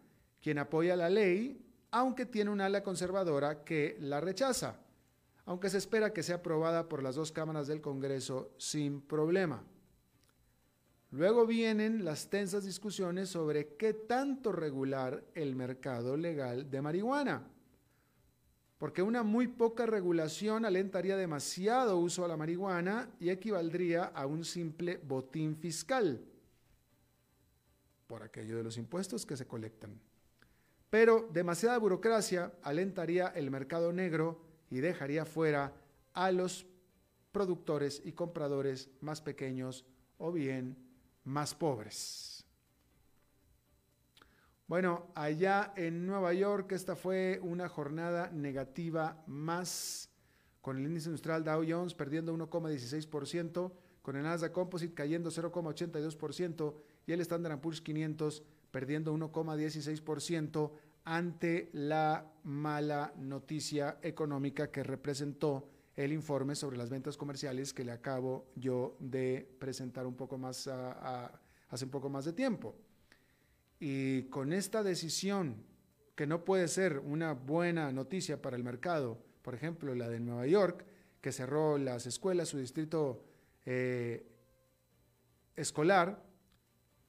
quien 0.43 0.59
apoya 0.59 0.97
la 0.97 1.09
ley, 1.09 1.65
aunque 1.91 2.27
tiene 2.27 2.51
un 2.51 2.61
ala 2.61 2.83
conservadora 2.83 3.65
que 3.65 3.97
la 4.01 4.21
rechaza 4.21 4.79
aunque 5.47 5.71
se 5.71 5.79
espera 5.79 6.13
que 6.13 6.23
sea 6.23 6.37
aprobada 6.37 6.91
por 6.91 7.03
las 7.03 7.15
dos 7.15 7.33
cámaras 7.33 7.67
del 7.67 7.81
Congreso 7.81 8.53
sin 8.59 9.01
problema. 9.01 9.65
Luego 11.11 11.47
vienen 11.47 12.05
las 12.05 12.29
tensas 12.29 12.67
discusiones 12.67 13.31
sobre 13.31 13.75
qué 13.77 13.95
tanto 13.95 14.53
regular 14.53 15.25
el 15.35 15.57
mercado 15.57 16.19
legal 16.19 16.71
de 16.71 16.83
marihuana, 16.83 17.49
porque 18.77 19.01
una 19.01 19.23
muy 19.23 19.49
poca 19.49 19.87
regulación 19.87 20.67
alentaría 20.67 21.17
demasiado 21.17 21.97
uso 21.97 22.27
a 22.27 22.29
la 22.29 22.37
marihuana 22.37 23.09
y 23.19 23.31
equivaldría 23.31 24.05
a 24.05 24.27
un 24.27 24.45
simple 24.45 24.99
botín 24.99 25.57
fiscal 25.57 26.27
por 28.11 28.25
aquello 28.25 28.57
de 28.57 28.65
los 28.65 28.77
impuestos 28.77 29.25
que 29.25 29.37
se 29.37 29.47
colectan. 29.47 30.01
Pero 30.91 31.29
demasiada 31.33 31.79
burocracia 31.79 32.53
alentaría 32.65 33.29
el 33.29 33.53
mercado 33.53 33.93
negro 33.93 34.43
y 34.69 34.81
dejaría 34.81 35.25
fuera 35.25 35.73
a 36.13 36.33
los 36.33 36.67
productores 37.31 38.03
y 38.05 38.11
compradores 38.11 38.91
más 39.01 39.21
pequeños 39.21 39.87
o 40.19 40.33
bien 40.33 40.77
más 41.23 41.55
pobres. 41.55 42.45
Bueno, 44.67 45.13
allá 45.15 45.73
en 45.77 46.05
Nueva 46.05 46.35
York 46.35 46.73
esta 46.73 46.97
fue 46.97 47.39
una 47.45 47.69
jornada 47.69 48.29
negativa 48.33 49.23
más 49.29 50.11
con 50.61 50.79
el 50.79 50.85
índice 50.85 51.11
industrial 51.11 51.45
Dow 51.45 51.65
Jones 51.65 51.95
perdiendo 51.95 52.35
1,16%, 52.37 53.73
con 54.03 54.17
el 54.17 54.25
Nasdaq 54.25 54.51
Composite 54.51 54.95
cayendo 54.95 55.31
0,82% 55.31 56.75
y 57.07 57.13
el 57.13 57.21
Standard 57.21 57.61
Poor's 57.61 57.81
500 57.81 58.43
perdiendo 58.71 59.15
1,16% 59.15 60.71
ante 61.05 61.71
la 61.73 62.31
mala 62.45 63.13
noticia 63.17 63.99
económica 64.03 64.71
que 64.71 64.83
representó 64.83 65.69
el 65.97 66.13
informe 66.13 66.55
sobre 66.55 66.77
las 66.77 66.89
ventas 66.89 67.17
comerciales 67.17 67.75
que 67.75 67.85
le 67.85 67.93
acabo 67.93 68.47
yo 68.55 68.97
de 69.01 69.49
presentar 69.59 70.07
un 70.07 70.15
poco 70.15 70.39
más 70.39 70.69
hace 70.69 71.85
un 71.85 71.91
poco 71.91 72.09
más 72.09 72.25
de 72.25 72.33
tiempo. 72.33 72.75
Y 73.79 74.25
con 74.25 74.53
esta 74.53 74.83
decisión, 74.83 75.57
que 76.15 76.27
no 76.27 76.45
puede 76.45 76.69
ser 76.69 76.99
una 76.99 77.33
buena 77.33 77.93
noticia 77.93 78.43
para 78.43 78.57
el 78.57 78.63
mercado, 78.63 79.19
por 79.43 79.55
ejemplo, 79.55 79.95
la 79.95 80.09
de 80.09 80.21
Nueva 80.21 80.47
York, 80.47 80.85
que 81.21 81.33
cerró 81.33 81.79
las 81.79 82.07
escuelas, 82.07 82.49
su 82.49 82.59
distrito 82.59 83.25
eh, 83.65 84.27
escolar, 85.57 86.23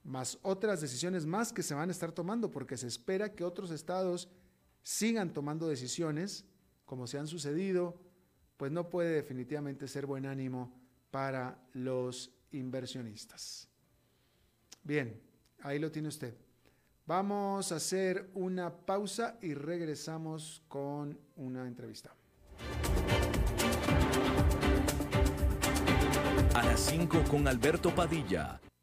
más 0.04 0.38
otras 0.42 0.80
decisiones 0.80 1.26
más 1.26 1.52
que 1.52 1.62
se 1.62 1.74
van 1.74 1.88
a 1.88 1.92
estar 1.92 2.12
tomando, 2.12 2.50
porque 2.50 2.76
se 2.76 2.86
espera 2.86 3.34
que 3.34 3.44
otros 3.44 3.70
estados 3.70 4.28
sigan 4.82 5.32
tomando 5.32 5.68
decisiones, 5.68 6.44
como 6.84 7.06
se 7.06 7.18
han 7.18 7.26
sucedido, 7.26 8.00
pues 8.56 8.72
no 8.72 8.88
puede 8.90 9.14
definitivamente 9.14 9.88
ser 9.88 10.06
buen 10.06 10.26
ánimo 10.26 10.72
para 11.10 11.58
los 11.72 12.32
inversionistas. 12.50 13.68
Bien, 14.82 15.20
ahí 15.60 15.78
lo 15.78 15.90
tiene 15.90 16.08
usted. 16.08 16.34
Vamos 17.06 17.72
a 17.72 17.76
hacer 17.76 18.30
una 18.34 18.74
pausa 18.74 19.38
y 19.40 19.54
regresamos 19.54 20.62
con 20.68 21.18
una 21.36 21.66
entrevista. 21.66 22.14
A 26.54 26.64
las 26.64 26.80
5 26.80 27.24
con 27.30 27.48
Alberto 27.48 27.94
Padilla 27.94 28.60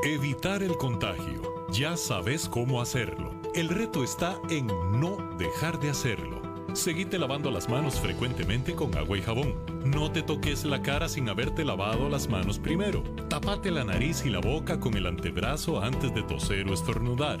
Evitar 0.00 0.64
el 0.64 0.76
contagio. 0.78 1.66
Ya 1.70 1.96
sabes 1.96 2.48
cómo 2.48 2.80
hacerlo. 2.80 3.30
El 3.54 3.68
reto 3.68 4.02
está 4.02 4.40
en 4.50 4.66
no 4.66 5.16
dejar 5.38 5.78
de 5.78 5.90
hacerlo. 5.90 6.42
Seguite 6.72 7.18
lavando 7.18 7.52
las 7.52 7.68
manos 7.68 8.00
frecuentemente 8.00 8.74
con 8.74 8.96
agua 8.96 9.18
y 9.18 9.22
jabón. 9.22 9.54
No 9.84 10.10
te 10.10 10.22
toques 10.22 10.64
la 10.64 10.82
cara 10.82 11.08
sin 11.08 11.28
haberte 11.28 11.64
lavado 11.64 12.08
las 12.08 12.28
manos 12.28 12.58
primero. 12.58 13.04
Tapate 13.28 13.70
la 13.70 13.84
nariz 13.84 14.24
y 14.24 14.30
la 14.30 14.40
boca 14.40 14.80
con 14.80 14.96
el 14.96 15.06
antebrazo 15.06 15.80
antes 15.80 16.12
de 16.12 16.22
toser 16.22 16.66
o 16.68 16.74
estornudar. 16.74 17.40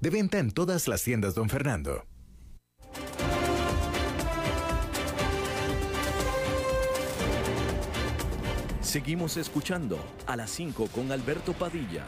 De 0.00 0.10
venta 0.10 0.38
en 0.38 0.50
todas 0.50 0.88
las 0.88 1.02
tiendas, 1.02 1.34
don 1.34 1.48
Fernando. 1.48 2.04
Seguimos 8.80 9.36
escuchando 9.36 9.98
a 10.26 10.36
las 10.36 10.50
5 10.50 10.88
con 10.94 11.10
Alberto 11.10 11.52
Padilla. 11.52 12.06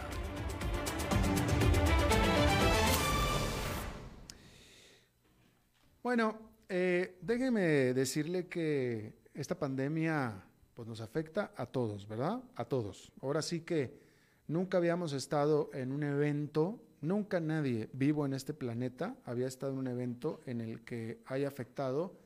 Bueno, 6.03 6.39
eh, 6.69 7.19
déjeme 7.21 7.93
decirle 7.93 8.47
que 8.47 9.19
esta 9.35 9.59
pandemia 9.59 10.45
pues 10.75 10.87
nos 10.87 11.01
afecta 11.01 11.53
a 11.57 11.67
todos, 11.67 12.07
¿verdad? 12.07 12.41
A 12.55 12.65
todos. 12.67 13.13
Ahora 13.21 13.43
sí 13.43 13.63
que 13.63 13.99
nunca 14.47 14.79
habíamos 14.79 15.13
estado 15.13 15.71
en 15.73 15.91
un 15.91 16.05
evento 16.05 16.86
nunca 17.01 17.41
nadie 17.41 17.89
vivo 17.93 18.27
en 18.27 18.33
este 18.33 18.55
planeta 18.55 19.17
había 19.25 19.47
estado 19.47 19.73
en 19.73 19.79
un 19.79 19.87
evento 19.87 20.41
en 20.47 20.61
el 20.61 20.85
que 20.85 21.23
haya 21.27 21.49
afectado 21.49 22.19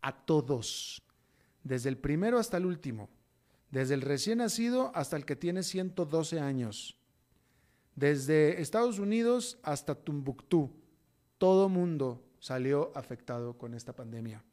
a 0.00 0.24
todos, 0.24 1.02
desde 1.64 1.88
el 1.88 1.98
primero 1.98 2.38
hasta 2.38 2.56
el 2.56 2.66
último, 2.66 3.08
desde 3.70 3.94
el 3.94 4.02
recién 4.02 4.38
nacido 4.38 4.92
hasta 4.94 5.16
el 5.16 5.24
que 5.24 5.36
tiene 5.36 5.62
112 5.62 6.40
años, 6.40 6.96
desde 7.98 8.60
Estados 8.60 9.00
Unidos 9.00 9.58
hasta 9.64 9.96
Tumbuctú, 9.96 10.70
todo 11.36 11.68
mundo 11.68 12.24
salió 12.38 12.92
afectado 12.94 13.58
con 13.58 13.74
esta 13.74 13.92
pandemia. 13.92 14.44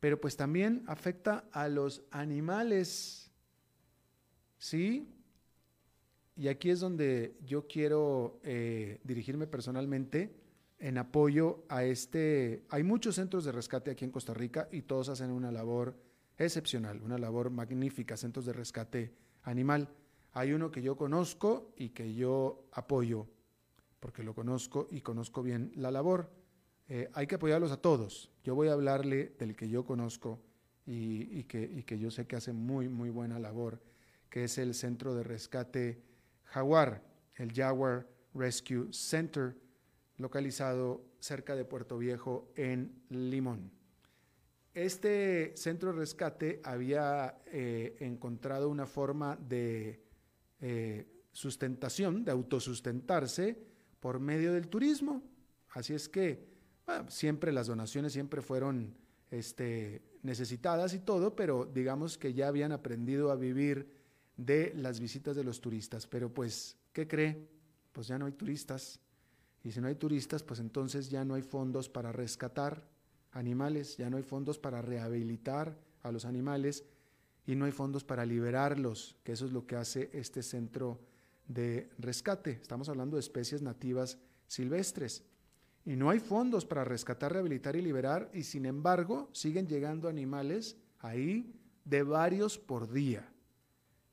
Pero 0.00 0.20
pues 0.20 0.36
también 0.36 0.82
afecta 0.86 1.44
a 1.52 1.68
los 1.68 2.02
animales, 2.10 3.30
¿sí? 4.58 5.06
Y 6.36 6.48
aquí 6.48 6.70
es 6.70 6.80
donde 6.80 7.36
yo 7.44 7.66
quiero 7.66 8.40
eh, 8.42 9.00
dirigirme 9.04 9.46
personalmente 9.46 10.34
en 10.78 10.98
apoyo 10.98 11.64
a 11.68 11.84
este... 11.84 12.64
Hay 12.70 12.82
muchos 12.82 13.16
centros 13.16 13.44
de 13.44 13.52
rescate 13.52 13.90
aquí 13.90 14.04
en 14.04 14.10
Costa 14.10 14.34
Rica 14.34 14.68
y 14.72 14.82
todos 14.82 15.08
hacen 15.08 15.30
una 15.30 15.52
labor 15.52 15.94
excepcional, 16.38 17.02
una 17.02 17.18
labor 17.18 17.50
magnífica, 17.50 18.16
centros 18.16 18.46
de 18.46 18.52
rescate 18.52 19.14
animal. 19.42 19.88
Hay 20.32 20.52
uno 20.52 20.70
que 20.70 20.82
yo 20.82 20.96
conozco 20.96 21.72
y 21.76 21.90
que 21.90 22.14
yo 22.14 22.64
apoyo, 22.72 23.28
porque 24.00 24.22
lo 24.22 24.34
conozco 24.34 24.88
y 24.90 25.02
conozco 25.02 25.42
bien 25.42 25.70
la 25.76 25.90
labor. 25.90 26.30
Eh, 26.88 27.10
hay 27.12 27.26
que 27.26 27.34
apoyarlos 27.34 27.70
a 27.72 27.76
todos. 27.76 28.30
Yo 28.42 28.54
voy 28.54 28.68
a 28.68 28.72
hablarle 28.72 29.34
del 29.38 29.54
que 29.54 29.68
yo 29.68 29.84
conozco 29.84 30.40
y, 30.86 31.44
que, 31.44 31.62
y 31.62 31.84
que 31.84 31.98
yo 31.98 32.10
sé 32.10 32.26
que 32.26 32.36
hace 32.36 32.52
muy, 32.52 32.88
muy 32.88 33.10
buena 33.10 33.38
labor, 33.38 33.80
que 34.28 34.44
es 34.44 34.58
el 34.58 34.74
Centro 34.74 35.14
de 35.14 35.22
Rescate 35.22 36.02
Jaguar, 36.52 37.02
el 37.36 37.52
Jaguar 37.52 38.06
Rescue 38.34 38.92
Center, 38.92 39.56
localizado 40.18 41.02
cerca 41.18 41.56
de 41.56 41.64
Puerto 41.64 41.96
Viejo 41.96 42.52
en 42.56 43.02
Limón. 43.08 43.72
Este 44.74 45.56
centro 45.56 45.92
de 45.92 45.98
rescate 45.98 46.60
había 46.62 47.40
eh, 47.46 47.96
encontrado 48.00 48.68
una 48.68 48.86
forma 48.86 49.36
de 49.36 50.02
eh, 50.60 51.06
sustentación, 51.32 52.22
de 52.22 52.32
autosustentarse 52.32 53.58
por 53.98 54.20
medio 54.20 54.52
del 54.52 54.68
turismo. 54.68 55.22
Así 55.70 55.94
es 55.94 56.08
que 56.08 56.52
siempre 57.08 57.52
las 57.52 57.66
donaciones 57.66 58.12
siempre 58.12 58.42
fueron 58.42 58.94
este, 59.30 60.02
necesitadas 60.22 60.92
y 60.92 60.98
todo, 60.98 61.34
pero 61.34 61.64
digamos 61.64 62.18
que 62.18 62.34
ya 62.34 62.48
habían 62.48 62.72
aprendido 62.72 63.30
a 63.30 63.36
vivir 63.36 64.01
de 64.36 64.72
las 64.76 65.00
visitas 65.00 65.36
de 65.36 65.44
los 65.44 65.60
turistas. 65.60 66.06
Pero 66.06 66.32
pues, 66.32 66.76
¿qué 66.92 67.06
cree? 67.06 67.48
Pues 67.92 68.06
ya 68.06 68.18
no 68.18 68.26
hay 68.26 68.32
turistas. 68.32 69.00
Y 69.64 69.70
si 69.70 69.80
no 69.80 69.88
hay 69.88 69.94
turistas, 69.94 70.42
pues 70.42 70.60
entonces 70.60 71.10
ya 71.10 71.24
no 71.24 71.34
hay 71.34 71.42
fondos 71.42 71.88
para 71.88 72.12
rescatar 72.12 72.88
animales, 73.32 73.96
ya 73.96 74.10
no 74.10 74.16
hay 74.16 74.22
fondos 74.22 74.58
para 74.58 74.82
rehabilitar 74.82 75.78
a 76.02 76.12
los 76.12 76.24
animales 76.24 76.84
y 77.46 77.54
no 77.54 77.64
hay 77.64 77.72
fondos 77.72 78.04
para 78.04 78.24
liberarlos, 78.26 79.16
que 79.24 79.32
eso 79.32 79.46
es 79.46 79.52
lo 79.52 79.66
que 79.66 79.76
hace 79.76 80.10
este 80.12 80.42
centro 80.42 81.00
de 81.48 81.90
rescate. 81.98 82.52
Estamos 82.52 82.88
hablando 82.88 83.16
de 83.16 83.20
especies 83.20 83.62
nativas 83.62 84.18
silvestres. 84.46 85.24
Y 85.84 85.96
no 85.96 86.10
hay 86.10 86.20
fondos 86.20 86.64
para 86.64 86.84
rescatar, 86.84 87.32
rehabilitar 87.32 87.74
y 87.74 87.82
liberar, 87.82 88.30
y 88.32 88.44
sin 88.44 88.66
embargo 88.66 89.28
siguen 89.32 89.66
llegando 89.66 90.08
animales 90.08 90.76
ahí 91.00 91.52
de 91.84 92.04
varios 92.04 92.56
por 92.56 92.92
día, 92.92 93.31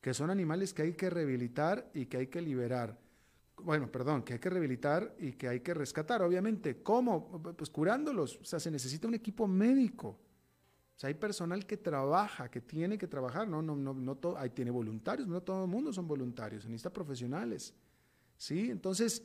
que 0.02 0.14
son 0.14 0.30
animales 0.30 0.74
que 0.74 0.84
hay 0.84 0.94
que 0.94 1.10
rehabilitar 1.10 1.90
y 1.94 2.06
que 2.06 2.18
hay 2.18 2.28
que 2.28 2.42
liberar 2.42 2.98
bueno, 3.64 3.92
perdón, 3.92 4.24
que 4.24 4.34
hay 4.34 4.40
que 4.40 4.50
rehabilitar 4.50 5.16
y 5.20 5.34
que 5.34 5.48
hay 5.48 5.60
que 5.62 5.74
rescatar, 5.74 6.22
obviamente. 6.22 6.82
¿Cómo? 6.82 7.42
Pues 7.56 7.70
curándolos. 7.70 8.38
O 8.38 8.46
sea, 8.46 8.60
se 8.60 8.72
necesita 8.72 9.08
un 9.08 9.16
equipo 9.16 9.48
médico. 9.48 10.10
O 10.10 11.00
sea, 11.00 11.08
hay 11.08 11.14
personal 11.14 11.66
que 11.66 11.78
trabaja, 11.78 12.50
que 12.50 12.62
tiene 12.62 12.98
que 12.98 13.08
trabajar. 13.08 13.48
No, 13.48 13.62
no, 13.62 13.76
no, 13.76 13.94
no 13.94 14.16
todo, 14.16 14.38
hay, 14.38 14.50
tiene 14.50 14.72
voluntarios, 14.72 15.28
no 15.28 15.42
todo 15.42 15.64
el 15.64 15.70
mundo 15.70 15.94
son 15.94 16.08
voluntarios, 16.08 16.64
se 16.64 16.70
necesita 16.70 16.92
profesionales. 16.92 17.74
¿Sí? 18.38 18.70
Entonces, 18.70 19.24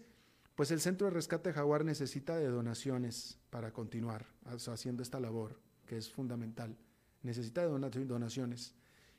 pues 0.55 0.71
el 0.71 0.81
Centro 0.81 1.07
de 1.07 1.13
Rescate 1.13 1.53
Jaguar 1.53 1.85
necesita 1.85 2.37
de 2.37 2.49
donaciones 2.49 3.39
para 3.51 3.73
continuar 3.73 4.27
haciendo 4.45 5.03
esta 5.03 5.19
labor, 5.19 5.61
que 5.87 5.97
es 5.97 6.11
fundamental. 6.11 6.77
Necesita 7.23 7.63
de 7.63 8.05
donaciones. 8.05 8.75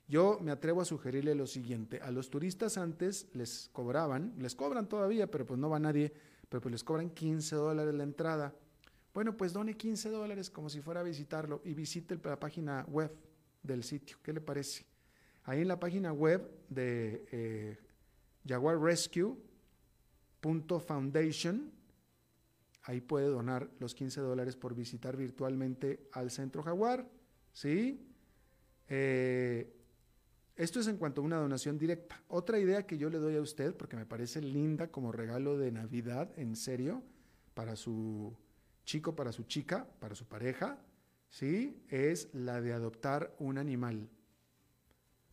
Yo 0.08 0.40
me 0.40 0.52
atrevo 0.52 0.82
a 0.82 0.86
sugerirle 0.86 1.34
lo 1.34 1.48
siguiente, 1.48 2.00
a 2.00 2.12
los 2.12 2.30
turistas 2.30 2.78
antes 2.78 3.28
les 3.34 3.70
cobraban, 3.74 4.34
les 4.38 4.54
cobran 4.54 4.88
todavía, 4.88 5.30
pero 5.32 5.46
pues 5.46 5.60
no 5.60 5.70
va 5.70 5.80
nadie, 5.80 6.14
pero 6.48 6.62
pues 6.62 6.72
les 6.72 6.84
cobran 6.84 7.10
15 7.10 7.56
dólares 7.56 7.94
la 7.96 8.04
entrada. 8.04 8.54
Bueno, 9.14 9.36
pues 9.36 9.54
done 9.54 9.76
15 9.76 10.10
dólares 10.10 10.50
como 10.50 10.70
si 10.70 10.82
fuera 10.82 11.00
a 11.00 11.04
visitarlo 11.04 11.62
y 11.64 11.74
visite 11.74 12.20
la 12.24 12.40
página 12.40 12.86
web 12.88 13.12
del 13.64 13.84
sitio. 13.84 14.18
¿Qué 14.22 14.32
le 14.32 14.42
parece? 14.42 14.86
Ahí 15.46 15.62
en 15.62 15.68
la 15.68 15.80
página 15.80 16.12
web 16.12 16.52
de 16.70 17.26
eh, 17.32 17.78
Jaguar 18.48 18.80
Rescue 18.80 19.36
Foundation, 20.80 21.72
ahí 22.84 23.02
puede 23.02 23.28
donar 23.28 23.70
los 23.80 23.96
15 23.96 24.22
dólares 24.22 24.56
por 24.56 24.76
visitar 24.76 25.18
virtualmente 25.18 26.08
al 26.12 26.30
centro 26.30 26.62
Jaguar, 26.62 27.10
¿sí? 27.52 28.06
Eh, 28.88 29.75
esto 30.56 30.80
es 30.80 30.88
en 30.88 30.98
cuanto 30.98 31.22
a 31.22 31.24
una 31.24 31.38
donación 31.38 31.78
directa. 31.78 32.22
Otra 32.30 32.60
idea 32.60 32.86
que 32.86 32.98
yo 32.98 33.10
le 33.10 33.18
doy 33.18 33.36
a 33.36 33.42
usted, 33.42 33.76
porque 33.76 33.98
me 33.98 34.06
parece 34.06 34.42
linda 34.42 34.88
como 34.88 35.12
regalo 35.12 35.58
de 35.58 35.72
Navidad, 35.72 36.32
en 36.38 36.56
serio, 36.56 37.04
para 37.54 37.76
su 37.76 38.34
chico, 38.86 39.16
para 39.16 39.34
su 39.34 39.44
chica, 39.44 39.88
para 40.00 40.16
su 40.16 40.26
pareja, 40.26 40.80
¿sí? 41.30 41.84
Es 41.90 42.30
la 42.34 42.62
de 42.62 42.72
adoptar 42.72 43.36
un 43.40 43.58
animal. 43.58 44.10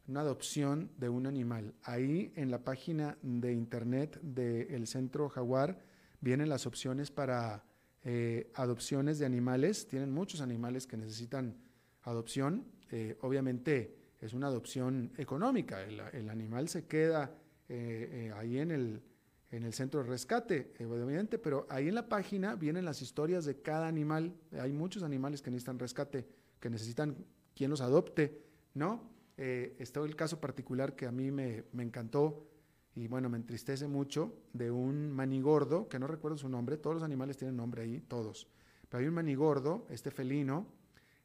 Una 0.09 0.21
adopción 0.23 0.91
de 0.99 1.09
un 1.09 1.27
animal. 1.27 1.75
Ahí 1.83 2.33
en 2.35 2.51
la 2.51 2.65
página 2.65 3.17
de 3.23 3.53
internet 3.53 4.19
del 4.23 4.89
Centro 4.89 5.29
Jaguar 5.29 5.85
vienen 6.21 6.49
las 6.49 6.67
opciones 6.67 7.13
para 7.13 7.65
eh, 8.03 8.51
adopciones 8.55 9.21
de 9.21 9.27
animales. 9.27 9.87
Tienen 9.87 10.11
muchos 10.11 10.41
animales 10.41 10.89
que 10.89 10.97
necesitan 10.97 11.57
adopción. 12.03 12.67
Eh, 12.91 13.17
obviamente, 13.21 14.02
es 14.23 14.33
una 14.33 14.47
adopción 14.47 15.13
económica. 15.19 15.83
El, 15.83 16.31
animal 16.31 16.69
se 16.69 16.87
queda 16.87 17.35
eh, 17.69 18.29
eh, 18.29 18.33
ahí 18.37 18.59
en 18.59 18.71
el, 18.71 19.03
en 19.51 19.65
el 19.65 19.75
centro 19.75 20.03
de 20.03 20.09
rescate, 20.09 20.73
obviamente, 20.81 21.39
pero 21.39 21.67
ahí 21.69 21.89
en 21.89 21.97
la 21.97 22.09
página 22.09 22.55
vienen 22.55 22.85
las 22.85 23.03
historias 23.03 23.45
de 23.45 23.61
cada 23.61 23.89
animal. 23.89 24.33
Hay 24.53 24.73
muchos 24.73 25.03
animales 25.03 25.43
que 25.43 25.51
necesitan 25.51 25.79
rescate, 25.79 26.27
que 26.61 26.71
necesitan 26.71 27.17
quien 27.55 27.71
los 27.71 27.81
adopte, 27.81 28.41
¿no? 28.75 29.11
Eh, 29.37 29.75
está 29.81 30.01
el 30.01 30.15
caso 30.15 30.41
particular 30.41 30.95
que 30.95 31.07
a 31.07 31.11
mí 31.11 31.33
me, 31.33 31.65
me, 31.73 31.83
encantó 31.83 32.47
y 32.95 33.09
bueno, 33.09 33.29
me 33.29 33.39
entristece 33.39 33.89
mucho 33.89 34.37
de 34.53 34.71
un 34.71 35.11
manigordo, 35.11 35.89
que 35.89 35.99
no 35.99 36.07
recuerdo 36.07 36.39
su 36.39 36.49
nombre, 36.49 36.77
todos 36.77 36.95
los 36.95 37.03
animales 37.03 37.39
tienen 37.39 37.57
nombre 37.57 37.83
ahí, 37.83 38.01
todos. 38.01 38.47
Pero 38.89 39.01
hay 39.01 39.09
un 39.09 39.15
manigordo, 39.15 39.87
este 39.91 40.13
felino, 40.13 40.67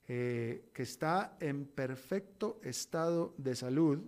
eh, 0.10 0.70
que 0.74 0.84
está 0.84 1.36
en 1.42 1.66
perfecto 1.66 2.60
estado 2.64 3.34
de 3.38 3.56
salud, 3.56 4.00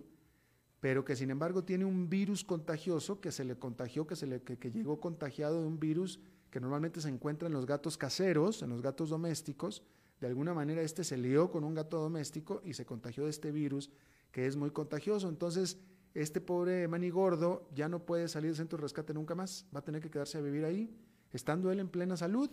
pero 0.80 1.04
que 1.04 1.14
sin 1.14 1.30
embargo 1.30 1.62
tiene 1.62 1.84
un 1.84 2.08
virus 2.08 2.42
contagioso 2.42 3.20
que 3.20 3.30
se 3.30 3.44
le 3.44 3.58
contagió, 3.58 4.06
que, 4.06 4.16
se 4.16 4.26
le, 4.26 4.40
que, 4.40 4.70
llegó 4.70 4.98
contagiado 4.98 5.60
de 5.60 5.66
un 5.66 5.78
virus 5.78 6.20
que 6.50 6.58
normalmente 6.58 7.02
se 7.02 7.10
encuentra 7.10 7.48
en 7.48 7.52
los 7.52 7.66
gatos 7.66 7.98
caseros, 7.98 8.62
en 8.62 8.70
los 8.70 8.80
gatos 8.80 9.10
domésticos. 9.10 9.82
De 10.20 10.26
alguna 10.26 10.54
manera 10.54 10.80
este 10.80 11.04
se 11.04 11.18
lió 11.18 11.50
con 11.50 11.64
un 11.64 11.74
gato 11.74 12.00
doméstico 12.00 12.62
y 12.64 12.72
se 12.72 12.86
contagió 12.86 13.24
de 13.24 13.30
este 13.30 13.52
virus 13.52 13.90
que 14.32 14.46
es 14.46 14.56
muy 14.56 14.70
contagioso. 14.70 15.28
Entonces, 15.28 15.78
este 16.14 16.40
pobre 16.40 16.88
manigordo 16.88 17.68
ya 17.74 17.88
no 17.88 18.06
puede 18.06 18.26
salir 18.28 18.50
del 18.50 18.56
centro 18.56 18.78
de 18.78 18.82
rescate 18.82 19.12
nunca 19.12 19.34
más, 19.34 19.66
va 19.74 19.80
a 19.80 19.84
tener 19.84 20.00
que 20.00 20.10
quedarse 20.10 20.38
a 20.38 20.40
vivir 20.40 20.64
ahí, 20.64 20.90
estando 21.30 21.70
él 21.70 21.78
en 21.78 21.88
plena 21.88 22.16
salud, 22.16 22.50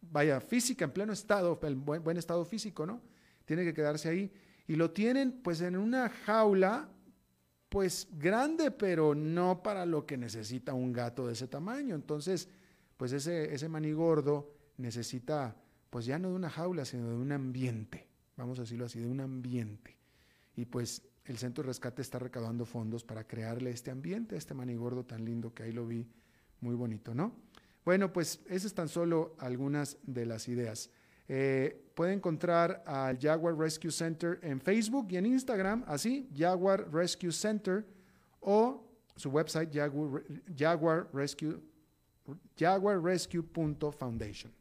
vaya, 0.00 0.40
física, 0.40 0.84
en 0.84 0.92
pleno 0.92 1.12
estado, 1.12 1.58
en 1.62 1.84
buen, 1.84 2.02
buen 2.02 2.16
estado 2.16 2.44
físico, 2.44 2.86
¿no? 2.86 3.00
Tiene 3.44 3.64
que 3.64 3.74
quedarse 3.74 4.08
ahí. 4.08 4.32
Y 4.66 4.76
lo 4.76 4.90
tienen 4.90 5.40
pues 5.42 5.60
en 5.60 5.76
una 5.76 6.08
jaula, 6.08 6.88
pues 7.68 8.08
grande, 8.12 8.70
pero 8.70 9.14
no 9.14 9.62
para 9.62 9.86
lo 9.86 10.06
que 10.06 10.16
necesita 10.16 10.74
un 10.74 10.92
gato 10.92 11.26
de 11.26 11.32
ese 11.32 11.48
tamaño. 11.48 11.94
Entonces, 11.94 12.48
pues 12.96 13.12
ese, 13.12 13.54
ese 13.54 13.68
manigordo 13.68 14.54
necesita, 14.76 15.56
pues 15.90 16.06
ya 16.06 16.18
no 16.18 16.30
de 16.30 16.34
una 16.34 16.50
jaula, 16.50 16.84
sino 16.84 17.08
de 17.08 17.16
un 17.16 17.32
ambiente, 17.32 18.08
vamos 18.36 18.58
a 18.58 18.62
decirlo 18.62 18.86
así, 18.86 19.00
de 19.00 19.08
un 19.08 19.20
ambiente. 19.20 19.96
Y 20.56 20.66
pues 20.66 21.02
el 21.24 21.38
centro 21.38 21.62
de 21.62 21.68
rescate 21.68 22.02
está 22.02 22.18
recaudando 22.18 22.64
fondos 22.64 23.04
para 23.04 23.24
crearle 23.24 23.70
este 23.70 23.90
ambiente, 23.90 24.36
este 24.36 24.54
manigordo 24.54 25.04
tan 25.04 25.24
lindo 25.24 25.54
que 25.54 25.62
ahí 25.62 25.72
lo 25.72 25.86
vi, 25.86 26.08
muy 26.60 26.74
bonito, 26.74 27.14
¿no? 27.14 27.34
Bueno, 27.90 28.12
pues 28.12 28.38
esas 28.46 28.72
tan 28.72 28.88
solo 28.88 29.34
algunas 29.40 29.98
de 30.04 30.24
las 30.24 30.46
ideas. 30.46 30.90
Eh, 31.26 31.90
puede 31.92 32.12
encontrar 32.12 32.84
al 32.86 33.18
Jaguar 33.18 33.58
Rescue 33.58 33.90
Center 33.90 34.38
en 34.42 34.60
Facebook 34.60 35.08
y 35.10 35.16
en 35.16 35.26
Instagram, 35.26 35.82
así, 35.88 36.30
Jaguar 36.32 36.88
Rescue 36.92 37.32
Center, 37.32 37.84
o 38.38 38.88
su 39.16 39.30
website 39.30 39.74
Jaguar, 39.74 40.22
Jaguar 40.56 41.08
Rescue, 41.12 41.60
jaguarrescue.foundation. 42.56 44.52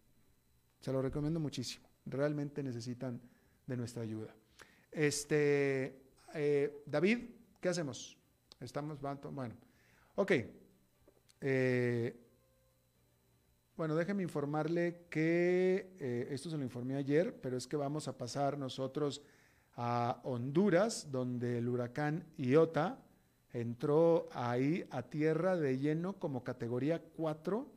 Se 0.81 0.91
lo 0.91 0.99
recomiendo 0.99 1.39
muchísimo. 1.39 1.87
Realmente 2.07 2.63
necesitan 2.63 3.21
de 3.67 3.77
nuestra 3.77 4.01
ayuda. 4.01 4.33
Este, 4.91 6.01
eh, 6.33 6.81
David, 6.83 7.29
¿qué 7.61 7.69
hacemos? 7.69 8.17
Estamos, 8.59 8.99
bueno, 8.99 9.53
ok. 10.15 10.31
Eh, 11.41 12.25
bueno, 13.79 13.95
déjeme 13.95 14.23
informarle 14.23 15.05
que 15.09 15.95
eh, 15.99 16.27
esto 16.31 16.49
se 16.49 16.57
lo 16.57 16.65
informé 16.65 16.95
ayer, 16.95 17.33
pero 17.39 17.55
es 17.55 17.65
que 17.65 17.77
vamos 17.77 18.09
a 18.09 18.17
pasar 18.17 18.57
nosotros 18.57 19.21
a 19.77 20.19
Honduras, 20.25 21.07
donde 21.09 21.59
el 21.59 21.69
huracán 21.69 22.25
Iota 22.35 22.99
entró 23.53 24.27
ahí 24.33 24.85
a 24.91 25.03
tierra 25.03 25.55
de 25.55 25.77
lleno 25.77 26.19
como 26.19 26.43
categoría 26.43 27.01
4 27.15 27.71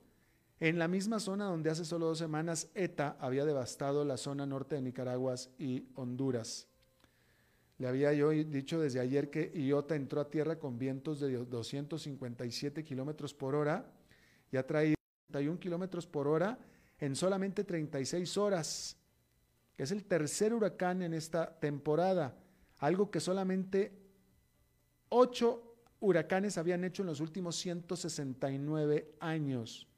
en 0.59 0.81
la 0.81 0.89
misma 0.89 1.21
zona 1.21 1.45
donde 1.45 1.71
hace 1.71 1.85
solo 1.85 2.07
dos 2.07 2.19
semanas 2.19 2.69
ETA 2.75 3.17
había 3.21 3.45
devastado 3.45 4.05
la 4.05 4.17
zona 4.17 4.45
norte 4.45 4.75
de 4.75 4.83
Nicaragua 4.83 5.37
y 5.57 5.85
Honduras. 5.95 6.67
Le 7.79 7.87
había 7.87 8.13
yo 8.13 8.31
dicho 8.31 8.81
desde 8.81 8.99
ayer 8.99 9.31
que 9.31 9.53
Iota 9.55 9.95
entró 9.95 10.21
a 10.21 10.29
tierra 10.29 10.59
con 10.59 10.81
vientos 10.81 11.21
de 11.21 11.45
257 11.45 12.83
kilómetros 12.83 13.33
por 13.33 13.55
hora 13.55 13.87
y 14.51 14.57
ha 14.57 14.67
traído 14.67 14.97
31 15.33 15.59
kilómetros 15.59 16.07
por 16.07 16.29
hora 16.29 16.59
en 16.99 17.17
solamente 17.17 17.65
36 17.65 18.37
horas. 18.37 18.97
Es 19.77 19.91
el 19.91 20.05
tercer 20.05 20.55
huracán 20.55 21.03
en 21.03 21.15
esta 21.15 21.59
temporada, 21.59 22.37
algo 22.79 23.11
que 23.11 23.19
solamente 23.19 23.93
ocho 25.09 25.77
huracanes 26.01 26.59
habían 26.59 26.85
hecho 26.85 27.03
en 27.03 27.09
los 27.09 27.21
últimos 27.21 27.57
169 27.57 29.15
años. 29.19 29.89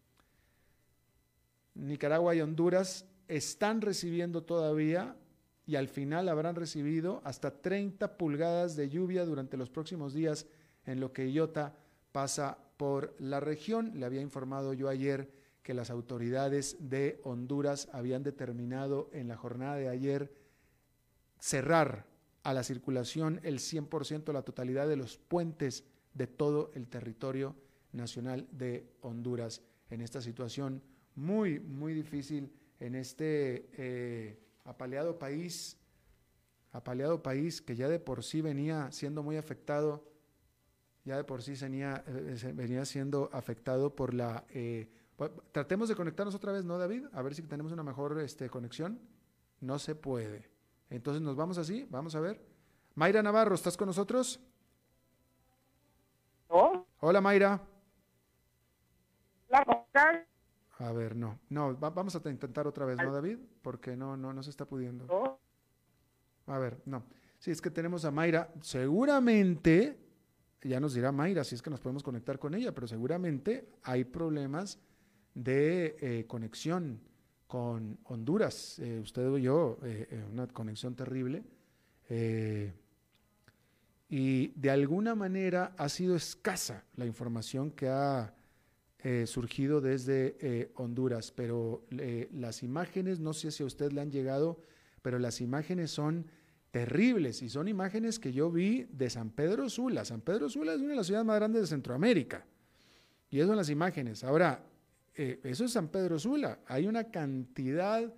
Nicaragua 1.74 2.34
y 2.34 2.40
Honduras 2.40 3.04
están 3.26 3.80
recibiendo 3.80 4.44
todavía 4.44 5.16
y 5.66 5.76
al 5.76 5.88
final 5.88 6.28
habrán 6.28 6.54
recibido 6.54 7.20
hasta 7.24 7.50
30 7.50 8.16
pulgadas 8.16 8.76
de 8.76 8.88
lluvia 8.88 9.24
durante 9.24 9.56
los 9.56 9.70
próximos 9.70 10.14
días 10.14 10.46
en 10.86 11.00
lo 11.00 11.12
que 11.12 11.32
Iota 11.32 11.74
pasa 12.12 12.58
por 12.84 13.16
la 13.18 13.40
región. 13.40 13.92
Le 13.94 14.04
había 14.04 14.20
informado 14.20 14.74
yo 14.74 14.90
ayer 14.90 15.30
que 15.62 15.72
las 15.72 15.88
autoridades 15.88 16.76
de 16.80 17.18
Honduras 17.24 17.88
habían 17.94 18.22
determinado 18.22 19.08
en 19.14 19.26
la 19.26 19.38
jornada 19.38 19.76
de 19.76 19.88
ayer 19.88 20.30
cerrar 21.38 22.04
a 22.42 22.52
la 22.52 22.62
circulación 22.62 23.40
el 23.42 23.58
100%, 23.58 24.30
la 24.34 24.42
totalidad 24.42 24.86
de 24.86 24.96
los 24.96 25.16
puentes 25.16 25.84
de 26.12 26.26
todo 26.26 26.72
el 26.74 26.88
territorio 26.88 27.56
nacional 27.92 28.46
de 28.52 28.86
Honduras 29.00 29.62
en 29.88 30.02
esta 30.02 30.20
situación 30.20 30.82
muy, 31.14 31.60
muy 31.60 31.94
difícil 31.94 32.52
en 32.80 32.96
este 32.96 33.70
eh, 33.78 34.38
apaleado 34.66 35.18
país, 35.18 35.78
apaleado 36.70 37.22
país 37.22 37.62
que 37.62 37.76
ya 37.76 37.88
de 37.88 37.98
por 37.98 38.22
sí 38.22 38.42
venía 38.42 38.92
siendo 38.92 39.22
muy 39.22 39.38
afectado, 39.38 40.04
ya 41.04 41.16
de 41.16 41.24
por 41.24 41.42
sí 41.42 41.54
venía, 41.60 42.02
eh, 42.06 42.52
venía 42.54 42.84
siendo 42.84 43.28
afectado 43.32 43.94
por 43.94 44.14
la... 44.14 44.44
Eh, 44.50 44.90
tratemos 45.52 45.88
de 45.88 45.94
conectarnos 45.94 46.34
otra 46.34 46.52
vez, 46.52 46.64
¿no, 46.64 46.78
David? 46.78 47.06
A 47.12 47.22
ver 47.22 47.34
si 47.34 47.42
tenemos 47.42 47.72
una 47.72 47.82
mejor 47.82 48.18
este, 48.20 48.48
conexión. 48.48 48.98
No 49.60 49.78
se 49.78 49.94
puede. 49.94 50.50
Entonces 50.90 51.22
nos 51.22 51.36
vamos 51.36 51.58
así, 51.58 51.86
vamos 51.90 52.14
a 52.14 52.20
ver. 52.20 52.44
Mayra 52.94 53.22
Navarro, 53.22 53.54
¿estás 53.54 53.76
con 53.76 53.86
nosotros? 53.86 54.40
Hola, 56.48 57.20
Mayra. 57.20 57.60
Hola, 59.50 60.26
a 60.78 60.92
ver, 60.92 61.14
no. 61.16 61.38
No, 61.48 61.76
vamos 61.76 62.16
a 62.16 62.30
intentar 62.30 62.66
otra 62.66 62.84
vez, 62.84 62.96
¿no, 62.96 63.12
David? 63.12 63.38
Porque 63.62 63.96
no, 63.96 64.16
no, 64.16 64.32
no 64.32 64.42
se 64.42 64.50
está 64.50 64.64
pudiendo. 64.64 65.38
A 66.46 66.58
ver, 66.58 66.80
no. 66.86 67.04
Sí, 67.38 67.50
es 67.50 67.60
que 67.60 67.70
tenemos 67.70 68.04
a 68.04 68.10
Mayra. 68.10 68.52
Seguramente, 68.60 70.03
ya 70.64 70.80
nos 70.80 70.94
dirá 70.94 71.12
Mayra 71.12 71.44
si 71.44 71.54
es 71.54 71.62
que 71.62 71.70
nos 71.70 71.80
podemos 71.80 72.02
conectar 72.02 72.38
con 72.38 72.54
ella, 72.54 72.72
pero 72.72 72.86
seguramente 72.86 73.68
hay 73.82 74.04
problemas 74.04 74.78
de 75.34 75.96
eh, 76.00 76.24
conexión 76.26 77.00
con 77.46 77.98
Honduras. 78.04 78.78
Eh, 78.78 79.00
usted 79.00 79.28
o 79.28 79.38
yo, 79.38 79.78
eh, 79.84 80.24
una 80.32 80.46
conexión 80.48 80.94
terrible. 80.94 81.44
y 84.08 84.48
de 84.48 84.70
alguna 84.70 85.14
manera 85.14 85.74
ha 85.76 85.88
sido 85.88 86.14
escasa 86.14 86.84
la 86.96 87.06
información 87.06 87.70
que 87.70 87.88
ha 87.88 88.34
eh, 89.06 89.26
surgido 89.26 89.82
desde 89.82 90.34
eh, 90.40 90.72
Honduras, 90.76 91.30
pero 91.30 91.84
eh, 91.90 92.30
las 92.32 92.62
imágenes, 92.62 93.20
no 93.20 93.34
sé 93.34 93.50
si 93.50 93.62
a 93.62 93.66
usted 93.66 93.92
le 93.92 94.00
han 94.00 94.10
llegado, 94.10 94.62
pero 95.02 95.18
las 95.18 95.42
imágenes 95.42 95.90
son 95.90 96.24
terribles 96.74 97.40
y 97.40 97.48
son 97.48 97.68
imágenes 97.68 98.18
que 98.18 98.32
yo 98.32 98.50
vi 98.50 98.88
de 98.90 99.08
San 99.08 99.30
Pedro 99.30 99.70
Sula. 99.70 100.04
San 100.04 100.22
Pedro 100.22 100.48
Sula 100.48 100.74
es 100.74 100.80
una 100.80 100.88
de 100.90 100.96
las 100.96 101.06
ciudades 101.06 101.24
más 101.24 101.36
grandes 101.36 101.62
de 101.62 101.68
Centroamérica. 101.68 102.44
Y 103.30 103.38
eso 103.38 103.46
son 103.46 103.56
las 103.58 103.70
imágenes. 103.70 104.24
Ahora, 104.24 104.66
eso 105.14 105.64
es 105.64 105.70
San 105.70 105.86
Pedro 105.86 106.18
Sula. 106.18 106.58
Hay 106.66 106.88
una 106.88 107.12
cantidad 107.12 108.12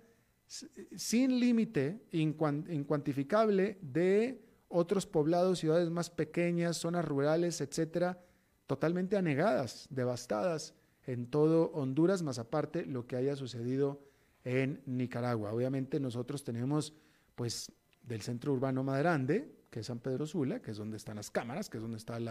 sin 0.47 1.39
límite, 1.39 2.01
incuantificable, 2.13 3.77
de 3.83 4.41
otros 4.69 5.05
poblados, 5.05 5.59
ciudades 5.59 5.91
más 5.91 6.09
pequeñas, 6.09 6.77
zonas 6.77 7.05
rurales, 7.05 7.61
etcétera, 7.61 8.19
totalmente 8.65 9.17
anegadas, 9.17 9.85
devastadas 9.91 10.73
en 11.05 11.27
todo 11.27 11.69
Honduras, 11.73 12.23
más 12.23 12.39
aparte 12.39 12.87
lo 12.87 13.05
que 13.05 13.17
haya 13.17 13.35
sucedido 13.35 14.01
en 14.43 14.81
Nicaragua. 14.87 15.53
Obviamente 15.53 15.99
nosotros 15.99 16.43
tenemos 16.43 16.95
pues 17.35 17.71
del 18.07 18.21
centro 18.21 18.53
urbano 18.53 18.83
más 18.83 18.99
grande, 18.99 19.65
que 19.69 19.81
es 19.81 19.85
San 19.85 19.99
Pedro 19.99 20.25
Sula, 20.25 20.61
que 20.61 20.71
es 20.71 20.77
donde 20.77 20.97
están 20.97 21.17
las 21.17 21.29
cámaras, 21.29 21.69
que 21.69 21.77
es 21.77 21.81
donde 21.81 21.97
están 21.97 22.25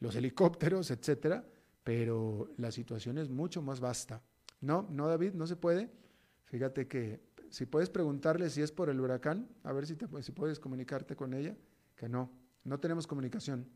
los 0.00 0.16
helicópteros, 0.16 0.90
etcétera, 0.90 1.46
pero 1.84 2.50
la 2.56 2.72
situación 2.72 3.18
es 3.18 3.30
mucho 3.30 3.62
más 3.62 3.80
vasta. 3.80 4.22
No, 4.60 4.86
no 4.90 5.08
David, 5.08 5.34
no 5.34 5.46
se 5.46 5.56
puede. 5.56 5.90
Fíjate 6.46 6.88
que 6.88 7.20
si 7.50 7.66
puedes 7.66 7.90
preguntarle 7.90 8.50
si 8.50 8.62
es 8.62 8.72
por 8.72 8.90
el 8.90 9.00
huracán, 9.00 9.48
a 9.62 9.72
ver 9.72 9.86
si, 9.86 9.94
te, 9.94 10.06
si 10.22 10.32
puedes 10.32 10.58
comunicarte 10.58 11.14
con 11.14 11.32
ella, 11.32 11.56
que 11.94 12.08
no, 12.08 12.30
no 12.64 12.80
tenemos 12.80 13.06
comunicación. 13.06 13.68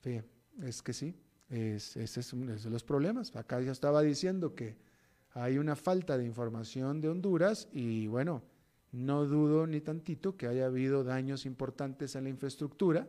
Fíjate, 0.00 0.28
es 0.62 0.82
que 0.82 0.92
sí, 0.92 1.18
es, 1.48 1.96
ese 1.96 2.20
es 2.20 2.32
uno 2.34 2.54
de 2.54 2.70
los 2.70 2.84
problemas. 2.84 3.34
Acá 3.34 3.60
ya 3.60 3.72
estaba 3.72 4.02
diciendo 4.02 4.54
que 4.54 4.76
hay 5.30 5.56
una 5.56 5.76
falta 5.76 6.18
de 6.18 6.24
información 6.24 7.00
de 7.00 7.08
Honduras 7.08 7.68
y 7.72 8.06
bueno, 8.06 8.42
no 8.96 9.26
dudo 9.26 9.66
ni 9.66 9.82
tantito 9.82 10.36
que 10.36 10.46
haya 10.46 10.66
habido 10.66 11.04
daños 11.04 11.44
importantes 11.44 12.16
en 12.16 12.24
la 12.24 12.30
infraestructura 12.30 13.06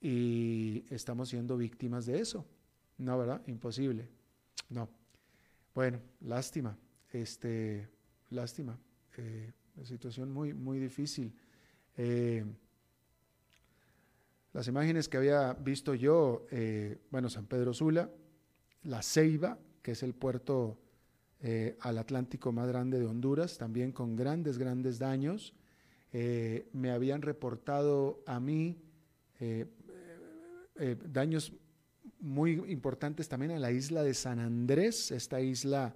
y 0.00 0.84
estamos 0.88 1.28
siendo 1.28 1.58
víctimas 1.58 2.06
de 2.06 2.18
eso. 2.20 2.46
No, 2.96 3.18
¿verdad? 3.18 3.42
Imposible. 3.46 4.08
No. 4.70 4.88
Bueno, 5.74 6.00
lástima. 6.20 6.78
Este, 7.12 7.88
lástima. 8.30 8.78
Eh, 9.18 9.52
situación 9.84 10.32
muy, 10.32 10.54
muy 10.54 10.78
difícil. 10.78 11.30
Eh, 11.98 12.46
las 14.54 14.66
imágenes 14.68 15.10
que 15.10 15.18
había 15.18 15.52
visto 15.52 15.94
yo, 15.94 16.46
eh, 16.50 17.02
bueno, 17.10 17.28
San 17.28 17.44
Pedro 17.44 17.74
Sula, 17.74 18.10
La 18.84 19.02
Ceiba, 19.02 19.58
que 19.82 19.92
es 19.92 20.02
el 20.02 20.14
puerto 20.14 20.78
eh, 21.40 21.76
al 21.80 21.98
Atlántico 21.98 22.52
más 22.52 22.68
grande 22.68 22.98
de 22.98 23.06
Honduras, 23.06 23.58
también 23.58 23.92
con 23.92 24.16
grandes, 24.16 24.58
grandes 24.58 24.98
daños. 24.98 25.54
Eh, 26.12 26.68
me 26.72 26.90
habían 26.90 27.22
reportado 27.22 28.22
a 28.26 28.40
mí 28.40 28.82
daños 31.08 31.52
muy 32.20 32.52
importantes 32.68 33.28
también 33.28 33.50
en 33.52 33.60
la 33.60 33.70
isla 33.70 34.02
de 34.02 34.14
San 34.14 34.38
Andrés, 34.38 35.10
esta 35.10 35.40
isla 35.40 35.94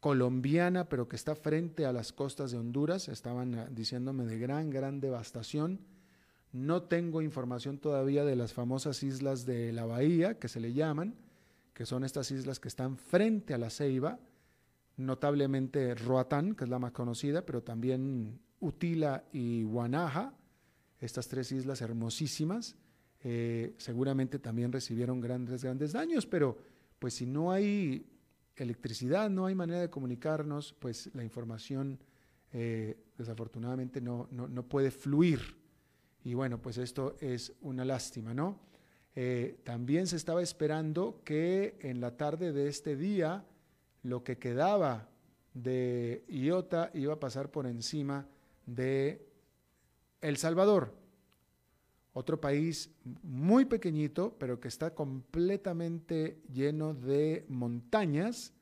colombiana, 0.00 0.88
pero 0.88 1.08
que 1.08 1.16
está 1.16 1.34
frente 1.34 1.84
a 1.84 1.92
las 1.92 2.12
costas 2.12 2.50
de 2.50 2.58
Honduras. 2.58 3.08
Estaban 3.08 3.68
diciéndome 3.74 4.24
de 4.24 4.38
gran, 4.38 4.70
gran 4.70 5.00
devastación. 5.00 5.80
No 6.52 6.82
tengo 6.82 7.22
información 7.22 7.78
todavía 7.78 8.24
de 8.24 8.34
las 8.34 8.52
famosas 8.52 9.02
islas 9.02 9.46
de 9.46 9.72
la 9.72 9.84
bahía, 9.84 10.38
que 10.38 10.48
se 10.48 10.58
le 10.58 10.72
llaman, 10.72 11.14
que 11.72 11.86
son 11.86 12.04
estas 12.04 12.30
islas 12.30 12.60
que 12.60 12.68
están 12.68 12.96
frente 12.96 13.54
a 13.54 13.58
la 13.58 13.70
Ceiba, 13.70 14.18
notablemente 14.96 15.94
Roatán, 15.94 16.54
que 16.54 16.64
es 16.64 16.70
la 16.70 16.78
más 16.78 16.92
conocida, 16.92 17.44
pero 17.44 17.62
también 17.62 18.40
Utila 18.60 19.24
y 19.32 19.62
Guanaja, 19.62 20.34
estas 20.98 21.28
tres 21.28 21.50
islas 21.52 21.80
hermosísimas, 21.80 22.76
eh, 23.22 23.74
seguramente 23.78 24.38
también 24.38 24.72
recibieron 24.72 25.20
grandes, 25.20 25.64
grandes 25.64 25.92
daños, 25.92 26.26
pero 26.26 26.58
pues 26.98 27.14
si 27.14 27.26
no 27.26 27.50
hay 27.50 28.06
electricidad, 28.56 29.30
no 29.30 29.46
hay 29.46 29.54
manera 29.54 29.80
de 29.80 29.90
comunicarnos, 29.90 30.74
pues 30.78 31.10
la 31.14 31.24
información 31.24 31.98
eh, 32.52 32.98
desafortunadamente 33.16 34.00
no, 34.00 34.28
no, 34.30 34.68
puede 34.68 34.90
fluir. 34.90 35.40
Y 36.24 36.34
bueno, 36.34 36.60
pues 36.60 36.78
esto 36.78 37.16
es 37.20 37.52
una 37.62 37.84
lástima, 37.84 38.34
¿no? 38.34 38.58
Eh, 39.16 39.60
también 39.64 40.06
se 40.06 40.16
estaba 40.16 40.42
esperando 40.42 41.20
que 41.24 41.76
en 41.80 42.00
la 42.00 42.16
tarde 42.16 42.52
de 42.52 42.68
este 42.68 42.96
día 42.96 43.44
lo 44.02 44.22
que 44.22 44.38
quedaba 44.38 45.08
de 45.54 46.24
Iota 46.28 46.90
iba 46.94 47.14
a 47.14 47.20
pasar 47.20 47.50
por 47.50 47.66
encima 47.66 48.26
de 48.66 49.26
El 50.20 50.36
Salvador, 50.36 50.94
otro 52.12 52.40
país 52.40 52.90
muy 53.22 53.64
pequeñito, 53.64 54.36
pero 54.38 54.60
que 54.60 54.68
está 54.68 54.94
completamente 54.94 56.40
lleno 56.52 56.94
de 56.94 57.44
montañas 57.48 58.52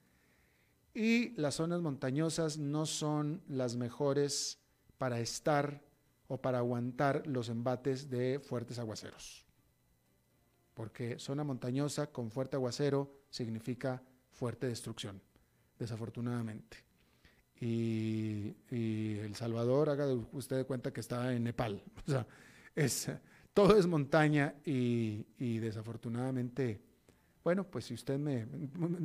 y 0.94 1.30
las 1.40 1.54
zonas 1.56 1.80
montañosas 1.80 2.58
no 2.58 2.86
son 2.86 3.42
las 3.48 3.76
mejores 3.76 4.58
para 4.98 5.20
estar 5.20 5.82
o 6.26 6.38
para 6.38 6.58
aguantar 6.58 7.26
los 7.26 7.48
embates 7.48 8.10
de 8.10 8.40
fuertes 8.40 8.78
aguaceros. 8.78 9.47
Porque 10.78 11.18
zona 11.18 11.42
montañosa 11.42 12.12
con 12.12 12.30
fuerte 12.30 12.54
aguacero 12.54 13.10
significa 13.30 14.00
fuerte 14.30 14.68
destrucción, 14.68 15.20
desafortunadamente. 15.76 16.76
Y, 17.60 18.54
El 18.70 19.34
Salvador, 19.34 19.90
haga 19.90 20.06
usted 20.30 20.58
de 20.58 20.64
cuenta 20.64 20.92
que 20.92 21.00
está 21.00 21.34
en 21.34 21.42
Nepal. 21.42 21.82
O 22.06 22.10
sea, 22.12 22.24
es, 22.76 23.10
todo 23.52 23.76
es 23.76 23.88
montaña 23.88 24.54
y, 24.64 25.26
y 25.36 25.58
desafortunadamente 25.58 26.80
bueno, 27.42 27.64
pues 27.64 27.86
si 27.86 27.94
usted 27.94 28.18
me... 28.18 28.46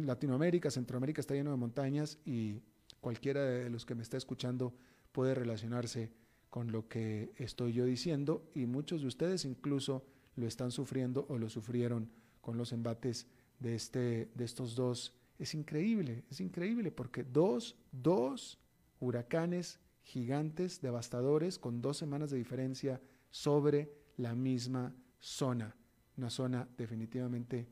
Latinoamérica, 0.05 0.69
Centroamérica 0.69 1.21
está 1.21 1.33
lleno 1.33 1.51
de 1.51 1.55
montañas 1.55 2.19
y 2.25 2.59
cualquiera 2.99 3.41
de 3.41 3.69
los 3.69 3.85
que 3.85 3.95
me 3.95 4.03
está 4.03 4.17
escuchando 4.17 4.75
puede 5.13 5.33
relacionarse 5.33 6.11
con 6.49 6.69
lo 6.71 6.87
que 6.87 7.31
estoy 7.37 7.71
yo 7.73 7.85
diciendo 7.85 8.45
y 8.53 8.65
muchos 8.65 9.01
de 9.01 9.07
ustedes 9.07 9.45
incluso 9.45 10.05
lo 10.35 10.47
están 10.47 10.71
sufriendo 10.71 11.25
o 11.29 11.37
lo 11.37 11.49
sufrieron 11.49 12.09
con 12.41 12.57
los 12.57 12.71
embates 12.71 13.27
de, 13.59 13.75
este, 13.75 14.29
de 14.33 14.45
estos 14.45 14.75
dos. 14.75 15.15
Es 15.39 15.53
increíble, 15.53 16.23
es 16.29 16.39
increíble 16.41 16.91
porque 16.91 17.23
dos, 17.23 17.77
dos 17.91 18.59
huracanes 18.99 19.79
gigantes, 20.03 20.81
devastadores, 20.81 21.57
con 21.57 21.81
dos 21.81 21.97
semanas 21.97 22.29
de 22.29 22.37
diferencia 22.37 23.01
sobre 23.31 23.91
la 24.17 24.35
misma 24.35 24.93
zona. 25.19 25.75
Una 26.17 26.29
zona 26.29 26.67
definitivamente 26.77 27.67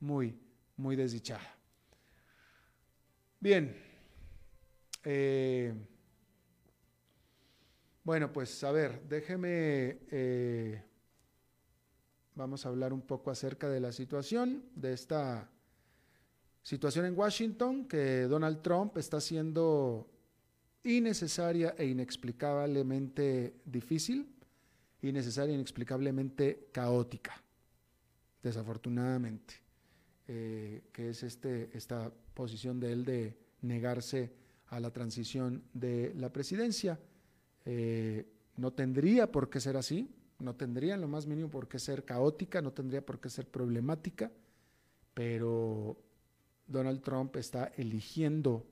muy, 0.00 0.36
muy 0.76 0.96
desdichada. 0.96 1.56
Bien. 3.38 3.76
Eh, 5.04 5.74
bueno, 8.02 8.32
pues 8.32 8.64
a 8.64 8.72
ver, 8.72 9.06
déjeme, 9.06 9.98
eh, 10.10 10.82
vamos 12.34 12.64
a 12.64 12.68
hablar 12.68 12.92
un 12.92 13.02
poco 13.02 13.30
acerca 13.30 13.68
de 13.68 13.80
la 13.80 13.92
situación, 13.92 14.64
de 14.74 14.92
esta 14.92 15.50
situación 16.62 17.06
en 17.06 17.16
Washington 17.16 17.86
que 17.86 18.22
Donald 18.22 18.62
Trump 18.62 18.96
está 18.96 19.18
haciendo 19.18 20.08
innecesaria 20.82 21.74
e 21.78 21.86
inexplicablemente 21.86 23.54
difícil, 23.64 24.34
innecesaria 25.02 25.52
e 25.52 25.56
inexplicablemente 25.56 26.68
caótica, 26.72 27.42
desafortunadamente. 28.42 29.64
Eh, 30.26 30.84
que 30.90 31.10
es 31.10 31.22
este, 31.22 31.68
esta 31.76 32.10
posición 32.32 32.80
de 32.80 32.92
él 32.92 33.04
de 33.04 33.36
negarse 33.60 34.32
a 34.68 34.80
la 34.80 34.90
transición 34.90 35.62
de 35.74 36.14
la 36.16 36.32
presidencia. 36.32 36.98
Eh, 37.66 38.26
no 38.56 38.72
tendría 38.72 39.30
por 39.30 39.50
qué 39.50 39.60
ser 39.60 39.76
así, 39.76 40.08
no 40.38 40.54
tendría 40.54 40.94
en 40.94 41.00
lo 41.00 41.08
más 41.08 41.26
mínimo 41.26 41.50
por 41.50 41.68
qué 41.68 41.78
ser 41.78 42.04
caótica, 42.04 42.60
no 42.60 42.72
tendría 42.72 43.04
por 43.04 43.20
qué 43.20 43.30
ser 43.30 43.48
problemática, 43.48 44.30
pero 45.14 45.96
Donald 46.66 47.02
Trump 47.02 47.36
está 47.36 47.72
eligiendo 47.76 48.66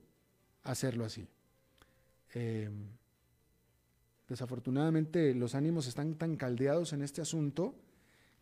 hacerlo 0.64 1.04
así. 1.04 1.26
Eh, 2.34 2.70
desafortunadamente 4.28 5.34
los 5.34 5.54
ánimos 5.54 5.86
están 5.86 6.14
tan 6.14 6.36
caldeados 6.36 6.92
en 6.92 7.02
este 7.02 7.20
asunto 7.20 7.74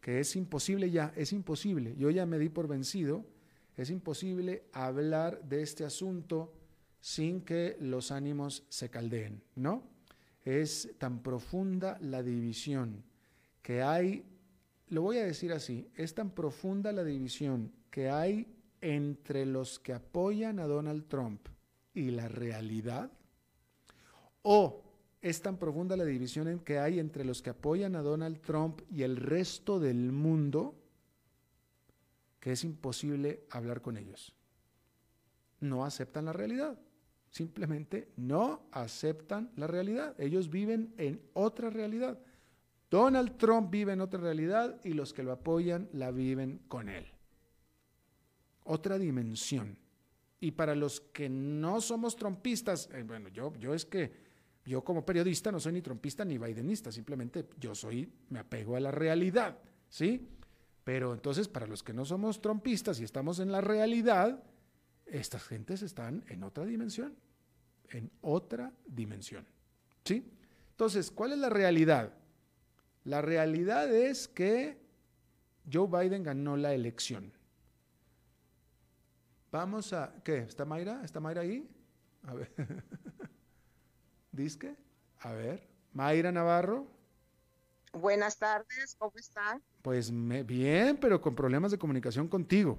que 0.01 0.21
es 0.21 0.37
imposible 0.37 0.91
ya, 0.91 1.13
es 1.17 1.33
imposible, 1.33 1.95
yo 1.97 2.11
ya 2.11 2.25
me 2.25 2.39
di 2.39 2.49
por 2.49 2.69
vencido, 2.69 3.27
es 3.77 3.91
imposible 3.91 4.65
hablar 4.73 5.43
de 5.43 5.63
este 5.63 5.85
asunto 5.85 6.55
sin 7.01 7.43
que 7.43 7.77
los 7.81 8.11
ánimos 8.11 8.65
se 8.69 8.89
caldeen, 8.89 9.43
¿no? 9.57 9.83
Es 10.43 10.95
tan 10.99 11.23
profunda 11.23 11.99
la 12.01 12.23
división 12.23 13.05
que 13.63 13.83
hay, 13.83 14.25
lo 14.89 15.03
voy 15.03 15.19
a 15.19 15.25
decir 15.25 15.53
así, 15.53 15.89
es 15.97 16.15
tan 16.15 16.31
profunda 16.31 16.93
la 16.93 17.05
división 17.05 17.73
que 17.91 18.09
hay 18.09 18.47
entre 18.81 19.47
los 19.47 19.79
que 19.79 19.93
apoyan 19.93 20.59
a 20.59 20.67
Donald 20.67 21.07
Trump 21.09 21.47
y 21.95 22.11
la 22.11 22.29
realidad, 22.29 23.11
o 24.43 24.83
es 25.21 25.43
tan 25.43 25.59
profunda 25.59 25.97
la 25.97 26.05
división 26.05 26.61
que 26.61 26.79
hay 26.79 26.99
entre 26.99 27.25
los 27.25 27.43
que 27.43 27.51
apoyan 27.51 27.95
a 27.95 28.03
Donald 28.03 28.41
Trump 28.41 28.81
y 28.91 29.03
el 29.03 29.17
resto 29.17 29.79
del 29.79 30.13
mundo 30.13 30.75
que 32.41 32.53
es 32.53 32.65
imposible 32.65 33.45
hablar 33.51 33.83
con 33.83 33.99
ellos. 33.99 34.35
No 35.61 35.85
aceptan 35.85 36.25
la 36.25 36.33
realidad. 36.33 36.79
Simplemente 37.31 38.09
no 38.17 38.63
aceptan 38.73 39.53
la 39.57 39.67
realidad. 39.67 40.19
Ellos 40.19 40.49
viven 40.49 40.95
en 40.97 41.21
otra 41.35 41.69
realidad. 41.69 42.19
Donald 42.91 43.37
Trump 43.37 43.71
vive 43.71 43.93
en 43.93 44.01
otra 44.01 44.21
realidad 44.21 44.81
y 44.83 44.95
los 44.95 45.13
que 45.13 45.23
lo 45.23 45.33
apoyan 45.33 45.89
la 45.93 46.11
viven 46.11 46.63
con 46.67 46.89
él. 46.89 47.07
Otra 48.65 48.99
dimensión. 48.99 49.79
Y 50.41 50.53
para 50.53 50.75
los 50.75 51.01
que 51.01 51.29
no 51.29 51.81
somos 51.81 52.17
trompistas, 52.17 52.89
eh, 52.93 53.05
bueno, 53.05 53.29
yo, 53.29 53.55
yo 53.57 53.75
es 53.75 53.85
que 53.85 54.13
yo 54.65 54.83
como 54.83 55.05
periodista 55.05 55.53
no 55.53 55.61
soy 55.61 55.73
ni 55.73 55.83
trompista 55.83 56.25
ni 56.25 56.39
bidenista, 56.39 56.91
simplemente 56.91 57.49
yo 57.59 57.75
soy, 57.75 58.13
me 58.29 58.41
apego 58.41 58.77
a 58.77 58.81
la 58.81 58.91
realidad, 58.91 59.59
¿sí? 59.89 60.29
Pero 60.83 61.13
entonces 61.13 61.49
para 61.49 61.67
los 61.67 61.83
que 61.83 61.93
no 61.93 62.05
somos 62.05 62.41
trompistas 62.41 63.01
y 63.01 63.05
estamos 63.05 63.39
en 63.39 63.53
la 63.53 63.61
realidad, 63.61 64.43
estas 65.07 65.45
gentes 65.45 65.83
están 65.83 66.25
en 66.29 66.43
otra 66.43 66.65
dimensión, 66.65 67.17
en 67.91 68.11
otra 68.21 68.73
dimensión, 68.87 69.47
¿sí? 70.05 70.25
Entonces, 70.71 71.11
¿cuál 71.11 71.33
es 71.33 71.39
la 71.39 71.51
realidad? 71.51 72.15
La 73.11 73.23
realidad 73.23 73.93
es 73.93 74.29
que 74.29 74.79
Joe 75.71 75.89
Biden 75.89 76.23
ganó 76.23 76.57
la 76.57 76.75
elección. 76.75 77.33
Vamos 79.51 79.93
a, 79.93 80.15
¿qué? 80.23 80.37
¿Está 80.37 80.65
Mayra? 80.65 81.03
¿Está 81.03 81.19
Mayra 81.19 81.41
ahí? 81.41 81.69
A 82.23 82.35
ver. 82.35 82.53
Disque, 84.31 84.77
a 85.19 85.33
ver, 85.33 85.69
Mayra 85.93 86.31
Navarro. 86.31 86.87
Buenas 87.93 88.39
tardes, 88.39 88.95
¿cómo 88.97 89.17
están? 89.17 89.61
Pues 89.83 90.13
bien, 90.47 90.97
pero 90.97 91.21
con 91.21 91.35
problemas 91.35 91.73
de 91.73 91.79
comunicación 91.79 92.29
contigo. 92.29 92.79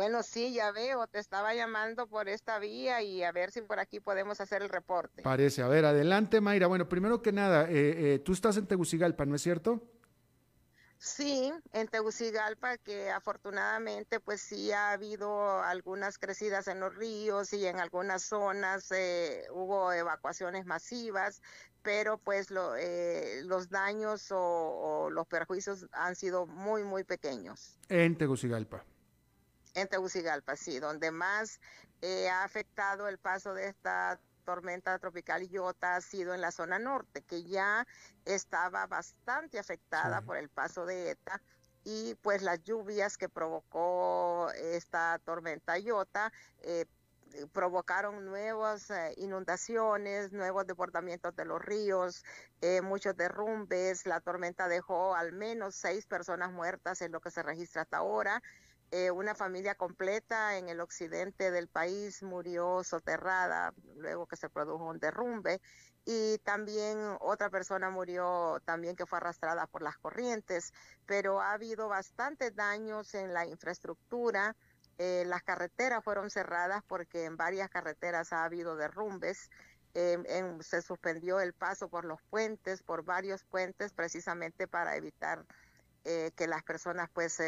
Bueno, 0.00 0.22
sí, 0.22 0.54
ya 0.54 0.72
veo, 0.72 1.06
te 1.08 1.18
estaba 1.18 1.54
llamando 1.54 2.06
por 2.06 2.30
esta 2.30 2.58
vía 2.58 3.02
y 3.02 3.22
a 3.22 3.32
ver 3.32 3.50
si 3.50 3.60
por 3.60 3.78
aquí 3.78 4.00
podemos 4.00 4.40
hacer 4.40 4.62
el 4.62 4.70
reporte. 4.70 5.20
Parece, 5.20 5.60
a 5.60 5.68
ver, 5.68 5.84
adelante 5.84 6.40
Mayra. 6.40 6.68
Bueno, 6.68 6.88
primero 6.88 7.20
que 7.20 7.32
nada, 7.32 7.68
eh, 7.68 8.14
eh, 8.14 8.18
tú 8.18 8.32
estás 8.32 8.56
en 8.56 8.66
Tegucigalpa, 8.66 9.26
¿no 9.26 9.34
es 9.34 9.42
cierto? 9.42 9.82
Sí, 10.96 11.52
en 11.74 11.88
Tegucigalpa, 11.88 12.78
que 12.78 13.10
afortunadamente 13.10 14.20
pues 14.20 14.40
sí 14.40 14.72
ha 14.72 14.92
habido 14.92 15.62
algunas 15.62 16.16
crecidas 16.16 16.66
en 16.68 16.80
los 16.80 16.94
ríos 16.94 17.52
y 17.52 17.66
en 17.66 17.78
algunas 17.78 18.22
zonas 18.22 18.90
eh, 18.92 19.42
hubo 19.52 19.92
evacuaciones 19.92 20.64
masivas, 20.64 21.42
pero 21.82 22.16
pues 22.16 22.48
eh, 22.78 23.42
los 23.44 23.68
daños 23.68 24.28
o, 24.30 25.10
los 25.12 25.26
perjuicios 25.26 25.86
han 25.92 26.16
sido 26.16 26.46
muy, 26.46 26.84
muy 26.84 27.04
pequeños. 27.04 27.78
En 27.90 28.16
Tegucigalpa. 28.16 28.82
En 29.74 29.88
Tegucigalpa, 29.88 30.56
sí, 30.56 30.80
donde 30.80 31.10
más 31.10 31.60
eh, 32.02 32.28
ha 32.28 32.44
afectado 32.44 33.08
el 33.08 33.18
paso 33.18 33.54
de 33.54 33.68
esta 33.68 34.18
tormenta 34.44 34.98
tropical 34.98 35.48
Iota 35.48 35.96
ha 35.96 36.00
sido 36.00 36.34
en 36.34 36.40
la 36.40 36.50
zona 36.50 36.78
norte, 36.78 37.22
que 37.22 37.44
ya 37.44 37.86
estaba 38.24 38.86
bastante 38.86 39.58
afectada 39.58 40.22
por 40.22 40.36
el 40.36 40.48
paso 40.48 40.86
de 40.86 41.10
ETA 41.10 41.40
y 41.84 42.14
pues 42.16 42.42
las 42.42 42.62
lluvias 42.62 43.16
que 43.16 43.28
provocó 43.28 44.50
esta 44.54 45.20
tormenta 45.24 45.78
Iota 45.78 46.32
eh, 46.58 46.86
provocaron 47.52 48.24
nuevas 48.24 48.90
eh, 48.90 49.14
inundaciones, 49.16 50.32
nuevos 50.32 50.66
desbordamientos 50.66 51.34
de 51.36 51.44
los 51.44 51.62
ríos, 51.62 52.24
eh, 52.60 52.80
muchos 52.82 53.16
derrumbes. 53.16 54.06
La 54.06 54.20
tormenta 54.20 54.68
dejó 54.68 55.14
al 55.14 55.32
menos 55.32 55.74
seis 55.74 56.06
personas 56.06 56.52
muertas, 56.52 57.00
en 57.02 57.12
lo 57.12 57.20
que 57.20 57.30
se 57.30 57.42
registra 57.42 57.82
hasta 57.82 57.98
ahora. 57.98 58.42
Eh, 58.92 59.12
una 59.12 59.36
familia 59.36 59.76
completa 59.76 60.58
en 60.58 60.68
el 60.68 60.80
occidente 60.80 61.52
del 61.52 61.68
país 61.68 62.24
murió 62.24 62.82
soterrada 62.82 63.72
luego 63.94 64.26
que 64.26 64.34
se 64.36 64.48
produjo 64.48 64.84
un 64.84 64.98
derrumbe 64.98 65.60
y 66.04 66.38
también 66.38 66.98
otra 67.20 67.50
persona 67.50 67.88
murió 67.90 68.60
también 68.64 68.96
que 68.96 69.06
fue 69.06 69.18
arrastrada 69.18 69.68
por 69.68 69.82
las 69.82 69.96
corrientes, 69.98 70.72
pero 71.06 71.40
ha 71.40 71.52
habido 71.52 71.88
bastantes 71.88 72.56
daños 72.56 73.14
en 73.14 73.32
la 73.32 73.46
infraestructura. 73.46 74.56
Eh, 74.98 75.22
las 75.24 75.44
carreteras 75.44 76.02
fueron 76.02 76.28
cerradas 76.28 76.82
porque 76.88 77.26
en 77.26 77.36
varias 77.36 77.70
carreteras 77.70 78.32
ha 78.32 78.42
habido 78.44 78.74
derrumbes. 78.74 79.50
se 79.92 80.82
suspendió 80.82 81.38
el 81.38 81.52
paso 81.52 81.88
por 81.88 82.04
los 82.04 82.20
puentes, 82.22 82.82
por 82.82 83.04
varios 83.04 83.44
puentes, 83.44 83.92
precisamente 83.92 84.66
para 84.66 84.96
evitar 84.96 85.44
eh, 86.04 86.32
que 86.34 86.48
las 86.48 86.64
personas 86.64 87.08
pues 87.12 87.38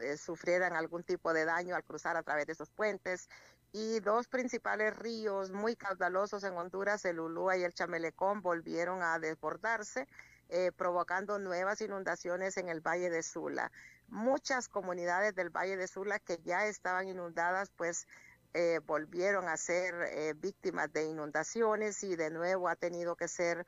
eh, 0.00 0.16
sufrieran 0.16 0.74
algún 0.74 1.02
tipo 1.04 1.32
de 1.32 1.44
daño 1.44 1.74
al 1.74 1.84
cruzar 1.84 2.16
a 2.16 2.22
través 2.22 2.46
de 2.46 2.52
esos 2.52 2.70
puentes 2.70 3.28
y 3.72 4.00
dos 4.00 4.26
principales 4.26 4.96
ríos 4.96 5.52
muy 5.52 5.76
caudalosos 5.76 6.42
en 6.44 6.56
Honduras, 6.56 7.04
el 7.04 7.20
Ulúa 7.20 7.56
y 7.56 7.62
el 7.62 7.72
Chamelecón, 7.72 8.42
volvieron 8.42 9.02
a 9.02 9.18
desbordarse, 9.18 10.08
eh, 10.48 10.72
provocando 10.76 11.38
nuevas 11.38 11.80
inundaciones 11.80 12.56
en 12.56 12.68
el 12.68 12.80
Valle 12.80 13.10
de 13.10 13.22
Sula. 13.22 13.70
Muchas 14.08 14.68
comunidades 14.68 15.36
del 15.36 15.50
Valle 15.50 15.76
de 15.76 15.86
Sula 15.86 16.18
que 16.18 16.38
ya 16.42 16.66
estaban 16.66 17.06
inundadas, 17.06 17.70
pues 17.76 18.08
eh, 18.54 18.80
volvieron 18.84 19.46
a 19.46 19.56
ser 19.56 19.94
eh, 20.08 20.34
víctimas 20.36 20.92
de 20.92 21.04
inundaciones 21.04 22.02
y 22.02 22.16
de 22.16 22.30
nuevo 22.30 22.68
ha 22.68 22.76
tenido 22.76 23.16
que 23.16 23.28
ser 23.28 23.64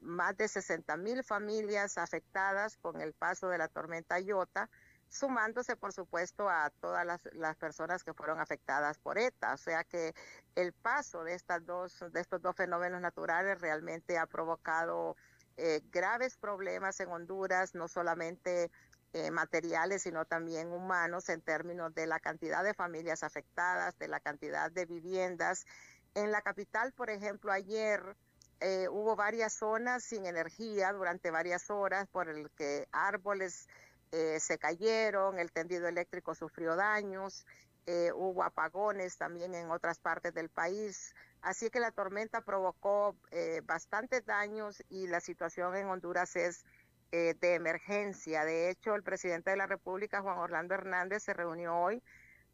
más 0.00 0.36
de 0.36 0.48
60 0.48 0.96
mil 0.96 1.22
familias 1.22 1.96
afectadas 1.96 2.76
con 2.76 3.00
el 3.00 3.12
paso 3.12 3.48
de 3.48 3.56
la 3.56 3.68
tormenta 3.68 4.18
Iota 4.18 4.68
sumándose 5.08 5.76
por 5.76 5.92
supuesto 5.92 6.48
a 6.48 6.70
todas 6.80 7.06
las, 7.32 7.56
personas 7.56 8.02
que 8.02 8.14
fueron 8.14 8.40
afectadas 8.40 8.98
por 8.98 9.18
ETA. 9.18 9.54
O 9.54 9.56
sea 9.56 9.84
que 9.84 10.14
el 10.54 10.72
paso 10.72 11.24
de, 11.24 11.34
estas 11.34 11.64
dos, 11.64 12.04
de 12.12 12.20
estos 12.20 12.42
dos 12.42 12.56
fenómenos 12.56 13.00
naturales 13.00 13.60
realmente 13.60 14.18
ha 14.18 14.26
provocado 14.26 15.16
eh, 15.56 15.82
graves 15.90 16.36
problemas 16.36 16.98
en 17.00 17.10
Honduras, 17.10 17.74
no 17.74 17.86
solamente 17.88 18.70
eh, 19.12 19.30
materiales, 19.30 20.02
sino 20.02 20.24
también 20.24 20.72
humanos 20.72 21.28
en 21.28 21.40
términos 21.40 21.94
de 21.94 22.08
la 22.08 22.18
cantidad 22.18 22.64
de 22.64 22.74
familias 22.74 23.22
afectadas, 23.22 23.96
de 23.98 24.08
la 24.08 24.18
cantidad 24.18 24.72
de 24.72 24.86
viviendas. 24.86 25.66
En 26.14 26.32
la 26.32 26.42
capital, 26.42 26.92
por 26.92 27.10
ejemplo, 27.10 27.52
ayer 27.52 28.16
eh, 28.60 28.88
hubo 28.88 29.14
varias 29.14 29.52
zonas 29.52 30.02
sin 30.02 30.26
energía 30.26 30.92
durante 30.92 31.30
varias 31.30 31.70
horas 31.70 32.08
por 32.08 32.28
el 32.28 32.50
que 32.52 32.88
árboles 32.92 33.68
eh, 34.14 34.38
se 34.38 34.58
cayeron, 34.58 35.40
el 35.40 35.50
tendido 35.50 35.88
eléctrico 35.88 36.36
sufrió 36.36 36.76
daños, 36.76 37.44
eh, 37.86 38.12
hubo 38.14 38.44
apagones 38.44 39.18
también 39.18 39.56
en 39.56 39.72
otras 39.72 39.98
partes 39.98 40.32
del 40.32 40.48
país. 40.50 41.16
Así 41.42 41.68
que 41.68 41.80
la 41.80 41.90
tormenta 41.90 42.40
provocó 42.40 43.16
eh, 43.32 43.60
bastantes 43.64 44.24
daños 44.24 44.84
y 44.88 45.08
la 45.08 45.18
situación 45.18 45.74
en 45.74 45.88
Honduras 45.88 46.36
es 46.36 46.64
de 47.10 47.54
emergencia. 47.54 48.44
De 48.44 48.70
hecho, 48.70 48.96
el 48.96 49.04
presidente 49.04 49.50
de 49.50 49.56
la 49.56 49.68
República, 49.68 50.20
Juan 50.20 50.38
Orlando 50.38 50.74
Hernández, 50.74 51.22
se 51.22 51.32
reunió 51.32 51.76
hoy 51.76 52.02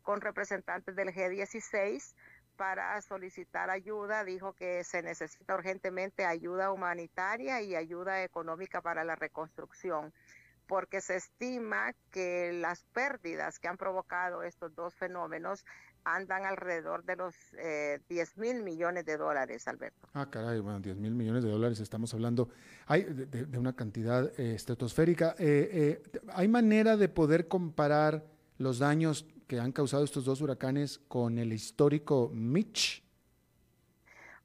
con 0.02 0.20
representantes 0.20 0.94
del 0.96 1.14
G16 1.14 2.14
para 2.56 3.00
solicitar 3.00 3.70
ayuda. 3.70 4.22
Dijo 4.22 4.52
que 4.52 4.84
se 4.84 5.02
necesita 5.02 5.54
urgentemente 5.54 6.26
ayuda 6.26 6.72
humanitaria 6.72 7.62
y 7.62 7.74
ayuda 7.74 8.22
económica 8.22 8.82
para 8.82 9.02
la 9.02 9.16
reconstrucción 9.16 10.12
porque 10.70 11.00
se 11.00 11.16
estima 11.16 11.92
que 12.12 12.52
las 12.52 12.84
pérdidas 12.92 13.58
que 13.58 13.66
han 13.66 13.76
provocado 13.76 14.44
estos 14.44 14.72
dos 14.76 14.94
fenómenos 14.94 15.64
andan 16.04 16.46
alrededor 16.46 17.02
de 17.04 17.16
los 17.16 17.34
10 17.50 17.58
eh, 17.58 18.32
mil 18.36 18.62
millones 18.62 19.04
de 19.04 19.16
dólares, 19.16 19.66
Alberto. 19.66 20.08
Ah, 20.14 20.30
caray, 20.30 20.60
bueno, 20.60 20.78
10 20.78 20.96
mil 20.98 21.12
millones 21.16 21.42
de 21.42 21.50
dólares 21.50 21.80
estamos 21.80 22.14
hablando 22.14 22.50
de, 22.88 23.58
una 23.58 23.74
cantidad 23.74 24.30
eh, 24.38 24.54
estratosférica. 24.54 25.34
Eh, 25.40 26.00
¿Hay 26.34 26.46
manera 26.46 26.96
de 26.96 27.08
poder 27.08 27.48
comparar 27.48 28.24
los 28.58 28.78
daños 28.78 29.26
que 29.48 29.58
han 29.58 29.72
causado 29.72 30.04
estos 30.04 30.24
dos 30.24 30.40
huracanes 30.40 31.00
con 31.08 31.38
el 31.38 31.52
histórico 31.52 32.30
Mitch? 32.32 33.02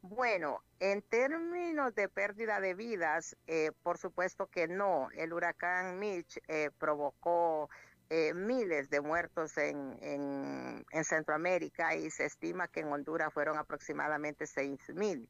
Bueno, 0.10 0.62
en 0.80 1.01
términos 1.01 1.95
de 1.95 2.08
pérdida 2.08 2.60
de 2.60 2.76
vidas, 2.76 3.36
eh, 3.47 3.72
por 3.82 3.97
supuesto 3.97 4.45
que 4.45 4.68
no. 4.68 5.10
El 5.16 5.34
huracán 5.34 5.97
Mitch 5.97 6.39
eh, 6.47 6.70
provocó 6.78 7.72
eh, 8.12 8.32
miles 8.36 8.91
de 8.91 9.01
muertos 9.01 9.58
en, 9.58 9.97
en, 10.03 11.03
Centroamérica 11.03 11.95
y 11.95 12.12
se 12.12 12.26
estima 12.26 12.68
que 12.68 12.82
en 12.82 12.93
Honduras 12.93 13.34
fueron 13.34 13.58
aproximadamente 13.58 14.45
seis 14.45 14.80
mil. 14.93 15.28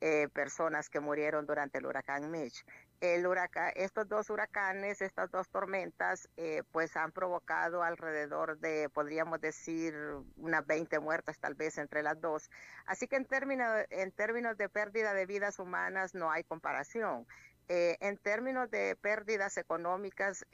Eh, 0.00 0.28
personas 0.32 0.88
que 0.88 1.00
murieron 1.00 1.46
durante 1.46 1.78
el 1.78 1.86
huracán 1.86 2.28
Mitch. 2.30 2.64
El 3.00 3.26
huracán, 3.26 3.72
estos 3.76 4.08
dos 4.08 4.28
huracanes, 4.28 5.00
estas 5.02 5.30
dos 5.30 5.48
tormentas, 5.48 6.28
eh, 6.36 6.62
pues 6.72 6.96
han 6.96 7.12
provocado 7.12 7.82
alrededor 7.82 8.58
de, 8.58 8.88
podríamos 8.88 9.40
decir, 9.40 9.94
unas 10.36 10.66
20 10.66 10.98
muertes 10.98 11.38
tal 11.38 11.54
vez 11.54 11.78
entre 11.78 12.02
las 12.02 12.20
dos. 12.20 12.50
Así 12.86 13.06
que 13.06 13.16
en 13.16 13.24
términos, 13.24 13.70
en 13.90 14.10
términos 14.10 14.56
de 14.56 14.68
pérdida 14.68 15.14
de 15.14 15.26
vidas 15.26 15.60
humanas 15.60 16.14
no 16.14 16.30
hay 16.30 16.42
comparación. 16.42 17.26
Eh, 17.68 17.98
en 18.00 18.16
términos 18.16 18.70
de 18.70 18.96
pérdidas 18.96 19.58
económicas 19.58 20.44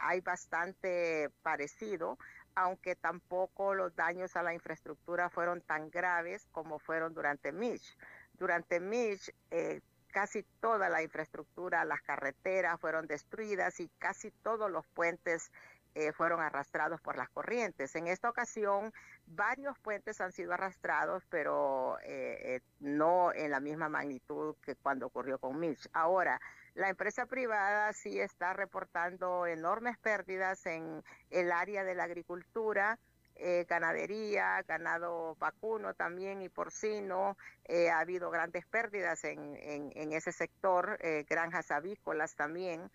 hay 0.00 0.20
bastante 0.22 1.30
parecido, 1.42 2.18
aunque 2.56 2.96
tampoco 2.96 3.74
los 3.74 3.94
daños 3.94 4.34
a 4.34 4.42
la 4.42 4.54
infraestructura 4.54 5.28
fueron 5.28 5.60
tan 5.60 5.90
graves 5.90 6.48
como 6.50 6.78
fueron 6.78 7.14
durante 7.14 7.52
Mitch. 7.52 7.96
Durante 8.32 8.80
Mitch, 8.80 9.30
eh, 9.50 9.82
casi 10.16 10.44
toda 10.62 10.88
la 10.88 11.02
infraestructura, 11.02 11.84
las 11.84 12.00
carreteras 12.00 12.80
fueron 12.80 13.06
destruidas 13.06 13.80
y 13.80 13.90
casi 13.98 14.30
todos 14.30 14.70
los 14.70 14.86
puentes 14.86 15.52
eh, 15.94 16.10
fueron 16.12 16.40
arrastrados 16.40 17.02
por 17.02 17.18
las 17.18 17.28
corrientes. 17.28 17.94
En 17.96 18.06
esta 18.06 18.30
ocasión, 18.30 18.94
varios 19.26 19.78
puentes 19.80 20.22
han 20.22 20.32
sido 20.32 20.54
arrastrados, 20.54 21.22
pero 21.28 21.98
eh, 22.02 22.62
no 22.80 23.30
en 23.34 23.50
la 23.50 23.60
misma 23.60 23.90
magnitud 23.90 24.56
que 24.62 24.74
cuando 24.74 25.04
ocurrió 25.04 25.38
con 25.38 25.60
Mitch. 25.60 25.86
Ahora, 25.92 26.40
la 26.72 26.88
empresa 26.88 27.26
privada 27.26 27.92
sí 27.92 28.18
está 28.18 28.54
reportando 28.54 29.46
enormes 29.46 29.98
pérdidas 29.98 30.64
en 30.64 31.04
el 31.28 31.52
área 31.52 31.84
de 31.84 31.94
la 31.94 32.04
agricultura, 32.04 32.98
eh, 33.38 33.66
ganadería, 33.68 34.62
ganado 34.66 35.36
vacuno 35.36 35.94
también 35.94 36.42
y 36.42 36.48
porcino. 36.48 37.36
Eh, 37.64 37.90
ha 37.90 38.00
habido 38.00 38.30
grandes 38.30 38.66
pérdidas 38.66 39.24
en, 39.24 39.56
en, 39.56 40.12
ese 40.12 40.32
sector, 40.32 40.98
eh, 41.00 41.24
granjas 41.28 41.70
avícolas 41.70 42.34
también. 42.34 42.90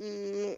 Y 0.00 0.56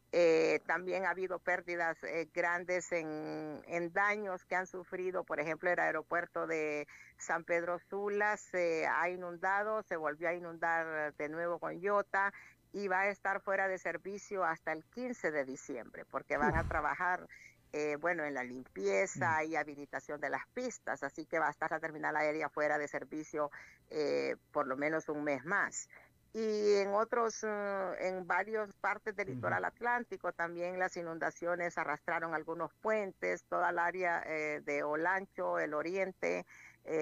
también 0.66 1.06
ha 1.06 1.10
habido 1.10 1.38
pérdidas 1.38 1.96
grandes 2.34 2.92
en, 2.92 3.62
en, 3.66 3.90
daños 3.90 4.44
que 4.44 4.54
han 4.54 4.66
sufrido, 4.66 5.24
por 5.24 5.40
ejemplo, 5.40 5.70
el 5.70 5.80
aeropuerto 5.80 6.46
de 6.46 6.86
San 7.16 7.44
Pedro 7.44 7.78
Sula 7.78 8.36
se 8.36 8.86
ha 8.86 9.08
inundado, 9.08 9.82
se 9.84 9.96
volvió 9.96 10.28
a 10.28 10.34
inundar 10.34 11.14
de 11.14 11.30
nuevo 11.30 11.58
con 11.58 11.80
Iota 11.80 12.34
y 12.72 12.88
va 12.88 13.00
a 13.00 13.08
estar 13.08 13.40
fuera 13.40 13.68
de 13.68 13.78
servicio 13.78 14.44
hasta 14.44 14.72
el 14.72 14.84
15 14.84 15.30
de 15.30 15.44
diciembre, 15.44 16.04
porque 16.04 16.36
van 16.36 16.56
a 16.56 16.68
trabajar 16.68 17.26
eh, 17.72 17.96
bueno, 18.00 18.24
en 18.24 18.34
la 18.34 18.42
limpieza 18.42 19.40
mm. 19.40 19.44
y 19.50 19.56
habilitación 19.56 20.20
de 20.20 20.30
las 20.30 20.46
pistas, 20.48 21.02
así 21.02 21.24
que 21.26 21.38
va 21.38 21.48
a 21.48 21.50
estar 21.50 21.70
la 21.70 21.78
terminal 21.78 22.16
aérea 22.16 22.48
fuera 22.48 22.78
de 22.78 22.88
servicio 22.88 23.50
eh, 23.90 24.36
por 24.50 24.66
lo 24.66 24.76
menos 24.76 25.08
un 25.08 25.22
mes 25.22 25.44
más. 25.44 25.88
Y 26.32 26.74
en 26.76 26.94
otros, 26.94 27.42
uh, 27.42 27.92
en 27.98 28.24
varias 28.26 28.72
partes 28.74 29.16
del 29.16 29.28
litoral 29.28 29.64
atlántico 29.64 30.32
también 30.32 30.78
las 30.78 30.96
inundaciones 30.96 31.76
arrastraron 31.76 32.34
algunos 32.34 32.72
puentes, 32.74 33.44
toda 33.44 33.70
el 33.70 33.78
área 33.80 34.22
eh, 34.24 34.60
de 34.64 34.82
Olancho, 34.84 35.58
el 35.58 35.74
oriente, 35.74 36.46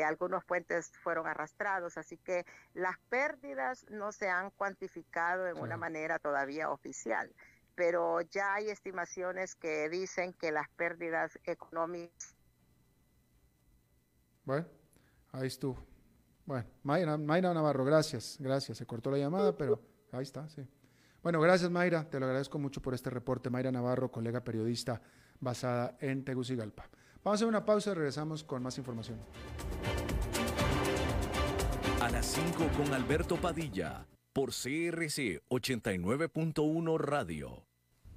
algunos 0.05 0.45
puentes 0.45 0.91
fueron 0.99 1.27
arrastrados, 1.29 1.97
así 1.97 2.19
que 2.19 2.45
las 2.75 2.99
pérdidas 3.09 3.87
no 3.89 4.13
se 4.13 4.29
han 4.29 4.51
cuantificado 4.51 5.47
en 5.47 5.57
una 5.57 5.77
manera 5.79 6.19
todavía 6.19 6.71
oficial 6.71 7.33
pero 7.79 8.21
ya 8.23 8.55
hay 8.55 8.71
estimaciones 8.71 9.55
que 9.55 9.89
dicen 9.89 10.33
que 10.33 10.51
las 10.51 10.69
pérdidas 10.71 11.39
económicas. 11.45 12.35
Bueno, 14.45 14.67
ahí 15.31 15.47
estuvo. 15.47 15.79
Bueno, 16.45 16.67
Mayra, 16.83 17.17
Mayra 17.17 17.55
Navarro, 17.55 17.85
gracias, 17.85 18.37
gracias. 18.41 18.79
Se 18.79 18.85
cortó 18.85 19.13
la 19.13 19.19
llamada, 19.19 19.57
pero 19.57 19.81
ahí 20.11 20.25
está, 20.25 20.49
sí. 20.49 20.67
Bueno, 21.23 21.41
gracias 21.41 21.71
Mayra, 21.71 22.11
te 22.11 22.19
lo 22.19 22.27
agradezco 22.27 22.59
mucho 22.59 22.83
por 22.83 22.95
este 22.95 23.11
reporte. 23.11 23.49
Mayra 23.49 23.71
Navarro, 23.71 24.11
colega 24.11 24.43
periodista 24.43 25.01
basada 25.39 25.97
en 26.01 26.25
Tegucigalpa. 26.25 26.91
Vamos 27.23 27.27
a 27.27 27.45
hacer 27.45 27.47
una 27.47 27.65
pausa 27.65 27.93
y 27.93 27.95
regresamos 27.95 28.43
con 28.43 28.61
más 28.61 28.77
información. 28.77 29.21
A 32.01 32.11
las 32.11 32.27
5 32.27 32.71
con 32.77 32.93
Alberto 32.93 33.37
Padilla, 33.37 34.05
por 34.33 34.51
CRC 34.51 35.45
89.1 35.49 36.99
Radio. 36.99 37.68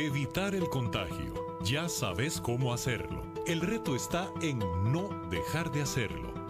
Evitar 0.00 0.54
el 0.54 0.68
contagio. 0.68 1.34
Ya 1.60 1.88
sabes 1.88 2.40
cómo 2.40 2.72
hacerlo. 2.72 3.20
El 3.48 3.60
reto 3.60 3.96
está 3.96 4.30
en 4.40 4.60
no 4.60 5.08
dejar 5.28 5.72
de 5.72 5.82
hacerlo. 5.82 6.37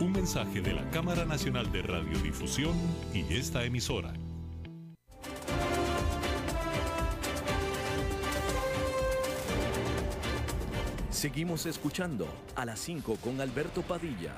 Un 0.00 0.12
mensaje 0.12 0.60
de 0.60 0.74
la 0.74 0.88
Cámara 0.90 1.24
Nacional 1.24 1.72
de 1.72 1.82
Radiodifusión 1.82 2.72
y 3.12 3.34
esta 3.34 3.64
emisora. 3.64 4.12
Seguimos 11.10 11.66
escuchando 11.66 12.28
a 12.54 12.64
las 12.64 12.78
5 12.78 13.16
con 13.16 13.40
Alberto 13.40 13.82
Padilla. 13.82 14.36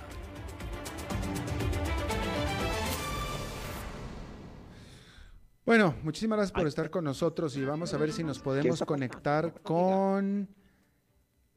Bueno, 5.66 5.94
muchísimas 6.02 6.38
gracias 6.38 6.58
por 6.58 6.66
estar 6.66 6.88
con 6.88 7.04
nosotros 7.04 7.54
y 7.58 7.64
vamos 7.66 7.92
a 7.92 7.98
ver 7.98 8.14
si 8.14 8.24
nos 8.24 8.38
podemos 8.38 8.80
conectar 8.80 9.60
con 9.60 10.48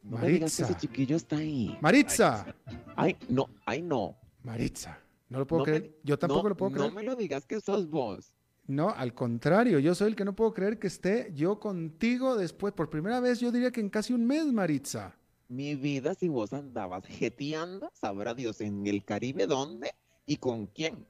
Maritza. 0.03 0.65
ese 0.65 0.77
chiquillo 0.77 1.15
está 1.15 1.37
ahí. 1.37 1.77
Maritza. 1.81 2.53
Ay, 2.95 3.15
no, 3.29 3.49
ay, 3.65 3.81
no. 3.81 4.17
Maritza. 4.43 4.99
No 5.29 5.39
lo 5.39 5.47
puedo 5.47 5.63
creer. 5.63 5.97
yo 6.03 6.19
tampoco 6.19 6.49
lo 6.49 6.57
puedo 6.57 6.71
creer. 6.73 6.89
No 6.89 6.95
me 6.95 7.03
lo 7.03 7.15
digas 7.15 7.45
que 7.45 7.59
sos 7.61 7.89
vos. 7.89 8.33
No, 8.67 8.89
al 8.89 9.13
contrario, 9.13 9.79
yo 9.79 9.93
soy 9.93 10.09
el 10.09 10.15
que 10.15 10.23
no 10.23 10.35
puedo 10.35 10.53
creer 10.53 10.79
que 10.79 10.87
esté 10.87 11.31
yo 11.33 11.59
contigo 11.59 12.37
después, 12.37 12.73
por 12.73 12.89
primera 12.89 13.19
vez, 13.19 13.39
yo 13.39 13.51
diría 13.51 13.71
que 13.71 13.81
en 13.81 13.89
casi 13.89 14.13
un 14.13 14.25
mes, 14.25 14.45
Maritza. 14.45 15.17
Mi 15.49 15.75
vida, 15.75 16.13
si 16.13 16.29
vos 16.29 16.53
andabas 16.53 17.05
jeteando, 17.05 17.91
sabrá 17.93 18.33
Dios 18.33 18.61
en 18.61 18.87
el 18.87 19.03
Caribe 19.03 19.47
dónde 19.47 19.93
y 20.25 20.37
con 20.37 20.67
quién. 20.67 21.05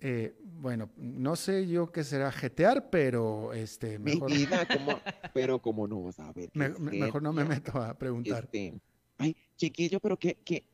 Eh, 0.00 0.36
bueno, 0.42 0.90
no 0.96 1.34
sé 1.34 1.66
yo 1.66 1.90
qué 1.90 2.04
será 2.04 2.30
jetear, 2.30 2.88
pero 2.90 3.52
este 3.52 3.98
mejor. 3.98 4.30
Mi 4.30 4.38
vida, 4.38 4.66
como, 4.72 5.00
pero 5.34 5.60
como 5.60 5.88
no 5.88 6.02
vas 6.02 6.20
a 6.20 6.32
ver. 6.32 6.50
mejor 6.54 7.22
no 7.22 7.32
me 7.32 7.44
meto 7.44 7.80
a 7.82 7.98
preguntar. 7.98 8.44
Este, 8.44 8.74
ay, 9.18 9.36
chiquillo, 9.56 9.98
pero 9.98 10.16
que, 10.16 10.36
que 10.36 10.64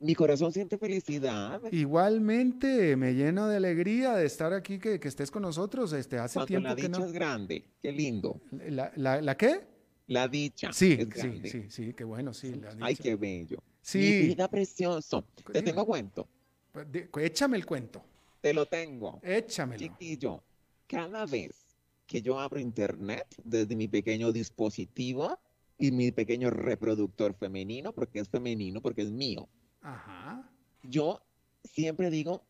mi 0.00 0.14
corazón 0.14 0.52
siente 0.52 0.76
felicidad. 0.76 1.62
Igualmente, 1.70 2.96
me 2.96 3.14
lleno 3.14 3.46
de 3.48 3.56
alegría 3.58 4.14
de 4.14 4.26
estar 4.26 4.52
aquí, 4.52 4.78
que, 4.78 4.98
que 4.98 5.08
estés 5.08 5.30
con 5.30 5.42
nosotros. 5.42 5.92
Este, 5.92 6.18
hace 6.18 6.44
tiempo 6.46 6.68
la 6.68 6.76
que 6.76 6.82
dicha 6.88 7.04
es 7.04 7.12
grande, 7.12 7.64
qué 7.80 7.92
lindo. 7.92 8.40
¿La, 8.50 8.92
la, 8.96 9.22
la 9.22 9.36
qué? 9.36 9.66
La 10.08 10.26
dicha. 10.28 10.72
Sí, 10.72 10.98
sí, 11.14 11.40
sí, 11.44 11.70
sí, 11.70 11.94
qué 11.94 12.04
bueno, 12.04 12.34
sí. 12.34 12.50
La 12.54 12.74
dicha. 12.74 12.86
Ay, 12.86 12.96
qué 12.96 13.14
bello. 13.16 13.62
Sí. 13.80 13.98
Mi 13.98 14.28
vida 14.28 14.48
precioso. 14.48 15.24
Te 15.52 15.62
tengo 15.62 15.86
cuento. 15.86 16.28
Pues, 16.72 16.86
échame 17.24 17.56
el 17.56 17.64
cuento. 17.64 18.04
Te 18.46 18.54
lo 18.54 18.66
tengo. 18.66 19.18
Échamelo. 19.24 19.80
Chiquillo, 19.80 20.44
cada 20.86 21.26
vez 21.26 21.66
que 22.06 22.22
yo 22.22 22.38
abro 22.38 22.60
internet 22.60 23.26
desde 23.42 23.74
mi 23.74 23.88
pequeño 23.88 24.30
dispositivo 24.30 25.40
y 25.78 25.90
mi 25.90 26.12
pequeño 26.12 26.50
reproductor 26.50 27.34
femenino, 27.34 27.92
porque 27.92 28.20
es 28.20 28.28
femenino, 28.28 28.80
porque 28.80 29.02
es 29.02 29.10
mío, 29.10 29.48
Ajá. 29.80 30.48
Yo 30.84 31.20
siempre 31.64 32.08
digo, 32.08 32.44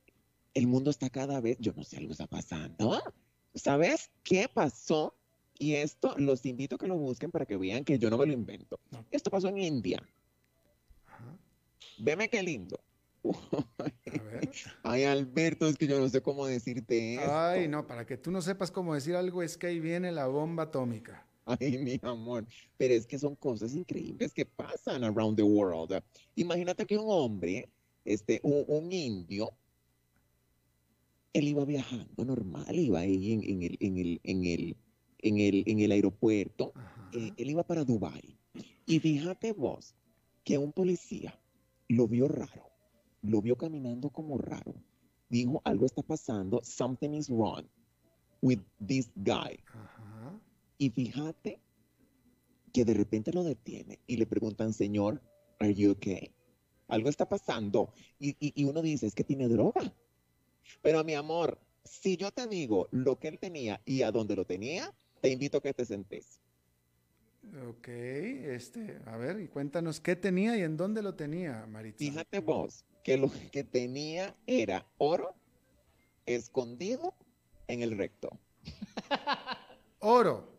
el 0.52 0.66
mundo 0.66 0.90
está 0.90 1.08
cada 1.08 1.40
vez, 1.40 1.56
yo 1.60 1.72
no 1.72 1.82
sé, 1.82 1.96
algo 1.96 2.12
está 2.12 2.26
pasando. 2.26 3.02
¿Sabes 3.54 4.10
qué 4.22 4.50
pasó? 4.52 5.16
Y 5.58 5.76
esto 5.76 6.14
los 6.18 6.44
invito 6.44 6.74
a 6.74 6.78
que 6.78 6.88
lo 6.88 6.98
busquen 6.98 7.30
para 7.30 7.46
que 7.46 7.56
vean 7.56 7.86
que 7.86 7.98
yo 7.98 8.10
no 8.10 8.18
me 8.18 8.26
lo 8.26 8.34
invento. 8.34 8.78
Esto 9.10 9.30
pasó 9.30 9.48
en 9.48 9.56
India. 9.56 10.06
Ajá. 11.06 11.38
Veme 11.96 12.28
qué 12.28 12.42
lindo. 12.42 12.78
Ay, 14.82 15.04
Alberto, 15.04 15.66
es 15.66 15.76
que 15.76 15.86
yo 15.86 15.98
no 15.98 16.08
sé 16.08 16.20
cómo 16.22 16.46
decirte 16.46 17.14
esto. 17.14 17.36
Ay, 17.36 17.68
no, 17.68 17.86
para 17.86 18.06
que 18.06 18.16
tú 18.16 18.30
no 18.30 18.42
sepas 18.42 18.70
cómo 18.70 18.94
decir 18.94 19.16
algo 19.16 19.42
es 19.42 19.56
que 19.56 19.68
ahí 19.68 19.80
viene 19.80 20.12
la 20.12 20.26
bomba 20.26 20.64
atómica. 20.64 21.26
Ay, 21.46 21.78
mi 21.78 22.00
amor, 22.02 22.44
pero 22.76 22.94
es 22.94 23.06
que 23.06 23.18
son 23.18 23.36
cosas 23.36 23.72
increíbles 23.74 24.32
que 24.32 24.44
pasan 24.44 25.04
around 25.04 25.36
the 25.36 25.44
world. 25.44 26.02
Imagínate 26.34 26.84
que 26.86 26.98
un 26.98 27.06
hombre, 27.08 27.68
este, 28.04 28.40
un, 28.42 28.92
indio, 28.92 29.52
él 31.32 31.48
iba 31.48 31.64
viajando 31.64 32.24
normal, 32.24 32.74
iba 32.74 32.98
ahí 32.98 33.32
en, 33.32 33.62
el, 33.62 33.76
en, 33.78 33.96
el, 33.96 34.20
en, 34.24 34.44
el, 34.44 34.76
en, 35.18 35.38
el, 35.38 35.64
en 35.66 35.80
el 35.80 35.92
aeropuerto, 35.92 36.72
eh, 37.12 37.30
él 37.36 37.50
iba 37.50 37.62
para 37.62 37.84
Dubai. 37.84 38.36
Y 38.84 38.98
fíjate 38.98 39.52
vos 39.52 39.94
que 40.42 40.58
un 40.58 40.72
policía 40.72 41.38
lo 41.88 42.08
vio 42.08 42.26
raro, 42.26 42.70
lo 43.22 43.42
vio 43.42 43.56
caminando 43.56 44.10
como 44.10 44.38
raro. 44.38 44.74
Dijo, 45.28 45.60
algo 45.64 45.86
está 45.86 46.02
pasando, 46.02 46.60
something 46.62 47.10
is 47.10 47.28
wrong 47.28 47.66
with 48.42 48.60
this 48.86 49.10
guy. 49.16 49.58
Y 50.78 50.90
fíjate 50.90 51.58
que 52.72 52.84
de 52.84 52.94
repente 52.94 53.32
lo 53.32 53.42
detiene 53.42 53.98
y 54.06 54.16
le 54.16 54.26
preguntan, 54.26 54.72
señor, 54.72 55.20
¿are 55.58 55.74
you 55.74 55.92
okay? 55.92 56.30
Algo 56.88 57.08
está 57.08 57.28
pasando. 57.28 57.92
Y, 58.18 58.64
uno 58.64 58.82
dice, 58.82 59.06
es 59.06 59.14
que 59.14 59.24
tiene 59.24 59.48
droga. 59.48 59.92
Pero 60.82 61.02
mi 61.02 61.14
amor, 61.14 61.58
si 61.84 62.16
yo 62.16 62.30
te 62.30 62.46
digo 62.46 62.88
lo 62.90 63.18
que 63.18 63.28
él 63.28 63.38
tenía 63.38 63.80
y 63.84 64.02
a 64.02 64.12
dónde 64.12 64.36
lo 64.36 64.44
tenía, 64.44 64.92
te 65.20 65.30
invito 65.30 65.58
a 65.58 65.62
que 65.62 65.72
te 65.72 65.84
sentes. 65.84 66.40
Ok, 67.68 67.88
este, 67.88 69.00
a 69.06 69.16
ver, 69.16 69.40
y 69.40 69.48
cuéntanos 69.48 70.00
qué 70.00 70.16
tenía 70.16 70.56
y 70.58 70.62
en 70.62 70.76
dónde 70.76 71.02
lo 71.02 71.14
tenía, 71.14 71.64
Maritza. 71.66 71.98
Fíjate 71.98 72.40
vos 72.40 72.84
que 73.06 73.16
lo 73.16 73.30
que 73.52 73.62
tenía 73.62 74.34
era 74.48 74.84
oro 74.98 75.32
escondido 76.26 77.14
en 77.68 77.80
el 77.82 77.96
recto. 77.96 78.36
oro. 80.00 80.52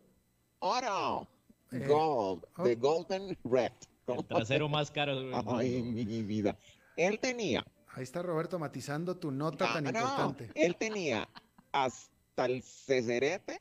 Oro. 0.60 1.28
Eh, 1.70 1.86
Gold. 1.86 2.46
The 2.64 2.74
Golden 2.76 3.36
Red. 3.44 3.72
El 4.06 4.24
trasero 4.24 4.66
más 4.66 4.90
caro. 4.90 5.12
Ay, 5.58 5.82
mi 5.82 6.22
vida. 6.22 6.56
Él 6.96 7.18
tenía. 7.20 7.66
Ahí 7.88 8.04
está 8.04 8.22
Roberto 8.22 8.58
matizando 8.58 9.14
tu 9.14 9.30
nota 9.30 9.70
tan 9.70 9.84
importante. 9.86 10.50
Él 10.54 10.74
tenía 10.76 11.28
hasta 11.70 12.46
el 12.46 12.62
cecerete 12.62 13.60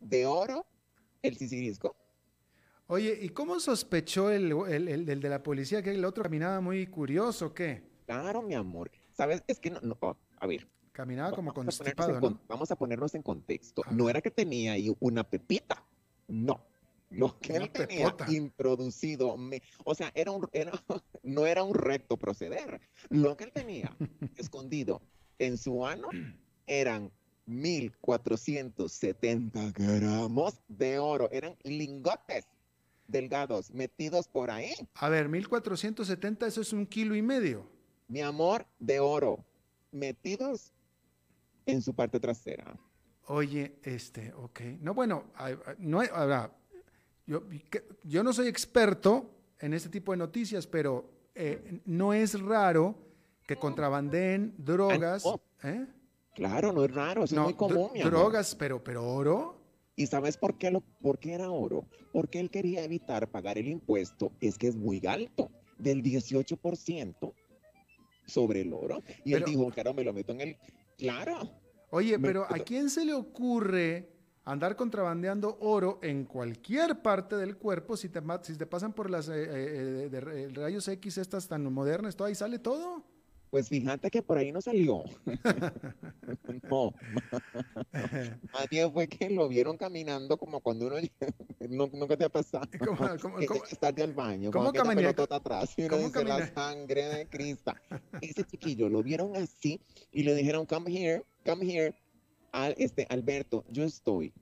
de 0.00 0.24
oro, 0.24 0.64
el 1.20 1.36
sicirisco. 1.36 1.94
Oye, 2.86 3.18
¿y 3.20 3.28
cómo 3.28 3.60
sospechó 3.60 4.30
el, 4.30 4.50
el, 4.70 5.04
de 5.04 5.28
la 5.28 5.42
policía 5.42 5.82
que 5.82 5.90
el 5.90 6.04
otro 6.06 6.22
caminaba 6.22 6.62
muy 6.62 6.86
curioso 6.86 7.52
qué? 7.52 7.89
Claro, 8.10 8.42
mi 8.42 8.54
amor. 8.54 8.90
¿Sabes? 9.12 9.44
Es 9.46 9.60
que 9.60 9.70
no, 9.70 9.80
no 9.82 9.96
a 10.38 10.46
ver. 10.46 10.66
Caminaba 10.90 11.30
como 11.32 11.54
constipado, 11.54 12.20
¿no? 12.20 12.40
Vamos 12.48 12.72
a 12.72 12.76
ponernos 12.76 13.14
en 13.14 13.22
contexto. 13.22 13.82
No 13.90 14.10
era 14.10 14.20
que 14.20 14.32
tenía 14.32 14.72
ahí 14.72 14.92
una 14.98 15.22
pepita. 15.22 15.84
No, 16.26 16.66
lo 17.10 17.38
que 17.38 17.54
él 17.56 17.70
tenía 17.70 18.12
introducido, 18.28 19.36
o 19.84 19.94
sea, 19.94 20.10
era 20.14 20.32
un, 20.32 20.48
no 21.22 21.46
era 21.46 21.62
un 21.62 21.74
recto 21.74 22.16
proceder. 22.16 22.80
Lo 23.08 23.36
que 23.36 23.44
él 23.44 23.52
tenía 23.52 23.96
escondido 24.36 25.00
en 25.38 25.56
su 25.56 25.86
ano 25.86 26.08
eran 26.66 27.12
1470 27.46 29.70
gramos 29.72 30.60
de 30.66 30.98
oro, 30.98 31.30
eran 31.30 31.54
lingotes 31.62 32.48
delgados 33.06 33.70
metidos 33.72 34.26
por 34.28 34.50
ahí. 34.50 34.74
A 34.94 35.08
ver, 35.08 35.28
1470, 35.28 36.46
eso 36.46 36.60
es 36.60 36.72
un 36.72 36.86
kilo 36.86 37.16
y 37.16 37.22
medio. 37.22 37.79
Mi 38.10 38.20
amor, 38.22 38.66
de 38.80 38.98
oro, 38.98 39.44
metidos 39.92 40.72
en 41.64 41.80
su 41.80 41.94
parte 41.94 42.18
trasera. 42.18 42.76
Oye, 43.28 43.76
este, 43.84 44.32
ok. 44.34 44.60
No, 44.80 44.94
bueno, 44.94 45.26
no 45.78 46.00
ahora, 46.12 46.52
yo, 47.24 47.44
yo 48.02 48.24
no 48.24 48.32
soy 48.32 48.48
experto 48.48 49.30
en 49.60 49.74
este 49.74 49.88
tipo 49.88 50.10
de 50.10 50.18
noticias, 50.18 50.66
pero 50.66 51.08
eh, 51.36 51.80
no 51.84 52.12
es 52.12 52.40
raro 52.40 52.96
que 53.46 53.54
contrabandeen 53.54 54.54
drogas. 54.58 55.24
no. 55.24 55.40
¿eh? 55.62 55.86
Claro, 56.34 56.72
no 56.72 56.84
es 56.84 56.92
raro, 56.92 57.24
eso 57.24 57.36
No, 57.36 57.42
es 57.42 57.46
muy 57.46 57.54
común, 57.54 57.76
dro- 57.76 57.92
mi 57.92 58.00
amor. 58.00 58.12
drogas, 58.12 58.56
pero, 58.56 58.82
pero 58.82 59.08
oro. 59.08 59.56
¿Y 59.94 60.06
sabes 60.08 60.36
por 60.36 60.58
qué, 60.58 60.72
lo, 60.72 60.80
por 61.00 61.18
qué 61.20 61.34
era 61.34 61.50
oro? 61.50 61.84
Porque 62.12 62.40
él 62.40 62.50
quería 62.50 62.82
evitar 62.82 63.28
pagar 63.30 63.56
el 63.58 63.68
impuesto, 63.68 64.32
es 64.40 64.58
que 64.58 64.66
es 64.66 64.74
muy 64.74 65.00
alto, 65.06 65.50
del 65.78 66.02
18% 66.02 67.32
sobre 68.30 68.62
el 68.62 68.72
oro. 68.72 69.02
Y 69.24 69.34
él 69.34 69.44
dijo, 69.44 69.68
claro, 69.70 69.92
me 69.94 70.04
lo 70.04 70.12
meto 70.12 70.32
en 70.32 70.40
el... 70.40 70.56
Claro. 70.96 71.50
Oye, 71.90 72.16
Me- 72.18 72.28
pero 72.28 72.44
¿a 72.48 72.58
quién 72.60 72.88
se 72.88 73.04
le 73.04 73.12
ocurre 73.14 74.12
andar 74.44 74.76
contrabandeando 74.76 75.58
oro 75.60 75.98
en 76.02 76.24
cualquier 76.24 77.02
parte 77.02 77.36
del 77.36 77.56
cuerpo 77.56 77.96
si 77.96 78.08
te, 78.08 78.20
si 78.42 78.56
te 78.56 78.66
pasan 78.66 78.92
por 78.92 79.10
las 79.10 79.28
eh, 79.28 79.32
eh, 79.34 80.08
de- 80.08 80.20
de- 80.20 80.48
rayos 80.50 80.88
X 80.88 81.18
estas 81.18 81.46
tan 81.48 81.70
modernas, 81.72 82.16
todo 82.16 82.26
ahí 82.26 82.34
sale 82.34 82.58
todo? 82.58 83.04
Pues 83.50 83.68
fíjate 83.68 84.10
que 84.10 84.22
por 84.22 84.38
ahí 84.38 84.52
no 84.52 84.60
salió. 84.60 85.02
no. 86.70 86.94
Más 88.52 88.68
bien 88.70 88.92
fue 88.92 89.08
que 89.08 89.28
lo 89.30 89.48
vieron 89.48 89.76
caminando 89.76 90.36
como 90.36 90.60
cuando 90.60 90.86
uno 90.86 90.96
no, 91.68 91.88
nunca 91.92 92.16
te 92.16 92.24
ha 92.24 92.28
pasado. 92.28 92.68
¿Cómo- 92.78 93.08
cómo- 93.20 93.36
que 93.38 93.46
cómo- 93.46 93.64
estás 93.64 93.96
al 93.98 94.12
baño, 94.14 94.50
cómo 94.50 94.72
camina- 94.72 95.10
atrás 95.10 95.74
y 95.76 95.82
uno 95.82 95.98
dice 95.98 96.24
la 96.24 96.52
sangre 96.54 97.06
de 97.06 97.26
Cristo. 97.26 97.72
Ese 98.20 98.44
chiquillo 98.44 98.88
lo 98.88 99.02
vieron 99.02 99.36
así 99.36 99.80
y 100.12 100.22
le 100.22 100.34
dijeron, 100.34 100.66
come 100.66 100.90
here, 100.96 101.24
come 101.44 101.64
here. 101.72 101.94
Al, 102.52 102.74
este, 102.78 103.06
Alberto, 103.08 103.64
yo 103.70 103.84
estoy. 103.84 104.32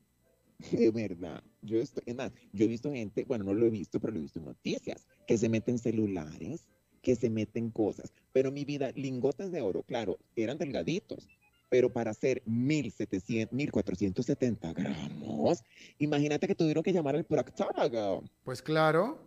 De 0.72 0.90
verdad, 0.90 1.42
yo 1.62 1.78
estoy. 1.78 2.02
Es 2.06 2.16
más, 2.16 2.32
yo 2.52 2.64
he 2.64 2.68
visto 2.68 2.90
gente, 2.90 3.24
bueno, 3.24 3.44
no 3.44 3.54
lo 3.54 3.66
he 3.66 3.70
visto, 3.70 4.00
pero 4.00 4.12
lo 4.12 4.18
he 4.18 4.22
visto 4.22 4.38
en 4.40 4.46
noticias, 4.46 5.06
que 5.26 5.38
se 5.38 5.48
meten 5.48 5.78
celulares, 5.78 6.66
que 7.00 7.14
se 7.14 7.30
meten 7.30 7.70
cosas. 7.70 8.12
Pero 8.38 8.52
mi 8.52 8.64
vida, 8.64 8.92
lingotes 8.94 9.50
de 9.50 9.60
oro, 9.62 9.82
claro, 9.82 10.16
eran 10.36 10.58
delgaditos, 10.58 11.26
pero 11.68 11.92
para 11.92 12.12
hacer 12.12 12.40
1700, 12.46 13.52
1470 13.52 14.72
gramos, 14.74 15.64
imagínate 15.98 16.46
que 16.46 16.54
tuvieron 16.54 16.84
que 16.84 16.92
llamar 16.92 17.16
al 17.16 17.24
proctólogo. 17.24 18.22
Pues 18.44 18.62
claro, 18.62 19.18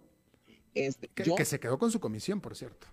Este, 0.74 1.10
que, 1.10 1.26
yo, 1.26 1.36
que 1.36 1.44
se 1.44 1.60
quedó 1.60 1.78
con 1.78 1.92
su 1.92 2.00
comisión, 2.00 2.40
por 2.40 2.56
cierto. 2.56 2.88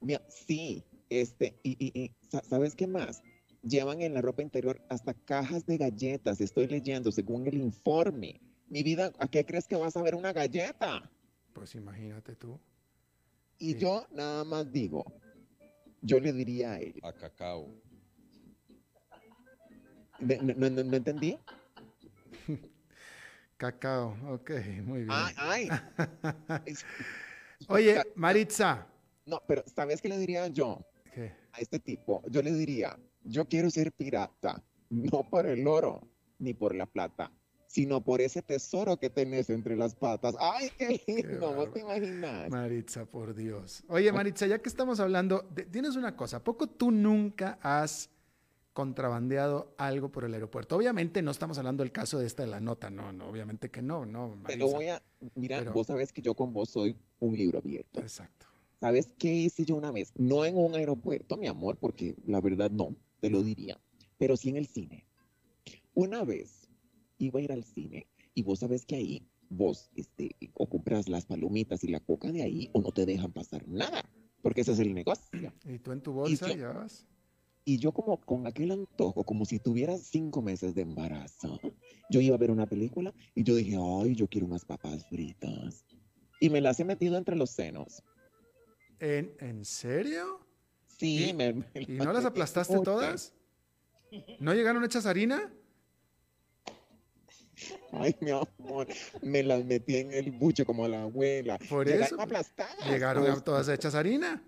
mira, 0.00 0.22
sí, 0.30 0.82
este, 1.10 1.60
y, 1.62 1.72
y- 1.72 1.92
y, 2.04 2.12
sa- 2.30 2.42
¿sabes 2.42 2.74
qué 2.74 2.86
más? 2.86 3.22
Llevan 3.62 4.00
en 4.00 4.14
la 4.14 4.22
ropa 4.22 4.40
interior 4.40 4.80
hasta 4.88 5.12
cajas 5.12 5.66
de 5.66 5.76
galletas, 5.76 6.40
estoy 6.40 6.66
leyendo 6.66 7.12
según 7.12 7.46
el 7.46 7.58
informe. 7.60 8.40
Mi 8.68 8.82
vida, 8.82 9.12
¿a 9.18 9.28
qué 9.28 9.44
crees 9.44 9.66
que 9.68 9.76
vas 9.76 9.98
a 9.98 10.02
ver 10.02 10.14
una 10.14 10.32
galleta? 10.32 11.10
Pues 11.52 11.74
imagínate 11.74 12.36
tú. 12.36 12.58
Y 13.60 13.72
Sí. 13.72 13.80
yo 13.80 14.06
nada 14.12 14.44
más 14.44 14.70
digo, 14.72 15.04
yo 16.02 16.20
le 16.20 16.32
diría 16.32 16.72
a 16.72 16.78
él, 16.78 16.94
A 17.02 17.12
cacao. 17.12 17.74
¿no, 20.20 20.34
no- 20.54 20.70
no- 20.70 20.84
no 20.84 20.96
entendí? 20.96 21.38
Cacao, 23.56 24.16
ok, 24.34 24.50
muy 24.84 24.98
bien. 25.00 25.10
Ay, 25.10 25.34
ay. 25.36 25.68
Es- 26.66 26.84
Oye, 27.68 28.00
Maritza, 28.14 28.86
No, 29.26 29.42
pero 29.46 29.64
¿sabes 29.66 30.00
qué 30.00 30.08
le 30.08 30.16
diría 30.18 30.46
yo 30.48 30.78
¿qué? 31.12 31.32
a 31.52 31.60
este 31.60 31.78
tipo? 31.80 32.22
Yo 32.30 32.40
le 32.40 32.52
diría, 32.52 32.96
yo 33.24 33.44
quiero 33.46 33.68
ser 33.68 33.90
pirata, 33.92 34.62
no 34.90 35.28
por 35.28 35.46
el 35.46 35.66
oro 35.66 36.00
ni 36.38 36.54
por 36.54 36.74
la 36.74 36.86
plata, 36.86 37.32
sino 37.78 38.00
por 38.00 38.20
ese 38.20 38.42
tesoro 38.42 38.96
que 38.96 39.08
tenés 39.08 39.50
entre 39.50 39.76
las 39.76 39.94
patas. 39.94 40.34
¡Ay, 40.40 40.68
qué 40.76 41.00
lindo! 41.06 41.54
¿Vos 41.54 41.72
te 41.72 41.78
imaginas? 41.78 42.50
Maritza, 42.50 43.04
por 43.04 43.36
Dios. 43.36 43.84
Oye, 43.86 44.10
Maritza, 44.10 44.48
ya 44.48 44.58
que 44.58 44.68
estamos 44.68 44.98
hablando, 44.98 45.48
tienes 45.70 45.94
una 45.94 46.16
cosa, 46.16 46.38
¿a 46.38 46.42
poco 46.42 46.66
tú 46.66 46.90
nunca 46.90 47.56
has 47.62 48.10
contrabandeado 48.72 49.76
algo 49.78 50.08
por 50.10 50.24
el 50.24 50.34
aeropuerto? 50.34 50.74
Obviamente 50.74 51.22
no 51.22 51.30
estamos 51.30 51.56
hablando 51.58 51.84
del 51.84 51.92
caso 51.92 52.18
de 52.18 52.26
esta 52.26 52.42
de 52.42 52.48
la 52.48 52.58
nota, 52.58 52.90
no, 52.90 53.12
no, 53.12 53.28
obviamente 53.28 53.70
que 53.70 53.80
no, 53.80 54.04
no, 54.04 54.30
Te 54.30 54.56
Maritza. 54.56 54.58
lo 54.58 54.72
voy 54.72 54.88
a... 54.88 55.00
Mira, 55.36 55.60
Pero- 55.60 55.72
vos 55.72 55.86
sabes 55.86 56.12
que 56.12 56.20
yo 56.20 56.34
con 56.34 56.52
vos 56.52 56.70
soy 56.70 56.96
un 57.20 57.36
libro 57.36 57.60
abierto. 57.60 58.00
Exacto. 58.00 58.46
¿Sabes 58.80 59.12
qué 59.20 59.32
hice 59.32 59.64
yo 59.64 59.76
una 59.76 59.92
vez? 59.92 60.10
No 60.16 60.44
en 60.44 60.56
un 60.56 60.74
aeropuerto, 60.74 61.36
mi 61.36 61.46
amor, 61.46 61.76
porque 61.76 62.16
la 62.26 62.40
verdad 62.40 62.72
no, 62.72 62.96
te 63.20 63.30
lo 63.30 63.44
diría, 63.44 63.78
pero 64.18 64.36
sí 64.36 64.48
en 64.48 64.56
el 64.56 64.66
cine. 64.66 65.04
Una 65.94 66.24
vez 66.24 66.57
iba 67.18 67.40
a 67.40 67.42
ir 67.42 67.52
al 67.52 67.64
cine 67.64 68.06
y 68.34 68.42
vos 68.42 68.60
sabes 68.60 68.84
que 68.86 68.96
ahí 68.96 69.28
vos 69.50 69.90
este, 69.94 70.36
o 70.54 70.68
compras 70.68 71.08
las 71.08 71.26
palomitas 71.26 71.82
y 71.84 71.88
la 71.88 72.00
coca 72.00 72.30
de 72.32 72.42
ahí 72.42 72.70
o 72.72 72.80
no 72.80 72.92
te 72.92 73.06
dejan 73.06 73.32
pasar 73.32 73.66
nada, 73.66 74.02
porque 74.42 74.60
ese 74.60 74.72
es 74.72 74.78
el 74.78 74.94
negocio. 74.94 75.52
¿Y 75.64 75.78
tú 75.78 75.92
en 75.92 76.02
tu 76.02 76.12
bolsa 76.12 76.48
yo- 76.48 76.54
llevas? 76.54 77.06
Y 77.64 77.78
yo 77.78 77.92
como 77.92 78.18
con 78.20 78.46
aquel 78.46 78.70
antojo, 78.70 79.24
como 79.24 79.44
si 79.44 79.58
tuviera 79.58 79.98
cinco 79.98 80.40
meses 80.40 80.74
de 80.74 80.82
embarazo, 80.82 81.60
yo 82.08 82.20
iba 82.22 82.34
a 82.34 82.38
ver 82.38 82.50
una 82.50 82.66
película 82.66 83.12
y 83.34 83.42
yo 83.44 83.54
dije, 83.56 83.76
ay, 83.78 84.14
yo 84.14 84.26
quiero 84.26 84.46
unas 84.46 84.64
papas 84.64 85.06
fritas. 85.08 85.84
Y 86.40 86.48
me 86.48 86.62
las 86.62 86.80
he 86.80 86.84
metido 86.86 87.18
entre 87.18 87.36
los 87.36 87.50
senos. 87.50 88.02
¿En, 89.00 89.34
¿en 89.40 89.64
serio? 89.66 90.46
Sí, 90.86 91.28
¿Y- 91.28 91.32
me, 91.34 91.52
me 91.52 91.64
¿Y 91.74 91.92
no 91.92 92.10
las 92.12 92.24
aplastaste 92.24 92.78
todas? 92.80 93.34
¿No 94.40 94.54
llegaron 94.54 94.82
hechas 94.84 95.04
harina? 95.04 95.52
Ay, 97.92 98.14
mi 98.20 98.30
amor, 98.30 98.86
me 99.22 99.42
las 99.42 99.64
metí 99.64 99.96
en 99.96 100.12
el 100.12 100.30
buche 100.32 100.64
como 100.64 100.86
la 100.88 101.02
abuela. 101.02 101.58
Por 101.68 101.86
Llegaron 101.86 102.06
eso, 102.06 102.20
aplastadas. 102.20 102.88
¿Llegaron 102.90 103.26
a 103.26 103.32
pues. 103.32 103.44
todas 103.44 103.68
hechas 103.68 103.94
harina? 103.94 104.42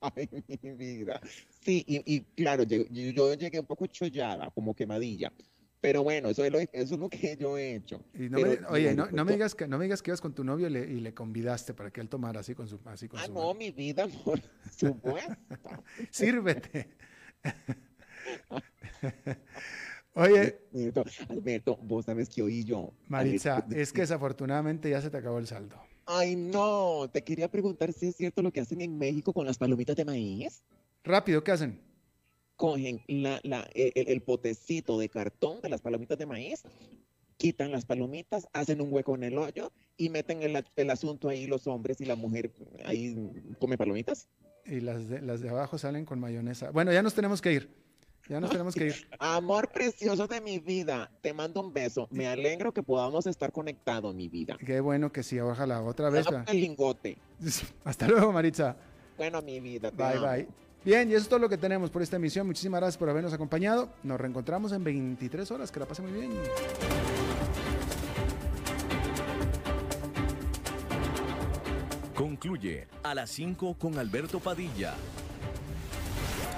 Ay, 0.00 0.28
mi 0.62 0.70
vida. 0.72 1.20
Sí, 1.60 1.84
y, 1.86 2.02
y 2.14 2.20
claro, 2.36 2.64
yo, 2.64 2.78
yo- 2.90 3.34
llegué 3.34 3.60
un 3.60 3.66
poco 3.66 3.86
chollada, 3.86 4.50
como 4.50 4.74
quemadilla. 4.74 5.32
Pero 5.80 6.04
bueno, 6.04 6.28
eso 6.28 6.44
es 6.44 6.52
lo, 6.52 6.60
eso 6.60 6.70
es 6.72 6.90
lo 6.92 7.08
que 7.08 7.36
yo 7.36 7.58
he 7.58 7.74
hecho. 7.74 8.04
Y 8.14 8.28
no 8.28 8.38
Pero 8.38 8.60
me- 8.62 8.66
oye, 8.68 8.94
no, 8.94 9.10
no 9.10 9.24
me 9.24 9.32
digas 9.32 9.56
que 9.56 9.66
no 9.66 9.78
me 9.78 9.84
digas 9.84 10.00
que 10.00 10.10
ibas 10.10 10.20
con 10.20 10.32
tu 10.32 10.44
novio 10.44 10.68
y 10.68 10.70
le, 10.70 10.80
y 10.80 11.00
le 11.00 11.12
convidaste 11.12 11.74
para 11.74 11.90
que 11.90 12.00
él 12.00 12.08
tomara 12.08 12.38
así 12.38 12.54
con 12.54 12.68
su 12.68 12.78
así 12.84 13.08
con 13.08 13.18
Ah, 13.18 13.26
su 13.26 13.32
no, 13.32 13.40
mano. 13.48 13.54
mi 13.54 13.72
vida, 13.72 14.06
por 14.24 14.40
supuesto. 14.76 15.34
Sírvete. 16.10 16.88
Oye, 20.14 20.58
Alberto, 20.74 21.04
Alberto, 21.28 21.78
vos 21.82 22.04
sabes 22.04 22.28
que 22.28 22.42
oí 22.42 22.64
yo. 22.64 22.92
Maritza, 23.08 23.56
Alberto, 23.56 23.76
es 23.76 23.92
que 23.92 24.02
desafortunadamente 24.02 24.90
ya 24.90 25.00
se 25.00 25.10
te 25.10 25.16
acabó 25.16 25.38
el 25.38 25.46
saldo. 25.46 25.76
Ay, 26.04 26.36
no, 26.36 27.08
te 27.12 27.22
quería 27.22 27.50
preguntar 27.50 27.92
si 27.92 28.08
es 28.08 28.16
cierto 28.16 28.42
lo 28.42 28.52
que 28.52 28.60
hacen 28.60 28.80
en 28.80 28.98
México 28.98 29.32
con 29.32 29.46
las 29.46 29.56
palomitas 29.56 29.96
de 29.96 30.04
maíz. 30.04 30.62
Rápido, 31.04 31.42
¿qué 31.42 31.52
hacen? 31.52 31.80
Cogen 32.56 33.00
la, 33.06 33.40
la, 33.44 33.68
el, 33.74 33.92
el- 33.94 34.08
el 34.08 34.22
potecito 34.22 34.98
de 34.98 35.08
cartón 35.08 35.60
de 35.62 35.68
las 35.68 35.80
palomitas 35.80 36.18
de 36.18 36.26
maíz, 36.26 36.62
quitan 37.38 37.70
las 37.72 37.84
palomitas, 37.86 38.46
hacen 38.52 38.80
un 38.80 38.92
hueco 38.92 39.14
en 39.14 39.24
el 39.24 39.38
hoyo 39.38 39.72
y 39.96 40.10
meten 40.10 40.42
el, 40.42 40.64
el 40.76 40.90
asunto 40.90 41.28
ahí 41.28 41.46
los 41.46 41.66
hombres 41.66 42.00
y 42.00 42.04
la 42.04 42.16
mujer 42.16 42.52
ahí 42.84 43.16
come 43.58 43.78
palomitas. 43.78 44.28
Y 44.66 44.80
las 44.80 45.08
de, 45.08 45.22
las 45.22 45.40
de 45.40 45.48
abajo 45.48 45.78
salen 45.78 46.04
con 46.04 46.20
mayonesa. 46.20 46.70
Bueno, 46.70 46.92
ya 46.92 47.02
nos 47.02 47.14
tenemos 47.14 47.40
que 47.40 47.52
ir. 47.54 47.81
Ya 48.28 48.40
nos 48.40 48.50
tenemos 48.50 48.74
que 48.74 48.86
ir. 48.86 49.08
Amor 49.18 49.68
precioso 49.70 50.26
de 50.26 50.40
mi 50.40 50.58
vida, 50.58 51.10
te 51.20 51.34
mando 51.34 51.60
un 51.60 51.72
beso. 51.72 52.08
Me 52.10 52.26
alegro 52.26 52.72
que 52.72 52.82
podamos 52.82 53.26
estar 53.26 53.52
conectados, 53.52 54.14
mi 54.14 54.28
vida. 54.28 54.56
Qué 54.64 54.80
bueno 54.80 55.12
que 55.12 55.22
sí, 55.22 55.38
ojalá 55.40 55.82
otra 55.82 56.08
vez. 56.10 56.26
El 56.46 56.60
lingote. 56.60 57.18
Hasta 57.84 58.06
luego, 58.08 58.32
Maritza. 58.32 58.76
Bueno, 59.16 59.42
mi 59.42 59.60
vida. 59.60 59.90
te 59.90 59.96
Bye, 59.96 60.16
amo. 60.16 60.26
bye. 60.30 60.48
Bien, 60.84 61.08
y 61.10 61.14
eso 61.14 61.22
es 61.22 61.28
todo 61.28 61.38
lo 61.38 61.48
que 61.48 61.58
tenemos 61.58 61.90
por 61.90 62.02
esta 62.02 62.16
emisión. 62.16 62.46
Muchísimas 62.46 62.80
gracias 62.80 62.98
por 62.98 63.08
habernos 63.08 63.32
acompañado. 63.32 63.90
Nos 64.02 64.20
reencontramos 64.20 64.72
en 64.72 64.82
23 64.82 65.50
horas. 65.52 65.70
Que 65.70 65.78
la 65.80 65.86
pase 65.86 66.02
muy 66.02 66.12
bien. 66.12 66.32
Concluye 72.14 72.86
a 73.02 73.14
las 73.14 73.30
5 73.30 73.74
con 73.78 73.98
Alberto 73.98 74.38
Padilla. 74.40 74.94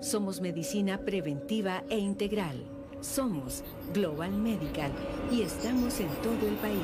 Somos 0.00 0.40
medicina 0.40 0.96
preventiva 0.96 1.84
e 1.90 1.98
integral. 1.98 2.64
Somos 3.02 3.62
Global 3.92 4.30
Medical 4.30 4.90
y 5.30 5.42
estamos 5.42 6.00
en 6.00 6.08
todo 6.22 6.48
el 6.48 6.54
país. 6.54 6.80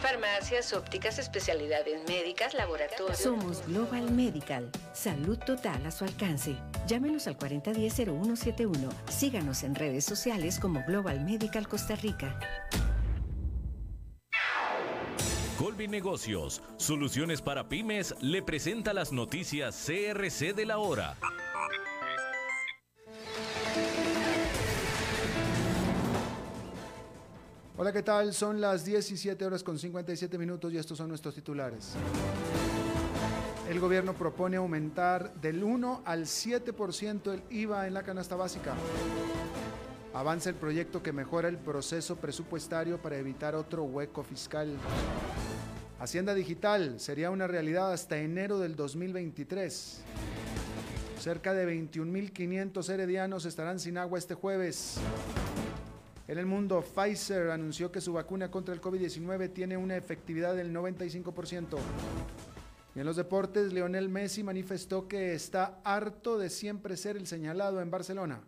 Farmacias, 0.00 0.72
ópticas, 0.72 1.18
especialidades 1.18 2.08
médicas, 2.08 2.54
laboratorios. 2.54 3.18
Somos 3.18 3.66
Global 3.66 4.12
Medical. 4.12 4.70
Salud 4.92 5.38
total 5.38 5.84
a 5.84 5.90
su 5.90 6.04
alcance. 6.04 6.54
Llámenos 6.86 7.26
al 7.26 7.36
4010-0171. 7.36 8.88
Síganos 9.08 9.64
en 9.64 9.74
redes 9.74 10.04
sociales 10.04 10.60
como 10.60 10.84
Global 10.86 11.24
Medical 11.24 11.66
Costa 11.66 11.96
Rica. 11.96 12.38
Colby 15.58 15.88
Negocios, 15.88 16.62
soluciones 16.76 17.42
para 17.42 17.68
pymes, 17.68 18.14
le 18.20 18.40
presenta 18.40 18.94
las 18.94 19.12
noticias 19.12 19.84
CRC 19.84 20.54
de 20.54 20.64
la 20.64 20.78
hora. 20.78 21.16
Hola, 27.82 27.94
¿qué 27.94 28.02
tal? 28.02 28.34
Son 28.34 28.60
las 28.60 28.84
17 28.84 29.42
horas 29.42 29.64
con 29.64 29.78
57 29.78 30.36
minutos 30.36 30.70
y 30.70 30.76
estos 30.76 30.98
son 30.98 31.08
nuestros 31.08 31.34
titulares. 31.34 31.94
El 33.70 33.80
gobierno 33.80 34.12
propone 34.12 34.58
aumentar 34.58 35.32
del 35.36 35.64
1 35.64 36.02
al 36.04 36.26
7% 36.26 37.32
el 37.32 37.42
IVA 37.48 37.86
en 37.86 37.94
la 37.94 38.02
canasta 38.02 38.36
básica. 38.36 38.74
Avanza 40.12 40.50
el 40.50 40.56
proyecto 40.56 41.02
que 41.02 41.14
mejora 41.14 41.48
el 41.48 41.56
proceso 41.56 42.16
presupuestario 42.16 43.00
para 43.00 43.16
evitar 43.16 43.54
otro 43.54 43.84
hueco 43.84 44.24
fiscal. 44.24 44.76
Hacienda 46.00 46.34
Digital 46.34 47.00
sería 47.00 47.30
una 47.30 47.46
realidad 47.46 47.94
hasta 47.94 48.18
enero 48.18 48.58
del 48.58 48.76
2023. 48.76 50.02
Cerca 51.18 51.54
de 51.54 51.80
21.500 51.80 52.90
heredianos 52.90 53.46
estarán 53.46 53.80
sin 53.80 53.96
agua 53.96 54.18
este 54.18 54.34
jueves. 54.34 55.00
En 56.30 56.38
el 56.38 56.46
mundo, 56.46 56.80
Pfizer 56.80 57.50
anunció 57.50 57.90
que 57.90 58.00
su 58.00 58.12
vacuna 58.12 58.52
contra 58.52 58.72
el 58.72 58.80
COVID-19 58.80 59.52
tiene 59.52 59.76
una 59.76 59.96
efectividad 59.96 60.54
del 60.54 60.72
95%. 60.72 61.76
Y 62.94 63.00
en 63.00 63.04
los 63.04 63.16
deportes, 63.16 63.72
Leonel 63.72 64.08
Messi 64.08 64.44
manifestó 64.44 65.08
que 65.08 65.34
está 65.34 65.80
harto 65.82 66.38
de 66.38 66.48
siempre 66.48 66.96
ser 66.96 67.16
el 67.16 67.26
señalado 67.26 67.80
en 67.80 67.90
Barcelona. 67.90 68.42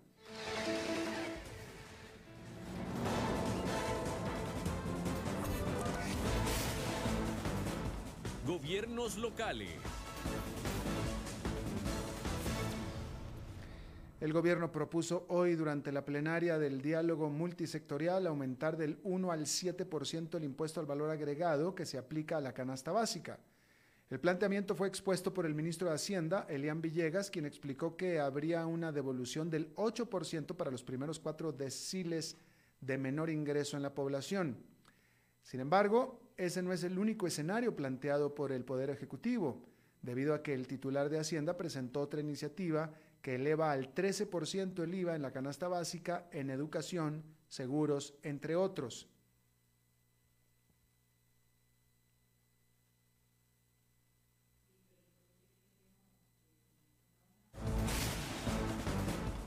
Gobiernos 8.47 9.18
locales. 9.18 10.01
El 14.23 14.33
gobierno 14.33 14.70
propuso 14.70 15.27
hoy 15.31 15.57
durante 15.57 15.91
la 15.91 16.05
plenaria 16.05 16.57
del 16.57 16.81
diálogo 16.81 17.29
multisectorial 17.29 18.29
aumentar 18.29 18.77
del 18.77 19.01
1 19.03 19.33
al 19.33 19.47
7% 19.47 20.37
el 20.37 20.45
impuesto 20.45 20.79
al 20.79 20.87
valor 20.87 21.11
agregado 21.11 21.75
que 21.75 21.85
se 21.85 21.99
aplica 21.99 22.37
a 22.37 22.41
la 22.41 22.55
canasta 22.55 22.93
básica. 22.93 23.41
El 24.09 24.20
planteamiento 24.20 24.77
fue 24.77 24.87
expuesto 24.87 25.35
por 25.35 25.45
el 25.45 25.57
ministro 25.57 25.89
de 25.89 25.97
Hacienda, 25.97 26.47
Elian 26.49 26.81
Villegas, 26.81 27.33
quien 27.33 27.47
explicó 27.47 27.97
que 27.97 28.20
habría 28.20 28.64
una 28.64 28.93
devolución 28.93 29.51
del 29.51 29.75
8% 29.75 30.55
para 30.55 30.70
los 30.70 30.85
primeros 30.85 31.18
cuatro 31.18 31.51
deciles 31.51 32.37
de 32.81 32.99
menor 32.99 33.29
ingreso 33.29 33.77
en 33.77 33.83
la 33.83 33.93
población. 33.93 34.57
Sin 35.43 35.59
embargo, 35.59 36.31
ese 36.37 36.62
no 36.62 36.73
es 36.73 36.85
el 36.85 36.97
único 36.97 37.27
escenario 37.27 37.75
planteado 37.75 38.37
por 38.37 38.53
el 38.53 38.64
Poder 38.64 38.89
Ejecutivo, 38.91 39.64
debido 40.01 40.33
a 40.33 40.45
que 40.45 40.55
el 40.55 40.68
titular 40.68 41.09
de 41.09 41.18
Hacienda 41.18 41.57
presentó 41.57 42.01
otra 42.01 42.20
iniciativa 42.20 42.93
que 43.23 43.37
eleva 43.37 43.70
al 43.70 43.95
13% 43.95 44.83
el 44.83 44.95
IVA 44.95 45.14
en 45.14 45.23
la 45.23 45.31
canasta 45.31 45.68
básica 45.68 46.29
en 46.33 46.51
educación, 46.51 47.23
seguros, 47.49 48.14
entre 48.23 48.57
otros. 48.57 49.09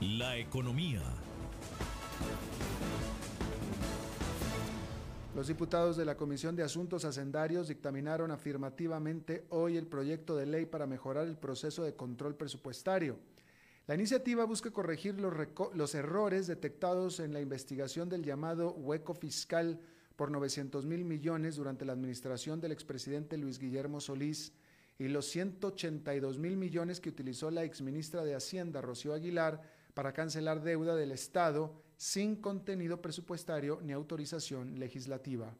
La 0.00 0.38
economía. 0.38 1.02
Los 5.34 5.48
diputados 5.48 5.98
de 5.98 6.06
la 6.06 6.16
Comisión 6.16 6.56
de 6.56 6.62
Asuntos 6.62 7.04
Hacendarios 7.04 7.68
dictaminaron 7.68 8.30
afirmativamente 8.30 9.44
hoy 9.50 9.76
el 9.76 9.86
proyecto 9.86 10.34
de 10.34 10.46
ley 10.46 10.64
para 10.64 10.86
mejorar 10.86 11.26
el 11.26 11.36
proceso 11.36 11.84
de 11.84 11.94
control 11.94 12.36
presupuestario. 12.36 13.18
La 13.86 13.94
iniciativa 13.94 14.44
busca 14.44 14.72
corregir 14.72 15.14
los, 15.20 15.94
errores 15.94 16.48
detectados 16.48 17.20
en 17.20 17.32
la 17.32 17.40
investigación 17.40 18.08
del 18.08 18.24
llamado 18.24 18.72
hueco 18.72 19.14
fiscal 19.14 19.78
por 20.16 20.32
900 20.32 20.84
mil 20.84 21.04
millones 21.04 21.54
durante 21.54 21.84
la 21.84 21.92
administración 21.92 22.60
del 22.60 22.72
expresidente 22.72 23.36
Luis 23.36 23.60
Guillermo 23.60 24.00
Solís 24.00 24.52
y 24.98 25.06
los 25.06 25.26
182 25.26 26.36
mil 26.36 26.56
millones 26.56 26.98
que 26.98 27.10
utilizó 27.10 27.52
la 27.52 27.62
exministra 27.62 28.24
de 28.24 28.34
Hacienda 28.34 28.80
Rocío 28.80 29.14
Aguilar 29.14 29.62
para 29.94 30.12
cancelar 30.12 30.62
deuda 30.62 30.96
del 30.96 31.12
Estado 31.12 31.80
sin 31.96 32.36
contenido 32.36 33.00
presupuestario 33.00 33.78
ni 33.82 33.92
autorización 33.92 34.80
legislativa. 34.80 35.54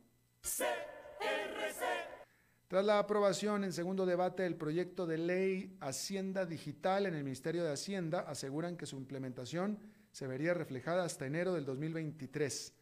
Tras 2.68 2.84
la 2.84 2.98
aprobación 2.98 3.62
en 3.62 3.72
segundo 3.72 4.06
debate 4.06 4.42
del 4.42 4.56
proyecto 4.56 5.06
de 5.06 5.18
ley 5.18 5.76
Hacienda 5.80 6.46
Digital 6.46 7.06
en 7.06 7.14
el 7.14 7.22
Ministerio 7.22 7.62
de 7.62 7.72
Hacienda, 7.72 8.20
aseguran 8.20 8.76
que 8.76 8.86
su 8.86 8.96
implementación 8.96 9.78
se 10.10 10.26
vería 10.26 10.52
reflejada 10.52 11.04
hasta 11.04 11.26
enero 11.26 11.54
del 11.54 11.64
2023. 11.64 12.74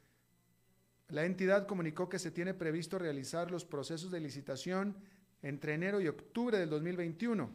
La 1.08 1.26
entidad 1.26 1.66
comunicó 1.66 2.08
que 2.08 2.18
se 2.18 2.30
tiene 2.30 2.54
previsto 2.54 2.98
realizar 2.98 3.50
los 3.50 3.66
procesos 3.66 4.10
de 4.10 4.20
licitación 4.20 4.96
entre 5.42 5.74
enero 5.74 6.00
y 6.00 6.08
octubre 6.08 6.58
del 6.58 6.70
2021. 6.70 7.50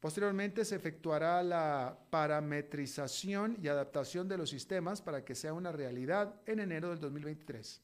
Posteriormente 0.00 0.64
se 0.64 0.74
efectuará 0.74 1.44
la 1.44 1.96
parametrización 2.10 3.56
y 3.62 3.68
adaptación 3.68 4.26
de 4.26 4.36
los 4.38 4.50
sistemas 4.50 5.00
para 5.00 5.24
que 5.24 5.36
sea 5.36 5.52
una 5.52 5.70
realidad 5.70 6.40
en 6.44 6.58
enero 6.58 6.90
del 6.90 6.98
2023. 6.98 7.82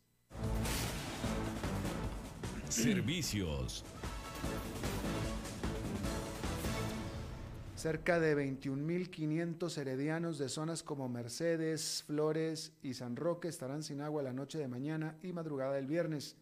Servicios. 2.75 3.85
Cerca 7.77 8.19
de 8.19 8.37
21.500 8.37 9.79
heredianos 9.79 10.39
de 10.39 10.49
zonas 10.49 10.83
como 10.83 11.09
Mercedes, 11.09 12.03
Flores 12.05 12.73
y 12.83 12.95
San 12.95 13.15
Roque 13.15 13.47
estarán 13.47 13.85
sin 13.85 14.01
agua 14.01 14.25
la 14.25 14.33
noche 14.33 14.59
de 14.59 14.67
mañana 14.67 15.17
y 15.23 15.33
madrugada 15.33 15.75
del 15.75 15.87
viernes. 15.87 16.37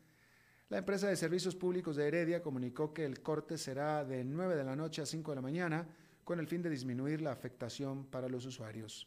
La 0.70 0.78
empresa 0.78 1.06
de 1.06 1.16
servicios 1.16 1.54
públicos 1.54 1.96
de 1.96 2.08
Heredia 2.08 2.42
comunicó 2.42 2.94
que 2.94 3.04
el 3.04 3.20
corte 3.20 3.58
será 3.58 4.02
de 4.02 4.24
9 4.24 4.56
de 4.56 4.64
la 4.64 4.74
noche 4.74 5.02
a 5.02 5.06
5 5.06 5.32
de 5.32 5.36
la 5.36 5.42
mañana 5.42 5.86
con 6.24 6.40
el 6.40 6.46
fin 6.46 6.62
de 6.62 6.70
disminuir 6.70 7.20
la 7.20 7.32
afectación 7.32 8.06
para 8.06 8.30
los 8.30 8.46
usuarios. 8.46 9.06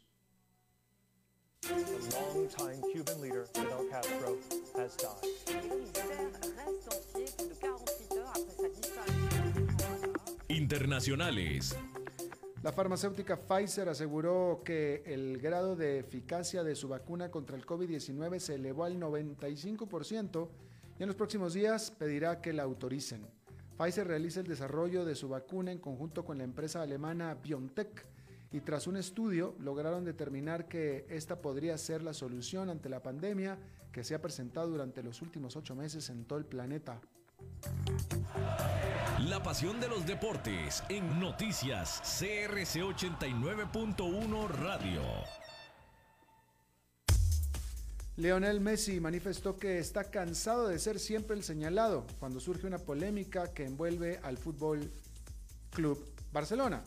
Internacionales. 10.66 11.78
La 12.64 12.72
farmacéutica 12.72 13.38
Pfizer 13.38 13.88
aseguró 13.88 14.62
que 14.64 15.04
el 15.06 15.38
grado 15.38 15.76
de 15.76 16.00
eficacia 16.00 16.64
de 16.64 16.74
su 16.74 16.88
vacuna 16.88 17.30
contra 17.30 17.56
el 17.56 17.64
COVID-19 17.64 18.40
se 18.40 18.56
elevó 18.56 18.82
al 18.82 18.98
95% 18.98 20.48
y 20.98 21.02
en 21.04 21.06
los 21.06 21.14
próximos 21.14 21.54
días 21.54 21.92
pedirá 21.92 22.40
que 22.40 22.52
la 22.52 22.64
autoricen. 22.64 23.28
Pfizer 23.78 24.08
realiza 24.08 24.40
el 24.40 24.48
desarrollo 24.48 25.04
de 25.04 25.14
su 25.14 25.28
vacuna 25.28 25.70
en 25.70 25.78
conjunto 25.78 26.24
con 26.24 26.38
la 26.38 26.42
empresa 26.42 26.82
alemana 26.82 27.36
BioNTech 27.40 28.04
y 28.50 28.60
tras 28.60 28.88
un 28.88 28.96
estudio 28.96 29.54
lograron 29.60 30.04
determinar 30.04 30.66
que 30.66 31.06
esta 31.08 31.40
podría 31.40 31.78
ser 31.78 32.02
la 32.02 32.12
solución 32.12 32.70
ante 32.70 32.88
la 32.88 33.04
pandemia 33.04 33.56
que 33.92 34.02
se 34.02 34.16
ha 34.16 34.20
presentado 34.20 34.66
durante 34.66 35.04
los 35.04 35.22
últimos 35.22 35.54
ocho 35.54 35.76
meses 35.76 36.10
en 36.10 36.24
todo 36.24 36.40
el 36.40 36.44
planeta. 36.44 37.00
La 39.24 39.42
pasión 39.42 39.80
de 39.80 39.88
los 39.88 40.06
deportes 40.06 40.82
en 40.90 41.18
noticias 41.18 42.02
CRC 42.18 42.82
89.1 42.82 44.48
Radio. 44.50 45.00
Leonel 48.16 48.60
Messi 48.60 49.00
manifestó 49.00 49.56
que 49.56 49.78
está 49.78 50.04
cansado 50.04 50.68
de 50.68 50.78
ser 50.78 51.00
siempre 51.00 51.34
el 51.34 51.42
señalado 51.42 52.06
cuando 52.20 52.40
surge 52.40 52.66
una 52.66 52.76
polémica 52.76 53.54
que 53.54 53.64
envuelve 53.64 54.20
al 54.22 54.36
Fútbol 54.36 54.92
Club 55.70 55.98
Barcelona. 56.30 56.84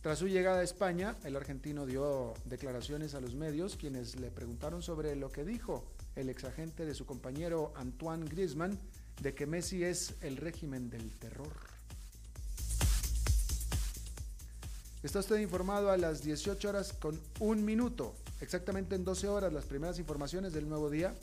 Tras 0.00 0.18
su 0.18 0.26
llegada 0.26 0.58
a 0.58 0.64
España, 0.64 1.14
el 1.22 1.36
argentino 1.36 1.86
dio 1.86 2.34
declaraciones 2.46 3.14
a 3.14 3.20
los 3.20 3.36
medios 3.36 3.76
quienes 3.76 4.18
le 4.18 4.32
preguntaron 4.32 4.82
sobre 4.82 5.14
lo 5.14 5.30
que 5.30 5.44
dijo 5.44 5.84
el 6.16 6.30
exagente 6.30 6.84
de 6.84 6.94
su 6.94 7.06
compañero 7.06 7.72
Antoine 7.76 8.24
Griezmann 8.28 8.76
de 9.20 9.34
que 9.34 9.46
Messi 9.46 9.84
es 9.84 10.14
el 10.22 10.36
régimen 10.36 10.90
del 10.90 11.10
terror. 11.18 11.52
Está 15.02 15.20
usted 15.20 15.38
informado 15.38 15.90
a 15.90 15.96
las 15.96 16.22
18 16.22 16.68
horas 16.68 16.92
con 16.92 17.18
un 17.38 17.64
minuto. 17.64 18.14
exactamente 18.40 18.94
en 18.94 19.04
12 19.04 19.28
horas 19.28 19.52
las 19.52 19.66
primeras 19.66 19.98
informaciones 19.98 20.52
del 20.52 20.68
nuevo 20.68 20.90
día. 20.90 21.14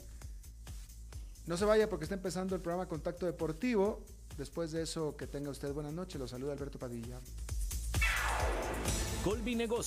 No 1.45 1.57
se 1.57 1.65
vaya 1.65 1.89
porque 1.89 2.05
está 2.05 2.15
empezando 2.15 2.55
el 2.55 2.61
programa 2.61 2.87
Contacto 2.87 3.25
Deportivo. 3.25 4.03
Después 4.37 4.71
de 4.71 4.83
eso, 4.83 5.15
que 5.15 5.25
tenga 5.25 5.49
usted 5.49 5.73
buena 5.73 5.91
noche. 5.91 6.19
Lo 6.19 6.27
saluda 6.27 6.53
Alberto 6.53 6.77
Padilla. 6.77 7.19
Colby 9.23 9.55
Negocio. 9.55 9.85